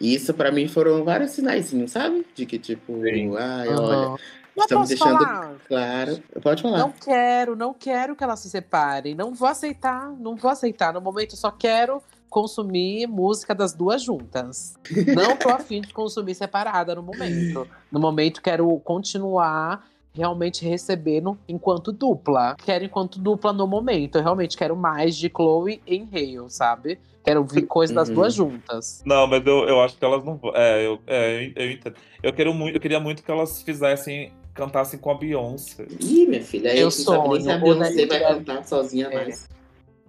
E 0.00 0.14
isso 0.14 0.32
pra 0.32 0.50
mim 0.50 0.66
foram 0.66 1.04
vários 1.04 1.32
sinaizinhos, 1.32 1.90
sabe? 1.92 2.24
De 2.34 2.46
que, 2.46 2.58
tipo, 2.58 3.02
Sim. 3.02 3.36
ai, 3.36 3.68
olha, 3.68 4.16
Mas 4.60 4.70
estamos 4.70 4.88
posso 4.88 5.04
deixando 5.04 5.24
falar? 5.24 5.54
claro. 5.66 6.22
Pode 6.42 6.62
falar. 6.62 6.78
Não 6.78 6.90
quero, 6.92 7.56
não 7.56 7.74
quero 7.74 8.14
que 8.16 8.22
elas 8.24 8.40
se 8.40 8.50
separem. 8.50 9.14
Não 9.14 9.32
vou 9.34 9.48
aceitar, 9.48 10.10
não 10.18 10.36
vou 10.36 10.50
aceitar. 10.50 10.92
No 10.92 11.00
momento, 11.00 11.32
eu 11.32 11.38
só 11.38 11.50
quero 11.50 12.02
consumir 12.28 13.06
música 13.08 13.54
das 13.54 13.72
duas 13.74 14.02
juntas. 14.02 14.74
Não 15.16 15.36
tô 15.36 15.48
afim 15.48 15.80
de 15.80 15.92
consumir 15.92 16.34
separada 16.34 16.94
no 16.94 17.02
momento. 17.02 17.66
No 17.90 17.98
momento, 17.98 18.40
quero 18.40 18.78
continuar 18.80 19.84
realmente 20.12 20.64
recebendo 20.64 21.38
enquanto 21.48 21.92
dupla. 21.92 22.56
Quero 22.64 22.84
enquanto 22.84 23.18
dupla 23.18 23.52
no 23.52 23.66
momento. 23.66 24.16
Eu 24.18 24.22
realmente 24.22 24.56
quero 24.56 24.76
mais 24.76 25.16
de 25.16 25.28
Chloe 25.28 25.82
em 25.86 26.08
Hale, 26.12 26.48
sabe? 26.50 26.98
Quero 27.22 27.40
ouvir 27.40 27.62
coisas 27.66 27.94
das 27.94 28.08
Uhum. 28.08 28.14
duas 28.14 28.32
juntas. 28.34 29.02
Não, 29.04 29.26
mas 29.26 29.44
eu, 29.46 29.68
eu 29.68 29.80
acho 29.82 29.96
que 29.98 30.04
elas 30.04 30.24
não 30.24 30.36
vão. 30.36 30.52
É, 30.54 30.86
eu, 30.86 30.98
é, 31.06 31.44
eu, 31.46 31.52
eu 31.64 31.70
entendo. 31.72 31.94
Eu, 32.22 32.32
quero 32.32 32.54
muito, 32.54 32.76
eu 32.76 32.80
queria 32.80 32.98
muito 32.98 33.22
que 33.22 33.30
elas 33.30 33.62
fizessem, 33.62 34.32
cantassem 34.54 34.98
com 34.98 35.10
a 35.10 35.14
Beyoncé. 35.14 35.86
Ih, 36.00 36.26
minha 36.26 36.42
filha, 36.42 36.74
Eu 36.76 36.90
você 36.90 37.04
não 37.10 37.16
sabe 37.22 37.28
nem 37.28 37.40
se 37.42 37.50
a 37.50 37.58
sonho, 37.60 37.72
o 37.72 37.78
Beyoncé 37.78 38.06
vai 38.06 38.20
cantar 38.20 38.64
sozinha 38.64 39.06
É. 39.06 39.14
mais. 39.14 39.48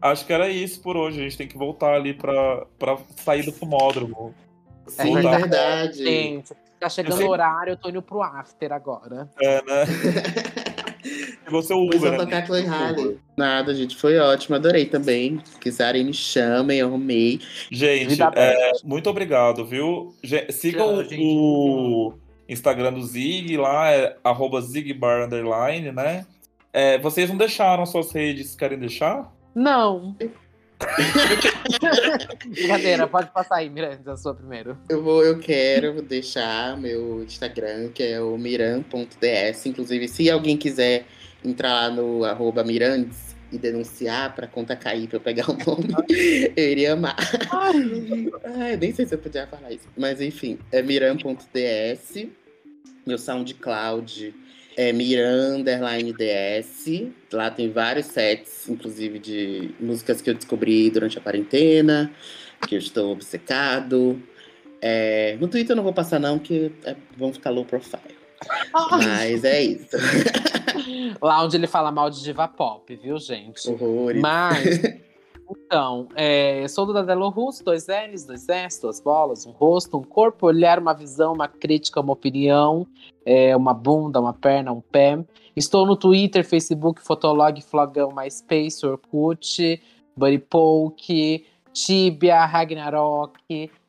Acho 0.02 0.26
que 0.26 0.34
era 0.34 0.50
isso 0.50 0.82
por 0.82 0.98
hoje. 0.98 1.20
A 1.20 1.24
gente 1.24 1.38
tem 1.38 1.48
que 1.48 1.58
voltar 1.58 1.94
ali 1.94 2.14
pra, 2.14 2.66
pra 2.80 2.98
sair 3.18 3.44
do 3.44 3.52
fumódromo. 3.52 4.34
Sim, 4.88 5.14
Voltar. 5.14 5.38
verdade. 5.38 6.04
Gente, 6.04 6.54
tá 6.80 6.90
chegando 6.90 7.18
sei- 7.18 7.28
o 7.28 7.30
horário, 7.30 7.74
eu 7.74 7.78
tô 7.78 7.90
indo 7.90 8.02
pro 8.02 8.22
after 8.24 8.72
agora. 8.74 9.30
É, 9.42 9.62
né? 9.64 9.86
Você 11.50 11.74
é 11.74 11.76
o 11.76 11.86
Pois 11.88 11.96
Uber, 11.98 12.00
vou 12.00 12.12
né? 12.12 12.18
tocar 12.18 12.46
Chloe 12.46 12.62
Halle. 12.66 13.20
Nada, 13.36 13.74
gente, 13.76 13.96
foi 13.98 14.18
ótimo, 14.18 14.56
adorei 14.56 14.86
também. 14.86 15.42
Se 15.44 15.60
quiserem, 15.60 16.06
me 16.06 16.14
chamem, 16.14 16.80
eu 16.80 16.94
amei. 16.94 17.42
Gente, 17.70 18.22
é, 18.36 18.72
muito 18.84 19.10
obrigado, 19.10 19.66
viu? 19.66 20.16
Sigam 20.50 20.96
Tchau, 21.02 21.04
gente. 21.10 21.22
o 21.22 22.14
Instagram 22.52 22.94
do 22.94 23.04
Zig, 23.04 23.56
lá 23.56 23.92
é 23.92 24.18
arroba 24.24 24.62
zigbar 24.62 25.24
underline, 25.24 25.92
né? 25.92 26.26
É, 26.74 26.98
vocês 27.00 27.30
não 27.30 27.38
deixaram 27.38 27.86
suas 27.86 28.12
redes, 28.12 28.56
querem 28.56 28.78
deixar? 28.78 29.32
Não. 29.56 30.16
Brincadeira, 32.50 33.08
pode 33.08 33.30
passar 33.32 33.58
aí, 33.58 33.70
Miranda, 33.70 34.14
a 34.14 34.18
sua 34.18 34.34
primeiro. 34.34 34.78
Eu 34.90 35.04
vou, 35.04 35.24
eu 35.24 35.40
quero 35.40 36.02
deixar 36.02 36.76
meu 36.78 37.24
Instagram, 37.24 37.90
que 37.90 38.04
é 38.04 38.20
o 38.20 38.38
miran.ds. 38.38 39.66
Inclusive, 39.66 40.08
se 40.08 40.30
alguém 40.30 40.58
quiser 40.58 41.06
entrar 41.44 41.74
lá 41.74 41.90
no 41.90 42.26
arroba 42.26 42.64
mirandes 42.64 43.36
e 43.52 43.58
denunciar 43.58 44.34
pra 44.34 44.48
conta 44.48 44.76
cair 44.76 45.08
pra 45.08 45.18
eu 45.18 45.22
pegar 45.22 45.50
o 45.50 45.54
nome, 45.54 45.94
eu 46.56 46.72
iria 46.72 46.94
amar. 46.94 47.16
Ai, 48.58 48.78
nem 48.78 48.94
sei 48.94 49.06
se 49.06 49.14
eu 49.14 49.20
podia 49.20 49.46
falar 49.48 49.72
isso. 49.72 49.88
Mas 49.98 50.20
enfim, 50.22 50.58
é 50.72 50.82
miran.ds. 50.82 52.28
Meu 53.06 53.18
SoundCloud 53.18 54.34
é 54.78 54.94
Miran 54.94 55.58
underline 55.58 56.14
DS. 56.14 57.12
Lá 57.32 57.50
tem 57.50 57.72
vários 57.72 58.08
sets, 58.08 58.68
inclusive 58.70 59.20
de 59.20 59.72
músicas 59.80 60.22
que 60.22 60.30
eu 60.30 60.34
descobri 60.34 60.90
durante 60.90 61.18
a 61.18 61.22
quarentena, 61.22 62.12
que 62.68 62.76
eu 62.76 62.80
estou 62.80 63.12
obcecado. 63.12 64.22
É, 64.82 65.38
no 65.40 65.48
Twitter 65.48 65.72
eu 65.72 65.76
não 65.76 65.84
vou 65.84 65.94
passar, 65.94 66.20
não, 66.20 66.40
que 66.40 66.72
é, 66.84 66.96
vão 67.16 67.32
ficar 67.32 67.50
low 67.52 67.66
profile. 67.66 68.16
Mas 68.92 69.44
é 69.44 69.62
isso. 69.62 69.98
Lá 71.22 71.44
onde 71.44 71.58
ele 71.58 71.68
fala 71.68 71.92
mal 71.92 72.10
de 72.10 72.24
diva 72.24 72.48
pop, 72.48 72.96
viu, 72.96 73.18
gente? 73.20 73.70
Horrores. 73.70 74.22
Mas, 74.22 74.80
então, 75.52 76.08
é, 76.16 76.68
sou 76.68 76.86
do 76.86 76.94
Dadelo 76.94 77.30
Russo, 77.30 77.64
dois 77.64 77.88
L's, 77.88 78.26
dois 78.26 78.48
S, 78.48 78.82
duas 78.82 79.00
bolas, 79.00 79.46
um 79.46 79.52
rosto, 79.52 79.98
um 79.98 80.04
corpo, 80.04 80.48
olhar, 80.48 80.80
uma 80.80 80.94
visão, 80.94 81.34
uma 81.34 81.48
crítica, 81.48 82.00
uma 82.00 82.14
opinião, 82.14 82.88
é, 83.26 83.56
uma 83.56 83.74
bunda, 83.74 84.20
uma 84.20 84.34
perna, 84.34 84.72
um 84.72 84.82
pé. 84.82 85.24
Estou 85.56 85.86
no 85.86 85.96
Twitter, 85.96 86.46
Facebook, 86.46 87.02
Fotolog, 87.02 87.62
Flogão, 87.62 88.12
MySpace, 88.16 88.86
Orkut, 88.86 89.82
Buddy 90.16 90.40
Poke, 90.40 91.46
Tibia, 91.74 92.46
Ragnarok, 92.46 93.40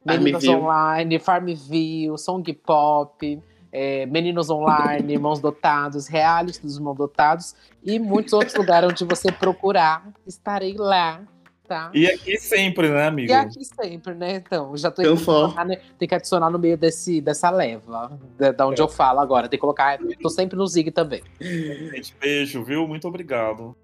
Meninos 0.04 0.44
Farmville. 0.44 0.54
Online, 0.54 1.18
Farmville, 1.18 2.18
Song 2.18 2.52
Pop, 2.54 3.42
é, 3.72 4.06
Meninos 4.06 4.50
Online, 4.50 5.14
Irmãos 5.14 5.40
Dotados, 5.40 6.06
Reality 6.06 6.60
dos 6.60 6.76
Irmãos 6.76 6.96
Dotados 6.96 7.54
e 7.82 7.98
muitos 7.98 8.32
outros 8.32 8.54
lugares 8.54 8.90
onde 8.90 9.04
você 9.04 9.32
procurar, 9.32 10.06
estarei 10.26 10.74
lá, 10.76 11.22
tá? 11.66 11.90
E 11.94 12.06
aqui 12.06 12.38
sempre, 12.38 12.88
né, 12.88 13.06
amigo? 13.06 13.30
E 13.30 13.34
aqui 13.34 13.64
sempre, 13.64 14.14
né? 14.14 14.36
Então, 14.36 14.76
já 14.76 14.90
tô 14.90 15.02
Eu 15.02 15.10
tem 15.10 15.16
que, 15.16 15.24
for. 15.24 15.44
adicionar, 15.44 15.64
né? 15.64 15.80
tem 15.98 16.08
que 16.08 16.14
adicionar 16.14 16.50
no 16.50 16.58
meio 16.58 16.76
desse, 16.76 17.20
dessa 17.20 17.50
leva, 17.50 18.18
da, 18.38 18.52
da 18.52 18.66
onde 18.66 18.80
eu 18.80 18.88
falo 18.88 19.20
agora. 19.20 19.48
Tem 19.48 19.58
que 19.58 19.60
colocar. 19.60 19.98
Tô 20.20 20.28
sempre 20.28 20.56
no 20.56 20.66
Zig 20.66 20.90
também. 20.90 21.22
Gente, 21.40 22.14
beijo, 22.20 22.62
viu? 22.64 22.86
Muito 22.86 23.06
obrigado. 23.08 23.76